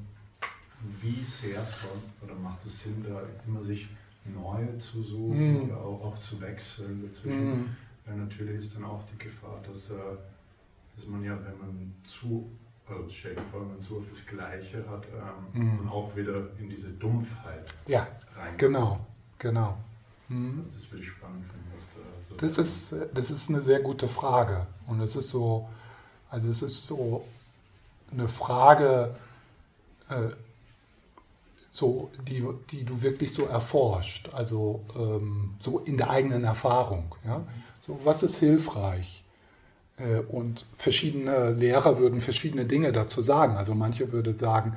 wie 1.01 1.23
sehr 1.23 1.65
soll 1.65 1.99
oder 2.23 2.35
macht 2.35 2.65
es 2.65 2.85
Sinn, 2.85 3.05
da 3.07 3.23
immer 3.47 3.63
sich 3.63 3.89
neue 4.25 4.77
zu 4.79 5.03
suchen 5.03 5.65
mm. 5.65 5.65
oder 5.65 5.81
auch, 5.81 6.05
auch, 6.05 6.21
zu 6.21 6.41
wechseln 6.41 7.03
dazwischen? 7.03 7.63
Mm. 7.63 7.77
Weil 8.05 8.17
natürlich 8.17 8.59
ist 8.59 8.77
dann 8.77 8.85
auch 8.85 9.03
die 9.05 9.19
Gefahr, 9.25 9.61
dass, 9.67 9.91
äh, 9.91 9.97
dass 10.95 11.07
man 11.07 11.25
ja, 11.25 11.33
wenn 11.33 11.59
man 11.59 11.95
zu, 12.05 12.51
vor, 12.85 12.97
wenn 13.07 13.69
man 13.69 13.83
zu 13.83 13.99
auf 13.99 14.05
das 14.09 14.25
Gleiche 14.27 14.89
hat, 14.89 15.07
ähm, 15.55 15.63
mm. 15.63 15.77
man 15.79 15.89
auch 15.89 16.15
wieder 16.15 16.49
in 16.59 16.69
diese 16.69 16.91
Dumpfheit 16.91 17.75
ja, 17.87 18.07
reinkommt. 18.37 18.59
Genau, 18.59 19.07
genau. 19.39 19.79
Mhm. 20.29 20.59
Also 20.59 20.71
das 20.73 20.91
würde 20.91 21.05
ich 21.05 21.11
spannend 21.11 21.45
finden. 21.47 21.69
So 22.23 22.35
das, 22.37 22.59
ist, 22.59 22.95
das 23.15 23.31
ist 23.31 23.51
eine 23.51 23.63
sehr 23.63 23.81
gute 23.81 24.09
Frage. 24.09 24.67
Und 24.87 25.01
es 25.01 25.17
ist 25.17 25.29
so, 25.29 25.69
also 26.31 26.49
es 26.49 26.63
ist 26.63 26.87
so 26.87 27.25
eine 28.11 28.29
Frage, 28.29 29.15
äh, 30.09 30.31
so, 31.71 32.11
die, 32.27 32.45
die 32.71 32.85
du 32.85 33.03
wirklich 33.03 33.33
so 33.33 33.45
erforscht, 33.45 34.31
also 34.33 34.85
ähm, 34.97 35.55
so 35.59 35.79
in 35.79 35.97
der 35.97 36.11
eigenen 36.11 36.45
Erfahrung. 36.45 37.15
Ja? 37.25 37.43
So, 37.79 38.01
was 38.05 38.23
ist 38.23 38.39
hilfreich? 38.39 39.25
Äh, 39.99 40.21
und 40.21 40.67
verschiedene 40.73 41.53
Lehrer 41.53 41.99
würden 41.99 42.21
verschiedene 42.21 42.65
Dinge 42.65 42.93
dazu 42.93 43.23
sagen. 43.23 43.57
Also 43.57 43.75
manche 43.75 44.11
würden 44.11 44.37
sagen, 44.37 44.77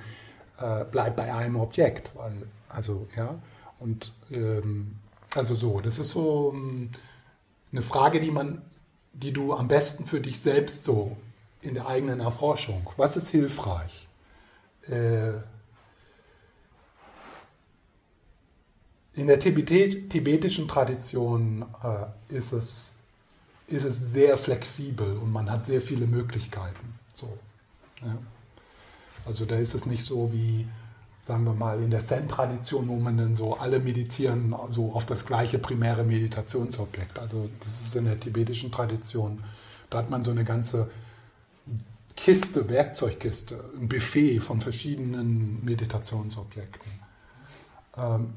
äh, 0.59 0.85
bleib 0.89 1.15
bei 1.15 1.33
einem 1.33 1.55
Objekt, 1.55 2.11
weil, 2.15 2.43
also 2.69 3.07
ja, 3.15 3.39
und 3.79 4.13
ähm, 4.31 4.95
also 5.35 5.55
so, 5.55 5.79
das 5.81 5.97
ist 5.97 6.09
so 6.09 6.51
ähm, 6.53 6.91
eine 7.71 7.81
Frage, 7.81 8.19
die 8.19 8.31
man, 8.31 8.61
die 9.13 9.33
du 9.33 9.53
am 9.53 9.67
besten 9.67 10.05
für 10.05 10.19
dich 10.19 10.39
selbst 10.39 10.83
so 10.83 11.17
in 11.61 11.73
der 11.73 11.87
eigenen 11.87 12.19
Erforschung. 12.19 12.85
Was 12.97 13.15
ist 13.15 13.29
hilfreich? 13.29 14.07
Äh, 14.89 15.33
in 19.13 19.27
der 19.27 19.39
Tibet 19.39 20.09
tibetischen 20.09 20.67
Tradition 20.67 21.65
äh, 21.83 22.35
ist, 22.35 22.53
es, 22.53 22.95
ist 23.67 23.83
es 23.83 24.11
sehr 24.11 24.37
flexibel 24.37 25.17
und 25.17 25.31
man 25.31 25.49
hat 25.51 25.65
sehr 25.65 25.81
viele 25.81 26.07
Möglichkeiten. 26.07 26.99
So, 27.13 27.37
ja. 28.01 28.17
Also 29.25 29.45
da 29.45 29.57
ist 29.57 29.75
es 29.75 29.85
nicht 29.85 30.03
so 30.03 30.31
wie 30.33 30.67
sagen 31.21 31.45
wir 31.45 31.53
mal, 31.53 31.81
in 31.81 31.91
der 31.91 31.99
Zen-Tradition, 31.99 32.87
wo 32.87 32.95
man 32.95 33.17
dann 33.17 33.35
so 33.35 33.55
alle 33.55 33.79
meditieren 33.79 34.55
so 34.69 34.93
auf 34.93 35.05
das 35.05 35.25
gleiche 35.25 35.59
primäre 35.59 36.03
Meditationsobjekt. 36.03 37.19
Also 37.19 37.49
das 37.59 37.81
ist 37.81 37.95
in 37.95 38.05
der 38.05 38.19
tibetischen 38.19 38.71
Tradition. 38.71 39.43
Da 39.89 39.99
hat 39.99 40.09
man 40.09 40.23
so 40.23 40.31
eine 40.31 40.43
ganze 40.43 40.89
Kiste, 42.15 42.69
Werkzeugkiste, 42.69 43.63
ein 43.79 43.87
Buffet 43.87 44.39
von 44.39 44.61
verschiedenen 44.61 45.63
Meditationsobjekten. 45.63 46.91
Ähm, 47.97 48.33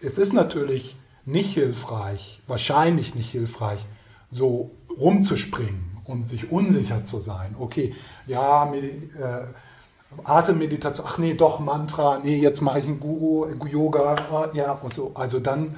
es 0.00 0.18
ist 0.18 0.32
natürlich 0.32 0.96
nicht 1.24 1.54
hilfreich, 1.54 2.40
wahrscheinlich 2.46 3.14
nicht 3.14 3.30
hilfreich, 3.30 3.84
so 4.30 4.70
rumzuspringen 4.98 5.98
und 6.04 6.22
sich 6.22 6.50
unsicher 6.50 7.04
zu 7.04 7.20
sein. 7.20 7.54
Okay, 7.58 7.94
ja, 8.26 8.72
äh, 8.72 9.46
Atemmeditation, 10.24 11.06
ach 11.08 11.18
nee, 11.18 11.34
doch 11.34 11.60
Mantra, 11.60 12.20
nee, 12.22 12.38
jetzt 12.38 12.60
mache 12.60 12.78
ich 12.78 12.86
einen 12.86 13.00
Guru, 13.00 13.46
Yoga, 13.66 14.50
ja, 14.54 14.72
und 14.72 14.92
so. 14.92 15.12
Also 15.14 15.38
dann, 15.38 15.76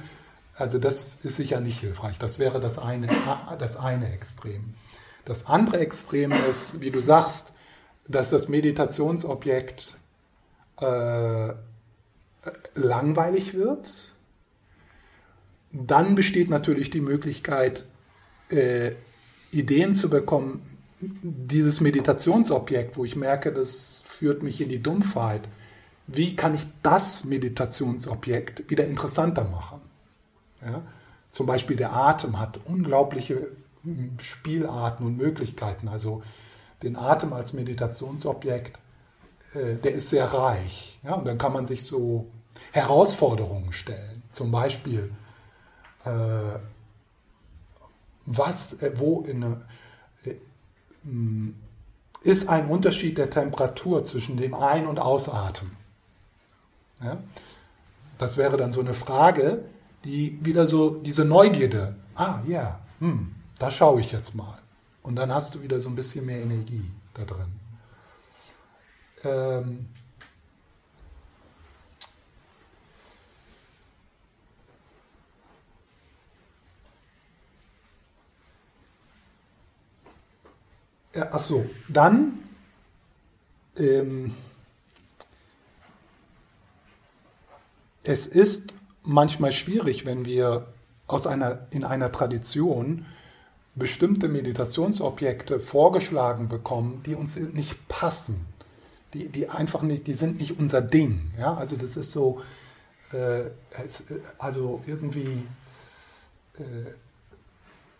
also 0.55 0.79
das 0.79 1.07
ist 1.23 1.35
sicher 1.35 1.59
nicht 1.59 1.79
hilfreich. 1.79 2.17
Das 2.17 2.39
wäre 2.39 2.59
das 2.59 2.79
eine, 2.79 3.09
das 3.59 3.77
eine 3.77 4.11
Extrem. 4.13 4.73
Das 5.25 5.47
andere 5.47 5.79
Extrem 5.79 6.31
ist, 6.49 6.81
wie 6.81 6.91
du 6.91 7.01
sagst, 7.01 7.53
dass 8.07 8.29
das 8.29 8.47
Meditationsobjekt 8.47 9.97
äh, 10.79 11.53
langweilig 12.73 13.53
wird. 13.53 14.13
Dann 15.71 16.15
besteht 16.15 16.49
natürlich 16.49 16.89
die 16.89 17.01
Möglichkeit, 17.01 17.85
äh, 18.49 18.91
Ideen 19.51 19.93
zu 19.93 20.09
bekommen, 20.09 20.61
dieses 20.99 21.81
Meditationsobjekt, 21.81 22.97
wo 22.97 23.05
ich 23.05 23.15
merke, 23.15 23.51
das 23.51 24.03
führt 24.21 24.43
mich 24.43 24.61
in 24.61 24.69
die 24.69 24.83
Dumpfheit, 24.83 25.49
wie 26.05 26.35
kann 26.35 26.53
ich 26.53 26.61
das 26.83 27.25
Meditationsobjekt 27.25 28.69
wieder 28.69 28.85
interessanter 28.85 29.45
machen? 29.45 29.81
Ja? 30.63 30.83
Zum 31.31 31.47
Beispiel 31.47 31.75
der 31.75 31.91
Atem 31.93 32.37
hat 32.37 32.59
unglaubliche 32.65 33.47
hm, 33.81 34.19
Spielarten 34.19 35.07
und 35.07 35.17
Möglichkeiten. 35.17 35.87
Also 35.87 36.21
den 36.83 36.97
Atem 36.97 37.33
als 37.33 37.53
Meditationsobjekt, 37.53 38.79
äh, 39.55 39.77
der 39.77 39.93
ist 39.93 40.09
sehr 40.09 40.25
reich. 40.25 40.99
Ja? 41.03 41.15
Und 41.15 41.25
dann 41.25 41.39
kann 41.39 41.53
man 41.53 41.65
sich 41.65 41.83
so 41.83 42.29
Herausforderungen 42.73 43.73
stellen. 43.73 44.21
Zum 44.29 44.51
Beispiel, 44.51 45.11
äh, 46.05 46.59
was, 48.27 48.83
äh, 48.83 48.91
wo 48.99 49.21
in, 49.21 49.41
äh, 50.25 50.35
hm, 51.05 51.55
ist 52.23 52.49
ein 52.49 52.67
Unterschied 52.67 53.17
der 53.17 53.29
Temperatur 53.29 54.03
zwischen 54.03 54.37
dem 54.37 54.53
Ein- 54.53 54.87
und 54.87 54.99
Ausatmen. 54.99 55.75
Ja? 57.03 57.17
Das 58.17 58.37
wäre 58.37 58.57
dann 58.57 58.71
so 58.71 58.81
eine 58.81 58.93
Frage, 58.93 59.63
die 60.03 60.37
wieder 60.43 60.67
so 60.67 60.91
diese 60.91 61.25
Neugierde, 61.25 61.95
ah 62.15 62.39
ja, 62.47 62.59
yeah, 62.59 62.79
hm, 62.99 63.35
da 63.57 63.71
schaue 63.71 64.01
ich 64.01 64.11
jetzt 64.11 64.35
mal. 64.35 64.57
Und 65.03 65.15
dann 65.15 65.33
hast 65.33 65.55
du 65.55 65.63
wieder 65.63 65.79
so 65.79 65.89
ein 65.89 65.95
bisschen 65.95 66.25
mehr 66.25 66.39
Energie 66.39 66.91
da 67.13 67.23
drin. 67.23 67.59
Ähm, 69.23 69.87
Ja, 81.13 81.29
ach 81.31 81.39
so, 81.39 81.69
dann 81.89 82.39
ähm, 83.77 84.33
es 88.03 88.25
ist 88.25 88.73
manchmal 89.03 89.51
schwierig, 89.51 90.05
wenn 90.05 90.25
wir 90.25 90.67
aus 91.07 91.27
einer, 91.27 91.67
in 91.71 91.83
einer 91.83 92.11
Tradition 92.11 93.05
bestimmte 93.75 94.27
Meditationsobjekte 94.27 95.59
vorgeschlagen 95.59 96.49
bekommen, 96.49 97.03
die 97.05 97.15
uns 97.15 97.37
nicht 97.37 97.87
passen, 97.87 98.45
die, 99.13 99.29
die 99.29 99.49
einfach 99.49 99.81
nicht, 99.81 100.07
die 100.07 100.13
sind 100.13 100.39
nicht 100.39 100.59
unser 100.59 100.81
Ding. 100.81 101.31
Ja? 101.37 101.55
Also 101.55 101.75
das 101.75 101.97
ist 101.97 102.11
so, 102.11 102.41
äh, 103.11 103.49
also 104.37 104.81
irgendwie 104.87 105.43
äh, 106.57 106.91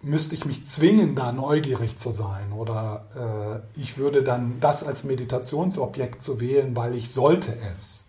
müsste 0.03 0.35
ich 0.35 0.45
mich 0.45 0.65
zwingen, 0.65 1.15
da 1.15 1.31
neugierig 1.31 1.97
zu 1.97 2.11
sein 2.11 2.53
oder 2.53 3.63
äh, 3.75 3.79
ich 3.79 3.97
würde 3.97 4.23
dann 4.23 4.59
das 4.59 4.83
als 4.83 5.03
Meditationsobjekt 5.03 6.21
zu 6.21 6.39
wählen, 6.39 6.75
weil 6.75 6.95
ich 6.95 7.11
sollte 7.11 7.55
es. 7.71 8.05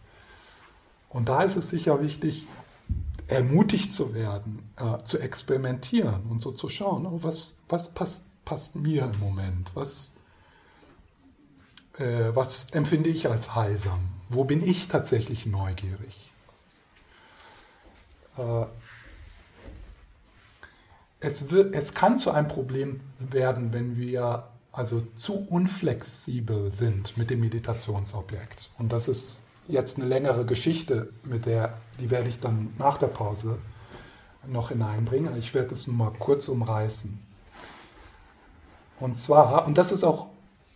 Und 1.08 1.28
da 1.28 1.42
ist 1.42 1.56
es 1.56 1.68
sicher 1.68 2.00
wichtig, 2.00 2.46
ermutigt 3.28 3.92
zu 3.92 4.14
werden, 4.14 4.70
äh, 4.76 5.02
zu 5.04 5.18
experimentieren 5.18 6.26
und 6.28 6.40
so 6.40 6.52
zu 6.52 6.68
schauen, 6.68 7.06
oh, 7.06 7.20
was, 7.22 7.56
was 7.68 7.92
passt, 7.92 8.44
passt 8.44 8.76
mir 8.76 9.04
im 9.04 9.18
Moment, 9.20 9.70
was, 9.74 10.14
äh, 11.98 12.30
was 12.34 12.70
empfinde 12.70 13.10
ich 13.10 13.28
als 13.28 13.54
heilsam, 13.54 14.00
wo 14.28 14.44
bin 14.44 14.66
ich 14.66 14.88
tatsächlich 14.88 15.46
neugierig. 15.46 16.32
Es, 21.24 21.50
wird, 21.52 21.74
es 21.76 21.94
kann 21.94 22.18
zu 22.18 22.32
einem 22.32 22.48
Problem 22.48 22.98
werden, 23.30 23.72
wenn 23.72 23.96
wir 23.96 24.48
also 24.72 25.06
zu 25.14 25.46
unflexibel 25.46 26.74
sind 26.74 27.16
mit 27.16 27.30
dem 27.30 27.40
Meditationsobjekt. 27.40 28.70
Und 28.76 28.92
das 28.92 29.06
ist 29.06 29.44
jetzt 29.68 29.98
eine 29.98 30.08
längere 30.08 30.44
Geschichte, 30.44 31.10
mit 31.22 31.46
der, 31.46 31.78
die 32.00 32.10
werde 32.10 32.28
ich 32.28 32.40
dann 32.40 32.74
nach 32.76 32.98
der 32.98 33.06
Pause 33.06 33.58
noch 34.48 34.70
hineinbringen. 34.70 35.38
Ich 35.38 35.54
werde 35.54 35.74
es 35.74 35.86
nur 35.86 35.94
mal 35.94 36.12
kurz 36.18 36.48
umreißen. 36.48 37.16
Und 38.98 39.16
zwar, 39.16 39.64
und 39.66 39.78
das 39.78 39.92
ist 39.92 40.02
auch, 40.02 40.26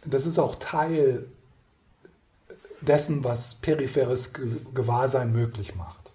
das 0.04 0.26
ist 0.26 0.38
auch 0.38 0.56
Teil 0.60 1.26
dessen, 2.80 3.24
was 3.24 3.56
peripheres 3.56 4.32
Gewahrsein 4.32 5.32
möglich 5.32 5.74
macht. 5.74 6.12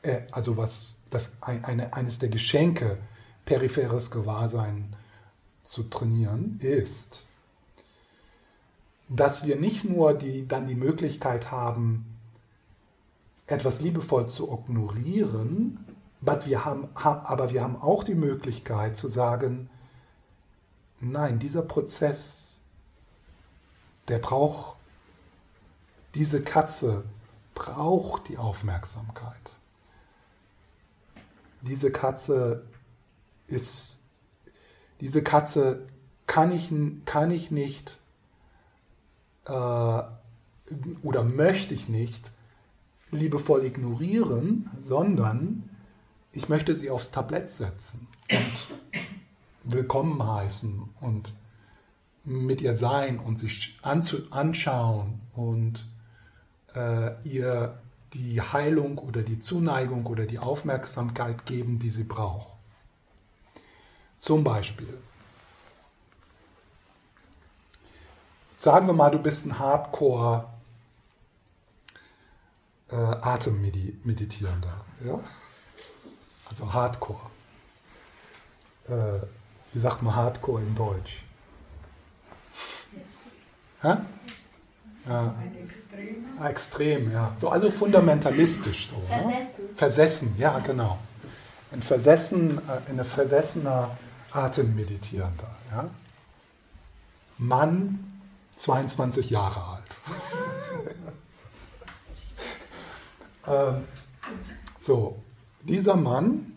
Äh, 0.00 0.22
also 0.30 0.56
was 0.56 1.01
das 1.12 1.42
eine, 1.42 1.92
eines 1.92 2.18
der 2.18 2.28
Geschenke, 2.28 2.98
peripheres 3.44 4.10
Gewahrsein 4.10 4.96
zu 5.62 5.84
trainieren, 5.84 6.58
ist, 6.60 7.26
dass 9.08 9.46
wir 9.46 9.56
nicht 9.56 9.84
nur 9.84 10.14
die, 10.14 10.48
dann 10.48 10.66
die 10.66 10.74
Möglichkeit 10.74 11.50
haben, 11.50 12.18
etwas 13.46 13.80
liebevoll 13.80 14.28
zu 14.28 14.50
ignorieren, 14.52 15.84
wir, 16.20 16.64
haben, 16.64 16.88
aber 16.94 17.50
wir 17.50 17.62
haben 17.62 17.76
auch 17.76 18.04
die 18.04 18.14
Möglichkeit 18.14 18.96
zu 18.96 19.08
sagen, 19.08 19.68
nein, 21.00 21.40
dieser 21.40 21.62
Prozess, 21.62 22.60
der 24.08 24.18
braucht, 24.18 24.76
diese 26.14 26.42
Katze 26.42 27.04
braucht 27.54 28.28
die 28.28 28.38
Aufmerksamkeit 28.38 29.36
diese 31.62 31.90
Katze 31.90 32.64
ist, 33.46 34.00
diese 35.00 35.22
Katze 35.22 35.86
kann 36.26 36.52
ich, 36.52 36.72
kann 37.04 37.30
ich 37.30 37.50
nicht 37.50 38.00
äh, 39.46 40.02
oder 41.02 41.24
möchte 41.24 41.74
ich 41.74 41.88
nicht 41.88 42.30
liebevoll 43.10 43.64
ignorieren, 43.64 44.70
sondern 44.80 45.68
ich 46.32 46.48
möchte 46.48 46.74
sie 46.74 46.90
aufs 46.90 47.10
Tablett 47.10 47.48
setzen 47.50 48.06
und 48.30 48.68
willkommen 49.64 50.26
heißen 50.26 50.88
und 51.00 51.34
mit 52.24 52.60
ihr 52.60 52.74
sein 52.74 53.18
und 53.18 53.36
sich 53.36 53.78
anschauen 53.82 55.20
und 55.34 55.86
äh, 56.74 57.20
ihr 57.28 57.78
die 58.14 58.40
Heilung 58.40 58.98
oder 58.98 59.22
die 59.22 59.38
Zuneigung 59.38 60.06
oder 60.06 60.26
die 60.26 60.38
Aufmerksamkeit 60.38 61.46
geben, 61.46 61.78
die 61.78 61.90
sie 61.90 62.04
braucht. 62.04 62.56
Zum 64.18 64.44
Beispiel, 64.44 64.98
sagen 68.56 68.86
wir 68.86 68.92
mal, 68.92 69.10
du 69.10 69.18
bist 69.18 69.46
ein 69.46 69.58
Hardcore 69.58 70.48
äh, 72.90 72.94
Atemmeditierender. 72.94 74.84
Ja? 75.04 75.18
Also 76.48 76.72
Hardcore. 76.72 77.30
Äh, 78.88 79.26
wie 79.72 79.80
sagt 79.80 80.02
man 80.02 80.14
Hardcore 80.14 80.62
in 80.62 80.74
Deutsch? 80.74 81.22
Hä? 83.80 83.96
Ja. 85.06 85.34
Ein 85.38 85.56
Extrem. 85.64 86.24
Ah, 86.38 86.48
extrem, 86.48 87.12
ja. 87.12 87.34
So, 87.36 87.48
also 87.48 87.70
fundamentalistisch. 87.70 88.88
So, 88.88 88.96
ne? 88.96 89.06
Versessen. 89.06 89.64
Ne? 89.64 89.76
Versessen, 89.76 90.34
ja, 90.38 90.58
genau. 90.60 90.98
Ein, 91.72 91.82
versessen, 91.82 92.58
äh, 92.58 92.90
eine 92.90 93.04
versessener 93.04 93.96
Atemmeditierender. 94.30 95.50
Ja? 95.70 95.90
Mann, 97.38 98.20
22 98.56 99.30
Jahre 99.30 99.62
alt. 99.64 99.96
ähm, 103.76 103.84
so, 104.78 105.16
dieser 105.62 105.96
Mann 105.96 106.52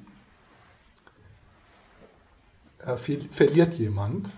äh, 2.79 2.95
verliert 2.97 3.73
jemand, 3.75 4.33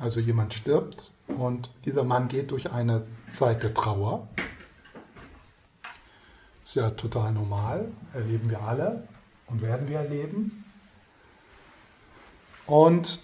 also 0.00 0.20
jemand 0.20 0.54
stirbt 0.54 1.12
und 1.28 1.70
dieser 1.84 2.04
Mann 2.04 2.28
geht 2.28 2.50
durch 2.50 2.72
eine 2.72 3.06
Zeit 3.28 3.62
der 3.62 3.74
Trauer. 3.74 4.26
Ist 6.64 6.74
ja 6.74 6.90
total 6.90 7.32
normal, 7.32 7.90
erleben 8.12 8.50
wir 8.50 8.62
alle 8.62 9.06
und 9.46 9.62
werden 9.62 9.88
wir 9.88 9.98
erleben. 9.98 10.64
Und 12.66 13.22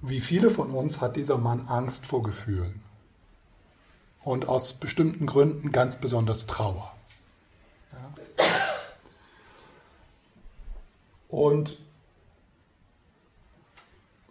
wie 0.00 0.20
viele 0.20 0.50
von 0.50 0.70
uns 0.70 1.00
hat 1.00 1.16
dieser 1.16 1.38
Mann 1.38 1.66
Angst 1.68 2.06
vor 2.06 2.22
Gefühlen? 2.22 2.82
Und 4.20 4.48
aus 4.48 4.74
bestimmten 4.74 5.26
Gründen 5.26 5.70
ganz 5.70 6.00
besonders 6.00 6.46
Trauer. 6.46 6.92
Ja. 7.92 8.12
Und 11.28 11.78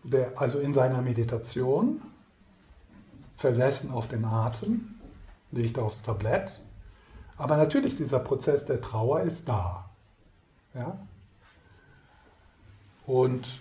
der, 0.09 0.39
also 0.39 0.59
in 0.59 0.73
seiner 0.73 1.01
Meditation, 1.01 2.01
versessen 3.35 3.91
auf 3.91 4.07
den 4.07 4.25
Atem, 4.25 4.95
legt 5.51 5.77
aufs 5.77 6.01
Tablett. 6.01 6.61
Aber 7.37 7.55
natürlich, 7.57 7.95
dieser 7.95 8.19
Prozess 8.19 8.65
der 8.65 8.81
Trauer 8.81 9.21
ist 9.21 9.47
da. 9.47 9.89
Ja? 10.73 10.97
Und 13.05 13.59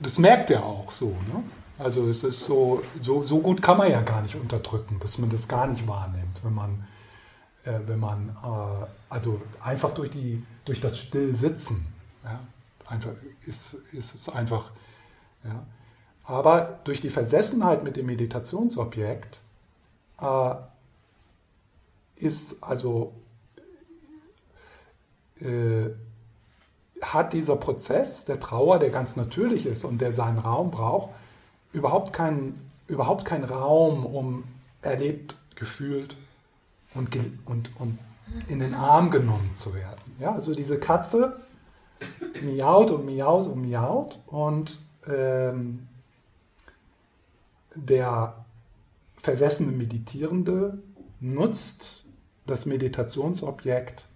das 0.00 0.18
merkt 0.18 0.50
er 0.50 0.64
auch 0.64 0.90
so. 0.90 1.10
Ne? 1.10 1.42
Also 1.78 2.08
es 2.08 2.24
ist 2.24 2.44
so, 2.44 2.82
so, 3.00 3.22
so 3.22 3.38
gut 3.40 3.62
kann 3.62 3.78
man 3.78 3.90
ja 3.90 4.00
gar 4.02 4.22
nicht 4.22 4.34
unterdrücken, 4.34 4.98
dass 5.00 5.18
man 5.18 5.30
das 5.30 5.48
gar 5.48 5.66
nicht 5.66 5.86
wahrnimmt, 5.86 6.40
wenn 6.42 6.54
man, 6.54 6.86
äh, 7.64 7.78
wenn 7.86 7.98
man 7.98 8.28
äh, 8.42 8.86
also 9.08 9.40
einfach 9.62 9.92
durch, 9.94 10.10
die, 10.10 10.44
durch 10.64 10.80
das 10.80 10.98
Stillsitzen, 10.98 11.86
ja, 12.22 12.40
einfach 12.86 13.10
ist, 13.46 13.74
ist 13.92 14.14
es 14.14 14.28
einfach, 14.28 14.70
ja. 15.44 15.66
Aber 16.24 16.80
durch 16.84 17.00
die 17.00 17.10
Versessenheit 17.10 17.84
mit 17.84 17.96
dem 17.96 18.06
Meditationsobjekt 18.06 19.42
äh, 20.20 20.54
ist 22.16 22.62
also 22.62 23.12
äh, 25.40 25.90
hat 27.02 27.32
dieser 27.32 27.56
Prozess 27.56 28.24
der 28.24 28.40
Trauer, 28.40 28.78
der 28.78 28.90
ganz 28.90 29.16
natürlich 29.16 29.66
ist 29.66 29.84
und 29.84 30.00
der 30.00 30.14
seinen 30.14 30.38
Raum 30.38 30.70
braucht, 30.70 31.10
überhaupt 31.72 32.12
keinen, 32.12 32.70
überhaupt 32.86 33.24
keinen 33.24 33.44
Raum, 33.44 34.06
um 34.06 34.44
erlebt, 34.80 35.36
gefühlt 35.54 36.16
und, 36.94 37.16
und, 37.44 37.70
und 37.78 37.98
in 38.48 38.60
den 38.60 38.74
Arm 38.74 39.10
genommen 39.10 39.52
zu 39.52 39.74
werden. 39.74 40.00
Ja, 40.18 40.32
also 40.34 40.54
diese 40.54 40.78
Katze 40.78 41.40
miaut 42.42 42.90
und 42.90 43.04
miaut 43.06 43.46
und 43.46 43.62
miaut 43.62 44.18
und 44.26 44.78
ähm, 45.08 45.88
der 47.74 48.44
versessene 49.16 49.72
Meditierende 49.72 50.82
nutzt 51.20 52.06
das 52.46 52.66
Meditationsobjekt 52.66 54.06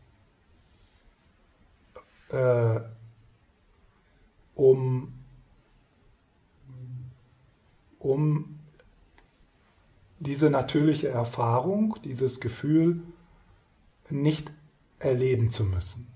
äh, 2.31 2.81
um, 4.55 5.13
um 7.99 8.59
diese 10.19 10.51
natürliche 10.51 11.09
Erfahrung, 11.09 11.97
dieses 12.05 12.41
Gefühl 12.41 13.03
nicht 14.11 14.51
erleben 14.99 15.49
zu 15.49 15.65
müssen. 15.65 16.09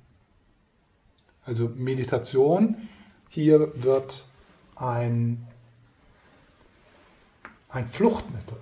Also 1.44 1.70
Meditation, 1.74 2.88
hier 3.28 3.72
wird 3.82 4.26
ein, 4.76 5.46
ein 7.68 7.86
Fluchtmittel. 7.86 8.58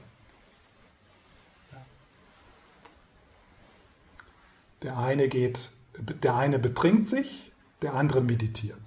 Der 4.82 4.96
eine 4.96 5.28
geht 5.28 5.70
der 5.98 6.34
eine 6.36 6.58
betrinkt 6.58 7.06
sich, 7.06 7.52
der 7.82 7.94
andere 7.94 8.20
meditiert. 8.20 8.80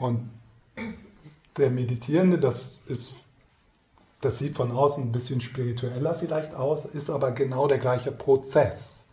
Und 0.00 0.30
der 1.56 1.70
Meditierende, 1.70 2.38
das 2.38 2.82
ist, 2.86 3.14
das 4.20 4.38
sieht 4.38 4.56
von 4.56 4.70
außen 4.70 5.04
ein 5.04 5.12
bisschen 5.12 5.40
spiritueller 5.40 6.14
vielleicht 6.14 6.54
aus, 6.54 6.84
ist 6.84 7.10
aber 7.10 7.32
genau 7.32 7.68
der 7.68 7.78
gleiche 7.78 8.12
Prozess. 8.12 9.08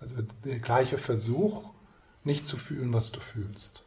Also 0.00 0.16
der 0.44 0.60
gleiche 0.60 0.98
Versuch, 0.98 1.70
nicht 2.24 2.46
zu 2.46 2.56
fühlen, 2.56 2.92
was 2.92 3.12
du 3.12 3.20
fühlst. 3.20 3.84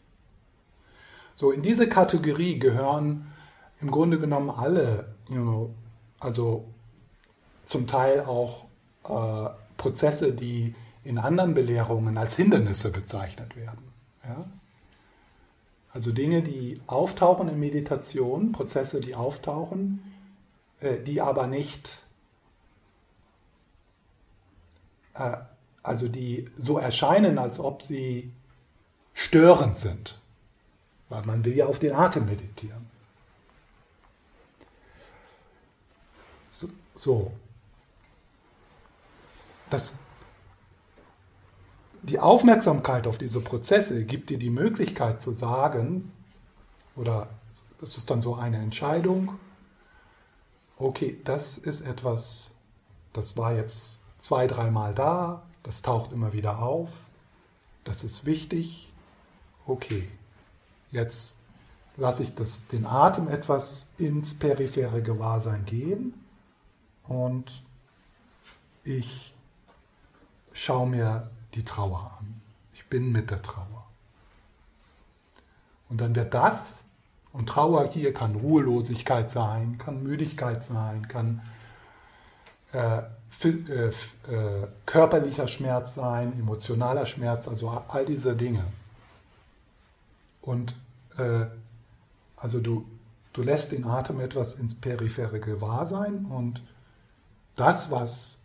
So, 1.40 1.52
in 1.52 1.62
diese 1.62 1.88
Kategorie 1.88 2.60
gehören 2.60 3.32
im 3.80 3.92
Grunde 3.92 4.20
genommen 4.20 4.50
alle, 4.50 5.16
you 5.30 5.42
know, 5.42 5.74
also 6.20 6.66
zum 7.64 7.88
Teil 7.88 8.20
auch 8.26 8.66
äh, 9.06 9.50
Prozesse, 9.78 10.34
die 10.34 10.76
in 11.06 11.18
anderen 11.18 11.54
Belehrungen 11.54 12.18
als 12.18 12.36
Hindernisse 12.36 12.92
bezeichnet 12.92 13.56
werden. 13.56 13.90
Ja? 14.26 14.50
Also 15.94 16.12
Dinge, 16.12 16.42
die 16.42 16.82
auftauchen 16.88 17.48
in 17.48 17.58
Meditation, 17.58 18.52
Prozesse, 18.52 19.00
die 19.00 19.16
auftauchen, 19.16 20.04
äh, 20.82 21.00
die 21.00 21.22
aber 21.22 21.48
nicht, 21.48 22.02
äh, 25.14 25.38
also 25.84 26.10
die 26.10 26.50
so 26.58 26.78
erscheinen, 26.78 27.38
als 27.38 27.62
ob 27.62 27.82
sie 27.82 28.34
störend 29.14 29.78
sind. 29.78 30.19
Weil 31.10 31.26
man 31.26 31.44
will 31.44 31.56
ja 31.56 31.66
auf 31.66 31.80
den 31.80 31.94
Atem 31.94 32.26
meditieren. 32.26 32.90
So, 36.48 36.70
so. 36.96 37.32
Das 39.70 39.94
die 42.02 42.20
Aufmerksamkeit 42.20 43.08
auf 43.08 43.18
diese 43.18 43.42
Prozesse 43.42 44.06
gibt 44.06 44.30
dir 44.30 44.38
die 44.38 44.50
Möglichkeit 44.50 45.20
zu 45.20 45.34
sagen, 45.34 46.12
oder 46.96 47.28
das 47.80 47.98
ist 47.98 48.10
dann 48.10 48.22
so 48.22 48.36
eine 48.36 48.58
Entscheidung, 48.58 49.38
okay, 50.78 51.20
das 51.24 51.58
ist 51.58 51.82
etwas, 51.82 52.56
das 53.14 53.38
war 53.38 53.54
jetzt 53.54 54.02
zwei, 54.18 54.48
dreimal 54.48 54.94
da, 54.94 55.44
das 55.64 55.82
taucht 55.82 56.12
immer 56.12 56.34
wieder 56.34 56.60
auf, 56.60 56.90
das 57.84 58.04
ist 58.04 58.26
wichtig, 58.26 58.92
okay, 59.66 60.08
jetzt 60.92 61.40
lasse 61.98 62.24
ich 62.24 62.36
das, 62.36 62.68
den 62.68 62.86
Atem 62.86 63.28
etwas 63.28 63.94
ins 63.98 64.38
periphere 64.38 65.02
Gewahrsein 65.02 65.66
gehen 65.66 66.14
und 67.04 67.64
ich 68.84 69.36
schaue 70.54 70.88
mir 70.88 71.30
die 71.54 71.66
Trauer 71.66 72.18
an. 72.20 72.42
Ich 72.74 72.88
bin 72.88 73.12
mit 73.12 73.32
der 73.32 73.42
Trauer. 73.42 73.86
Und 75.90 76.02
dann 76.02 76.16
wird 76.16 76.34
das, 76.34 76.90
und 77.32 77.48
Trauer 77.48 77.88
hier 77.88 78.14
kann 78.14 78.36
Ruhelosigkeit 78.36 79.30
sein, 79.30 79.78
kann 79.78 80.02
Müdigkeit 80.04 80.64
sein, 80.64 81.08
kann 81.08 81.42
äh, 82.74 83.02
äh, 83.44 83.88
äh, 83.88 84.68
körperlicher 84.86 85.48
Schmerz 85.48 85.96
sein, 85.96 86.34
emotionaler 86.34 87.06
Schmerz, 87.06 87.48
also 87.48 87.70
all 87.88 88.06
diese 88.06 88.36
Dinge. 88.36 88.64
Und 90.42 90.76
äh, 91.18 91.46
also 92.38 92.60
du, 92.60 92.86
du 93.34 93.42
lässt 93.42 93.72
den 93.72 93.86
Atem 93.86 94.20
etwas 94.20 94.56
ins 94.56 94.76
periphere 94.76 95.40
Gewahrsein 95.40 96.26
und 96.26 96.62
das, 97.56 97.92
was 97.92 98.42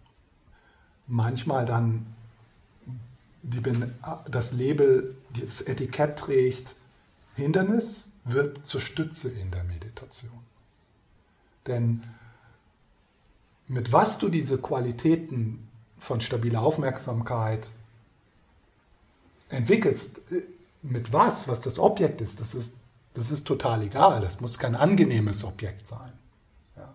manchmal 1.07 1.65
dann 1.67 2.07
die, 3.43 3.63
das 4.31 4.53
Label, 4.53 5.17
das 5.41 5.61
Etikett 5.61 6.19
trägt, 6.19 6.75
Hindernis, 7.37 8.11
wird 8.25 8.65
zur 8.65 8.81
Stütze 8.81 9.29
in 9.29 9.51
der 9.51 9.65
Meditation. 9.65 10.33
Denn 11.67 12.03
mit 13.69 13.93
was 13.93 14.19
du 14.19 14.29
diese 14.29 14.59
Qualitäten 14.59 15.69
von 15.99 16.21
stabiler 16.21 16.63
Aufmerksamkeit 16.63 17.71
entwickelst, 19.49 20.21
mit 20.85 21.13
was, 21.13 21.49
was 21.49 21.61
das 21.61 21.79
Objekt 21.79 22.21
ist, 22.21 22.41
das 22.41 22.55
ist, 22.55 22.77
das 23.15 23.31
ist 23.31 23.47
total 23.47 23.83
egal. 23.83 24.21
Das 24.21 24.41
muss 24.41 24.59
kein 24.59 24.77
angenehmes 24.77 25.45
Objekt 25.45 25.87
sein. 25.87 26.13
Ja. 26.77 26.93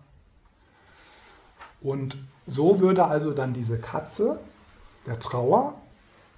Und 1.82 2.16
so 2.46 2.80
würde 2.80 3.04
also 3.04 3.32
dann 3.32 3.52
diese 3.52 3.78
Katze 3.78 4.40
der 5.06 5.18
Trauer 5.18 5.74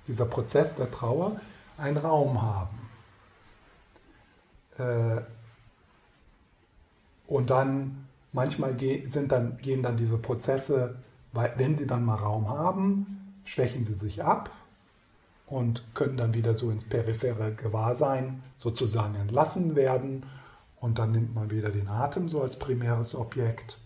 dieser 0.09 0.25
Prozess 0.27 0.77
der 0.77 0.91
Trauer, 0.91 1.41
einen 1.79 1.97
Raum 1.97 2.43
haben. 2.43 2.91
Äh, 4.79 5.23
und 7.27 7.51
dann 7.51 8.09
manchmal 8.33 8.77
sind 9.07 9.33
dann, 9.33 9.57
gehen 9.59 9.83
dann 9.83 9.97
diese 9.97 10.19
Prozesse, 10.19 10.97
wenn 11.33 11.75
sie 11.75 11.87
dann 11.87 12.05
mal 12.05 12.17
Raum 12.17 12.49
haben, 12.49 13.41
schwächen 13.45 13.85
sie 13.85 13.95
sich 13.95 14.23
ab 14.23 14.51
und 15.53 15.85
können 15.93 16.17
dann 16.17 16.33
wieder 16.33 16.55
so 16.55 16.71
ins 16.71 16.85
periphere 16.85 17.53
Gewahrsein 17.53 18.43
sozusagen 18.57 19.15
entlassen 19.17 19.77
werden. 19.77 20.25
Und 20.81 20.99
dann 20.99 21.13
nimmt 21.13 21.35
man 21.35 21.51
wieder 21.51 21.69
den 21.69 21.89
Atem 21.89 22.31
so 22.31 22.41
als 22.41 22.59
primäres 22.59 23.15
Objekt. 23.15 23.79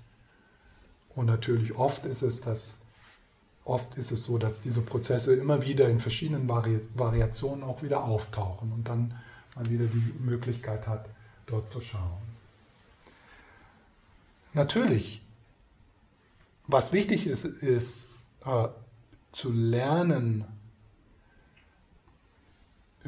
Und 1.16 1.26
natürlich 1.26 1.74
oft 1.74 2.06
ist 2.06 2.22
es, 2.22 2.40
dass 2.40 2.78
oft 3.64 3.98
ist 3.98 4.12
es 4.12 4.22
so, 4.22 4.38
dass 4.38 4.60
diese 4.60 4.80
Prozesse 4.80 5.34
immer 5.34 5.62
wieder 5.62 5.88
in 5.88 5.98
verschiedenen 5.98 6.48
Vari 6.48 6.80
Variationen 6.94 7.64
auch 7.64 7.82
wieder 7.82 8.04
auftauchen 8.04 8.72
und 8.72 8.88
dann 8.88 9.14
mal 9.56 9.68
wieder 9.68 9.86
die 9.86 10.14
Möglichkeit 10.20 10.86
hat, 10.86 11.08
dort 11.46 11.68
zu 11.68 11.80
schauen. 11.80 12.22
Natürlich, 14.52 15.20
was 16.68 16.92
wichtig 16.92 17.26
ist, 17.26 17.44
ist 17.44 18.10
äh, 18.44 18.68
zu 19.32 19.52
lernen, 19.52 20.44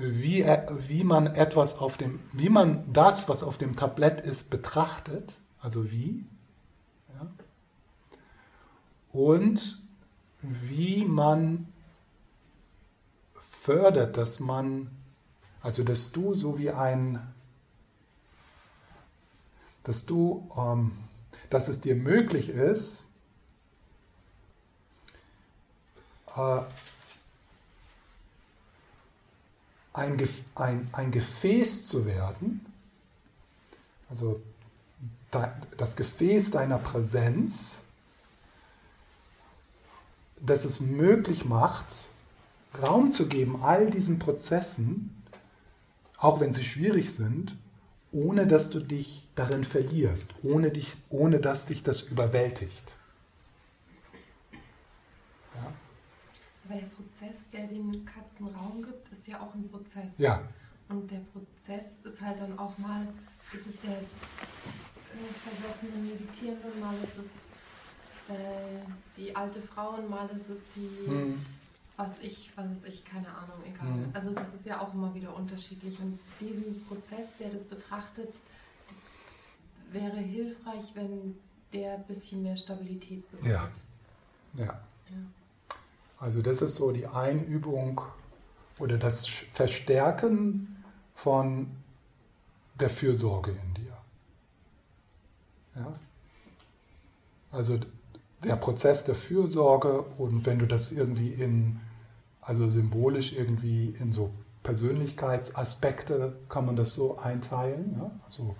wie, 0.00 0.44
wie 0.44 1.04
man 1.04 1.26
etwas 1.26 1.78
auf 1.78 1.96
dem, 1.96 2.20
wie 2.32 2.48
man 2.48 2.92
das, 2.92 3.28
was 3.28 3.42
auf 3.42 3.58
dem 3.58 3.74
Tablett 3.74 4.20
ist, 4.20 4.50
betrachtet, 4.50 5.38
also 5.60 5.90
wie, 5.90 6.24
ja, 7.14 7.26
und 9.10 9.82
wie 10.40 11.04
man 11.04 11.72
fördert, 13.62 14.16
dass 14.16 14.40
man, 14.40 14.90
also 15.62 15.82
dass 15.82 16.12
du 16.12 16.34
so 16.34 16.58
wie 16.58 16.70
ein, 16.70 17.20
dass 19.82 20.06
du, 20.06 20.48
ähm, 20.56 20.92
dass 21.50 21.68
es 21.68 21.80
dir 21.80 21.96
möglich 21.96 22.50
ist, 22.50 23.10
äh, 26.36 26.60
ein, 29.98 30.28
ein, 30.54 30.88
ein 30.92 31.10
Gefäß 31.10 31.86
zu 31.86 32.06
werden, 32.06 32.64
also 34.08 34.40
das 35.76 35.96
Gefäß 35.96 36.50
deiner 36.52 36.78
Präsenz, 36.78 37.82
das 40.40 40.64
es 40.64 40.80
möglich 40.80 41.44
macht, 41.44 42.08
Raum 42.82 43.10
zu 43.10 43.26
geben 43.28 43.62
all 43.62 43.90
diesen 43.90 44.18
Prozessen, 44.18 45.22
auch 46.16 46.40
wenn 46.40 46.52
sie 46.52 46.64
schwierig 46.64 47.12
sind, 47.12 47.56
ohne 48.12 48.46
dass 48.46 48.70
du 48.70 48.80
dich 48.80 49.26
darin 49.34 49.64
verlierst, 49.64 50.34
ohne, 50.42 50.70
dich, 50.70 50.96
ohne 51.10 51.40
dass 51.40 51.66
dich 51.66 51.82
das 51.82 52.02
überwältigt. 52.02 52.97
Aber 56.68 56.78
der 56.78 56.86
Prozess, 56.88 57.48
der 57.50 57.66
den 57.66 58.04
Katzen 58.04 58.48
Raum 58.48 58.82
gibt, 58.82 59.10
ist 59.10 59.26
ja 59.26 59.40
auch 59.40 59.54
ein 59.54 59.68
Prozess. 59.70 60.18
Ja. 60.18 60.42
Und 60.88 61.10
der 61.10 61.20
Prozess 61.32 62.00
ist 62.04 62.20
halt 62.20 62.40
dann 62.40 62.58
auch 62.58 62.76
mal, 62.78 63.06
ist 63.52 63.66
es 63.66 63.80
der 63.80 63.92
äh, 63.92 64.04
versessene 65.44 66.02
Meditierende, 66.02 66.68
mal 66.80 66.94
ist 67.02 67.18
es 67.18 67.34
äh, 68.28 68.80
die 69.16 69.34
alte 69.34 69.62
Frau 69.62 69.96
und 69.96 70.10
mal 70.10 70.28
ist 70.28 70.50
es 70.50 70.60
die, 70.76 71.10
mhm. 71.10 71.46
was 71.96 72.20
ich, 72.20 72.50
was 72.54 72.70
ist 72.72 72.86
ich, 72.86 73.04
keine 73.04 73.28
Ahnung, 73.28 73.62
egal. 73.66 73.88
Mhm. 73.88 74.10
Also 74.12 74.30
das 74.32 74.54
ist 74.54 74.66
ja 74.66 74.80
auch 74.80 74.92
immer 74.92 75.14
wieder 75.14 75.34
unterschiedlich. 75.34 75.98
Und 76.00 76.18
diesen 76.38 76.84
Prozess, 76.86 77.36
der 77.36 77.50
das 77.50 77.64
betrachtet, 77.64 78.34
wäre 79.90 80.18
hilfreich, 80.18 80.90
wenn 80.94 81.38
der 81.72 81.94
ein 81.94 82.06
bisschen 82.06 82.42
mehr 82.42 82.56
Stabilität 82.56 83.30
bekommt. 83.30 83.48
Ja. 83.48 83.70
ja. 84.54 84.64
ja. 84.66 85.16
Also 86.20 86.42
das 86.42 86.62
ist 86.62 86.76
so 86.76 86.90
die 86.90 87.06
Einübung 87.06 88.00
oder 88.78 88.98
das 88.98 89.26
Verstärken 89.26 90.82
von 91.14 91.70
der 92.78 92.90
Fürsorge 92.90 93.52
in 93.52 93.74
dir. 93.74 93.96
Ja? 95.76 95.92
Also 97.50 97.78
der 98.44 98.56
Prozess 98.56 99.04
der 99.04 99.14
Fürsorge 99.14 100.02
und 100.18 100.46
wenn 100.46 100.58
du 100.58 100.66
das 100.66 100.92
irgendwie 100.92 101.32
in, 101.32 101.80
also 102.40 102.68
symbolisch 102.68 103.32
irgendwie 103.32 103.96
in 103.98 104.12
so 104.12 104.30
Persönlichkeitsaspekte 104.62 106.36
kann 106.48 106.66
man 106.66 106.76
das 106.76 106.94
so 106.94 107.18
einteilen. 107.18 107.96
Ja? 107.98 108.10
Also 108.26 108.54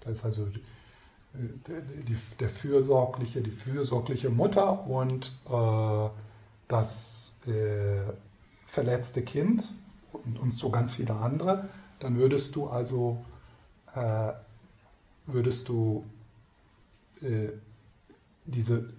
da 0.00 0.10
ist 0.10 0.24
also 0.24 0.46
die, 0.46 2.04
die, 2.04 2.16
der 2.40 2.48
fürsorgliche, 2.48 3.42
die 3.42 3.50
fürsorgliche 3.50 4.30
Mutter 4.30 4.86
und 4.86 5.32
äh, 5.48 6.08
das 6.68 7.34
äh, 7.46 8.00
verletzte 8.66 9.22
Kind 9.22 9.72
und, 10.12 10.38
und, 10.38 10.54
so 10.54 10.70
ganz 10.70 10.92
viele 10.92 11.14
andere, 11.14 11.68
dann 12.00 12.16
würdest 12.16 12.56
du 12.56 12.68
also 12.68 13.24
äh, 13.94 14.32
würdest 15.26 15.68
du 15.68 16.04
äh, 17.22 17.48
diese, 18.44 18.92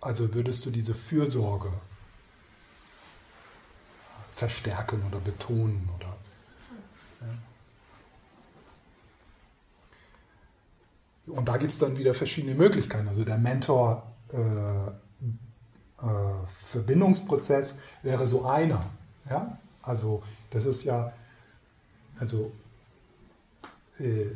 also 0.00 0.34
würdest 0.34 0.66
du 0.66 0.70
diese 0.70 0.94
Fürsorge 0.94 1.72
verstärken 4.34 5.02
oder 5.08 5.20
betonen 5.20 5.88
oder 5.96 6.16
ja. 7.20 7.34
Und 11.26 11.48
da 11.48 11.56
gibt 11.56 11.72
es 11.72 11.78
dann 11.78 11.96
wieder 11.96 12.12
verschiedene 12.12 12.54
Möglichkeiten. 12.54 13.08
Also 13.08 13.24
der 13.24 13.38
Mentor 13.38 14.12
äh, 14.30 14.90
Verbindungsprozess 16.46 17.74
wäre 18.02 18.26
so 18.28 18.44
einer. 18.44 18.84
Ja? 19.28 19.58
Also 19.82 20.22
das 20.50 20.64
ist 20.64 20.84
ja, 20.84 21.12
also 22.18 22.52
äh, 23.98 24.26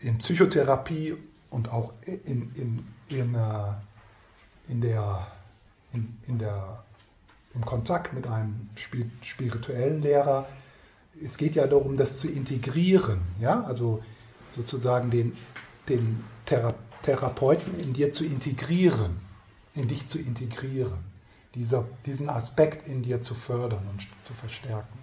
in 0.00 0.18
Psychotherapie 0.18 1.16
und 1.50 1.70
auch 1.70 1.92
in, 2.04 2.52
in, 2.54 2.86
in, 3.08 3.34
äh, 3.34 4.68
in 4.68 4.80
der, 4.80 5.26
in, 5.92 6.16
in 6.26 6.38
der, 6.38 6.84
im 7.54 7.64
Kontakt 7.64 8.12
mit 8.12 8.26
einem 8.26 8.68
spirituellen 9.22 10.02
Lehrer, 10.02 10.46
es 11.22 11.36
geht 11.36 11.54
ja 11.54 11.66
darum, 11.66 11.96
das 11.96 12.18
zu 12.18 12.28
integrieren, 12.28 13.20
ja, 13.40 13.62
also 13.62 14.02
sozusagen 14.50 15.10
den, 15.10 15.36
den 15.88 16.24
Thera 16.44 16.74
Therapeuten 17.02 17.78
in 17.78 17.92
dir 17.92 18.12
zu 18.12 18.24
integrieren, 18.24 19.18
in 19.74 19.86
dich 19.88 20.06
zu 20.06 20.18
integrieren, 20.18 20.98
dieser, 21.54 21.86
diesen 22.04 22.28
Aspekt 22.28 22.88
in 22.88 23.02
dir 23.02 23.20
zu 23.20 23.34
fördern 23.34 23.86
und 23.88 24.06
zu 24.24 24.34
verstärken. 24.34 24.98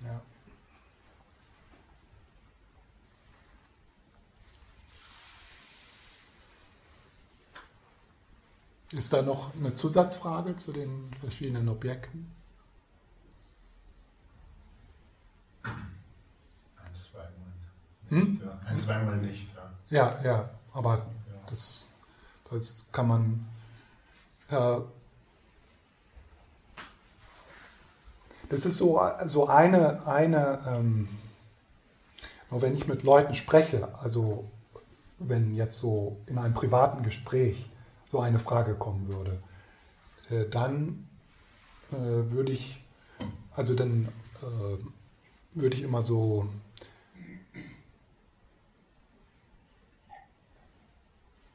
Ja. 0.00 0.20
Ist 8.92 9.12
da 9.12 9.22
noch 9.22 9.54
eine 9.54 9.74
Zusatzfrage 9.74 10.56
zu 10.56 10.72
den 10.72 11.10
verschiedenen 11.20 11.68
Objekten? 11.68 12.32
Ein, 15.62 15.72
zweimal 16.94 17.52
nicht. 17.58 18.10
Hm? 18.10 18.40
Ja. 18.44 18.60
Ein, 18.64 18.78
zweimal 18.78 19.16
nicht. 19.18 19.48
Ja, 19.88 20.16
ja, 20.18 20.24
ja 20.24 20.50
aber. 20.72 21.06
Das, 21.46 21.75
das 22.56 22.84
kann 22.92 23.08
man. 23.08 23.46
Äh, 24.50 24.80
das 28.48 28.64
ist 28.64 28.76
so, 28.76 29.00
so 29.26 29.48
eine, 29.48 30.06
eine 30.06 30.60
ähm, 30.68 31.08
wenn 32.50 32.76
ich 32.76 32.86
mit 32.86 33.02
Leuten 33.02 33.34
spreche, 33.34 33.88
also 33.98 34.44
wenn 35.18 35.54
jetzt 35.54 35.78
so 35.78 36.16
in 36.26 36.38
einem 36.38 36.54
privaten 36.54 37.02
Gespräch 37.02 37.68
so 38.10 38.20
eine 38.20 38.38
Frage 38.38 38.74
kommen 38.74 39.08
würde, 39.08 39.38
äh, 40.30 40.48
dann 40.48 41.08
äh, 41.92 42.30
würde 42.30 42.52
ich, 42.52 42.84
also 43.52 43.74
dann 43.74 44.08
äh, 44.42 44.84
würde 45.54 45.76
ich 45.76 45.82
immer 45.82 46.02
so 46.02 46.48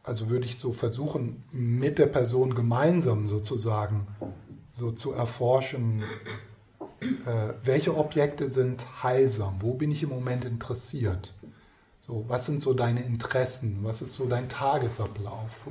also 0.03 0.29
würde 0.29 0.45
ich 0.45 0.57
so 0.57 0.73
versuchen, 0.73 1.43
mit 1.51 1.99
der 1.99 2.07
Person 2.07 2.55
gemeinsam 2.55 3.29
sozusagen 3.29 4.07
so 4.73 4.91
zu 4.91 5.11
erforschen, 5.11 6.03
äh, 7.01 7.53
welche 7.63 7.95
Objekte 7.95 8.49
sind 8.49 9.03
heilsam, 9.03 9.57
wo 9.59 9.73
bin 9.73 9.91
ich 9.91 10.03
im 10.03 10.09
Moment 10.09 10.45
interessiert. 10.45 11.33
So, 11.99 12.25
was 12.27 12.47
sind 12.47 12.61
so 12.61 12.73
deine 12.73 13.03
Interessen? 13.03 13.79
Was 13.83 14.01
ist 14.01 14.15
so 14.15 14.25
dein 14.25 14.49
Tagesablauf? 14.49 15.67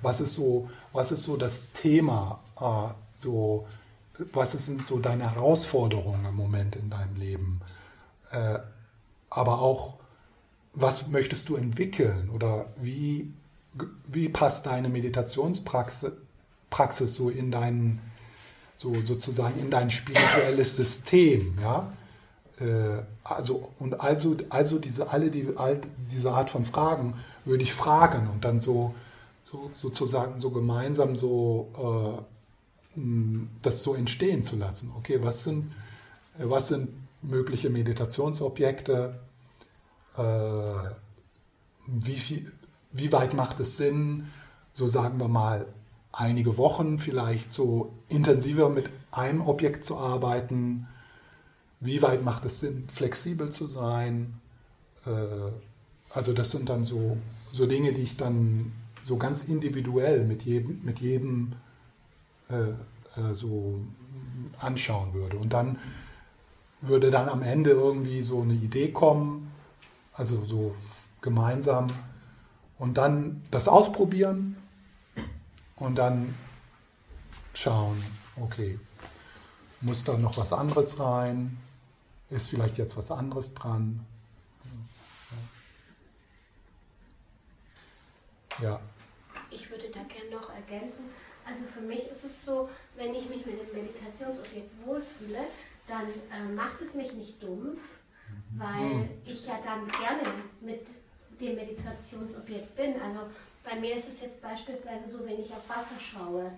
Was 0.00 0.20
ist 0.20 0.34
so, 0.34 0.70
was 0.92 1.10
ist 1.10 1.24
so 1.24 1.36
das 1.36 1.72
Thema? 1.72 2.40
Äh, 2.60 2.94
so, 3.18 3.66
was 4.32 4.52
sind 4.52 4.82
so 4.82 4.98
deine 4.98 5.34
Herausforderungen 5.34 6.24
im 6.24 6.36
Moment 6.36 6.76
in 6.76 6.88
deinem 6.88 7.16
Leben? 7.16 7.60
Äh, 8.30 8.58
aber 9.28 9.60
auch, 9.60 9.94
was 10.74 11.08
möchtest 11.08 11.48
du 11.48 11.56
entwickeln 11.56 12.30
oder 12.30 12.66
wie, 12.76 13.32
wie 14.06 14.28
passt 14.28 14.66
deine 14.66 14.88
Meditationspraxis 14.88 16.12
Praxis 16.72 17.14
so 17.14 17.28
in 17.28 17.50
dein, 17.50 18.00
so 18.76 18.94
sozusagen 19.02 19.60
in 19.60 19.70
dein 19.70 19.90
spirituelles 19.90 20.74
System, 20.74 21.58
ja? 21.60 21.92
Äh, 22.58 23.02
also, 23.22 23.70
und 23.78 24.00
also, 24.00 24.36
also 24.48 24.78
diese, 24.78 25.10
alle 25.10 25.30
die, 25.30 25.48
all 25.56 25.80
diese 26.10 26.32
Art 26.32 26.50
von 26.50 26.64
Fragen 26.64 27.14
würde 27.44 27.62
ich 27.62 27.72
fragen 27.72 28.28
und 28.28 28.44
dann 28.44 28.58
so, 28.58 28.94
so 29.42 29.68
sozusagen 29.72 30.40
so 30.40 30.50
gemeinsam 30.50 31.14
so 31.14 32.24
äh, 32.96 33.00
das 33.62 33.82
so 33.82 33.94
entstehen 33.94 34.42
zu 34.42 34.56
lassen. 34.56 34.92
Okay, 34.98 35.22
was 35.22 35.44
sind, 35.44 35.72
was 36.38 36.68
sind 36.68 36.88
mögliche 37.22 37.70
Meditationsobjekte? 37.70 39.20
Äh, 40.16 40.22
wie, 41.86 42.16
viel, 42.16 42.52
wie 42.92 43.12
weit 43.12 43.34
macht 43.34 43.60
es 43.60 43.76
Sinn, 43.76 44.26
so 44.72 44.88
sagen 44.88 45.18
wir 45.18 45.28
mal, 45.28 45.66
einige 46.12 46.58
Wochen 46.58 46.98
vielleicht 46.98 47.52
so 47.52 47.92
intensiver 48.08 48.68
mit 48.68 48.90
einem 49.10 49.40
Objekt 49.46 49.84
zu 49.84 49.96
arbeiten? 49.96 50.86
Wie 51.80 52.02
weit 52.02 52.24
macht 52.24 52.44
es 52.44 52.60
Sinn, 52.60 52.84
flexibel 52.88 53.50
zu 53.50 53.66
sein? 53.66 54.34
Äh, 55.06 55.10
also 56.10 56.32
das 56.32 56.50
sind 56.50 56.68
dann 56.68 56.84
so, 56.84 57.16
so 57.50 57.66
Dinge, 57.66 57.92
die 57.92 58.02
ich 58.02 58.16
dann 58.16 58.72
so 59.02 59.16
ganz 59.16 59.44
individuell 59.44 60.24
mit 60.24 60.44
jedem, 60.44 60.80
mit 60.84 61.00
jedem 61.00 61.52
äh, 62.50 62.70
äh, 63.20 63.34
so 63.34 63.80
anschauen 64.58 65.14
würde. 65.14 65.38
Und 65.38 65.52
dann 65.52 65.78
würde 66.80 67.10
dann 67.10 67.28
am 67.28 67.42
Ende 67.42 67.70
irgendwie 67.70 68.22
so 68.22 68.42
eine 68.42 68.54
Idee 68.54 68.90
kommen, 68.90 69.50
also 70.14 70.44
so 70.44 70.74
gemeinsam, 71.20 71.88
und 72.82 72.94
dann 72.94 73.40
das 73.52 73.68
ausprobieren 73.68 74.56
und 75.76 75.94
dann 75.94 76.34
schauen, 77.54 78.02
okay, 78.34 78.76
muss 79.82 80.02
da 80.02 80.18
noch 80.18 80.36
was 80.36 80.52
anderes 80.52 80.98
rein? 80.98 81.58
Ist 82.28 82.48
vielleicht 82.48 82.78
jetzt 82.78 82.96
was 82.96 83.12
anderes 83.12 83.54
dran? 83.54 84.04
Ja. 88.60 88.80
Ich 89.52 89.70
würde 89.70 89.88
da 89.90 90.00
gerne 90.02 90.30
noch 90.32 90.52
ergänzen. 90.52 91.04
Also 91.46 91.62
für 91.62 91.82
mich 91.82 92.08
ist 92.10 92.24
es 92.24 92.44
so, 92.44 92.68
wenn 92.96 93.14
ich 93.14 93.28
mich 93.28 93.46
mit 93.46 93.60
dem 93.60 93.80
Meditationsobjekt 93.80 94.70
wohlfühle, 94.84 95.44
dann 95.86 96.08
äh, 96.32 96.52
macht 96.52 96.80
es 96.80 96.94
mich 96.94 97.12
nicht 97.12 97.40
dumpf, 97.40 97.80
weil 98.56 98.82
mhm. 98.82 99.08
ich 99.24 99.46
ja 99.46 99.60
dann 99.64 99.86
gerne 99.86 100.34
mit 100.60 100.84
dem 101.40 101.56
Meditationsobjekt 101.56 102.74
bin. 102.76 103.00
Also 103.00 103.20
bei 103.64 103.78
mir 103.78 103.96
ist 103.96 104.08
es 104.08 104.20
jetzt 104.20 104.40
beispielsweise 104.40 105.08
so, 105.08 105.24
wenn 105.26 105.40
ich 105.40 105.52
auf 105.52 105.68
Wasser 105.68 106.00
schaue, 106.00 106.52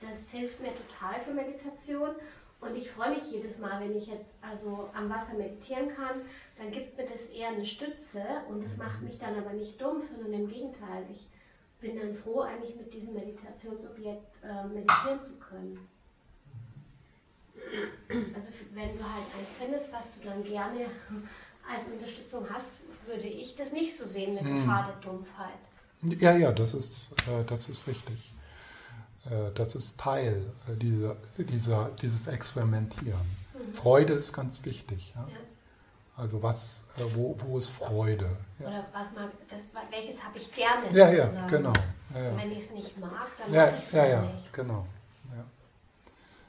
das 0.00 0.30
hilft 0.30 0.60
mir 0.60 0.72
total 0.74 1.20
für 1.20 1.32
Meditation 1.32 2.10
und 2.60 2.76
ich 2.76 2.90
freue 2.90 3.14
mich 3.14 3.30
jedes 3.30 3.58
Mal, 3.58 3.80
wenn 3.80 3.96
ich 3.96 4.06
jetzt 4.06 4.34
also 4.40 4.88
am 4.94 5.10
Wasser 5.10 5.34
meditieren 5.34 5.88
kann, 5.94 6.22
dann 6.56 6.70
gibt 6.70 6.96
mir 6.96 7.06
das 7.06 7.26
eher 7.26 7.48
eine 7.48 7.64
Stütze 7.64 8.22
und 8.48 8.64
es 8.64 8.76
macht 8.76 9.02
mich 9.02 9.18
dann 9.18 9.36
aber 9.36 9.52
nicht 9.52 9.80
dumpf, 9.80 10.08
sondern 10.08 10.32
im 10.32 10.48
Gegenteil, 10.48 11.04
ich 11.10 11.28
bin 11.80 11.98
dann 11.98 12.14
froh, 12.14 12.40
eigentlich 12.40 12.76
mit 12.76 12.92
diesem 12.94 13.14
Meditationsobjekt 13.14 14.42
äh, 14.42 14.64
meditieren 14.64 15.22
zu 15.22 15.34
können. 15.38 15.88
Also 18.34 18.52
wenn 18.72 18.96
du 18.96 19.02
halt 19.02 19.26
eins 19.38 19.58
findest, 19.58 19.92
was 19.92 20.14
du 20.14 20.28
dann 20.28 20.42
gerne 20.44 20.86
als 21.68 21.86
Unterstützung 21.86 22.46
hast, 22.48 22.83
würde 23.06 23.26
ich 23.26 23.54
das 23.56 23.72
nicht 23.72 23.96
so 23.96 24.06
sehen 24.06 24.34
mit 24.34 24.44
Gefahr 24.44 24.86
der 24.86 25.10
Dumpfheit. 25.10 25.58
Ja, 26.20 26.36
ja, 26.36 26.52
das 26.52 26.74
ist, 26.74 27.12
äh, 27.28 27.44
das 27.46 27.68
ist 27.68 27.86
richtig. 27.86 28.32
Äh, 29.26 29.52
das 29.54 29.74
ist 29.74 29.98
Teil 29.98 30.44
äh, 30.68 30.76
dieser, 30.76 31.16
dieser, 31.38 31.90
dieses 32.00 32.26
Experimentieren. 32.26 33.20
Mhm. 33.54 33.74
Freude 33.74 34.12
ist 34.12 34.32
ganz 34.32 34.64
wichtig. 34.64 35.12
Ja? 35.14 35.22
ja. 35.22 35.36
Also 36.16 36.42
was, 36.42 36.86
äh, 36.98 37.02
wo, 37.14 37.36
wo 37.40 37.58
ist 37.58 37.68
Freude? 37.68 38.36
Ja. 38.58 38.68
Oder 38.68 38.86
was 38.92 39.12
man, 39.12 39.30
das, 39.48 39.60
welches 39.90 40.22
habe 40.22 40.38
ich 40.38 40.52
gerne. 40.54 40.86
Ja, 40.92 41.10
ja, 41.12 41.46
genau. 41.46 41.72
Ja. 42.14 42.36
Wenn 42.36 42.52
ich 42.52 42.58
es 42.58 42.70
nicht 42.70 42.98
mag, 42.98 43.28
dann 43.38 43.52
ja, 43.52 43.66
mag 43.66 43.74
ich 43.78 43.86
es 43.86 43.92
ja, 43.92 44.06
ja, 44.06 44.22
nicht. 44.22 44.52
genau. 44.52 44.86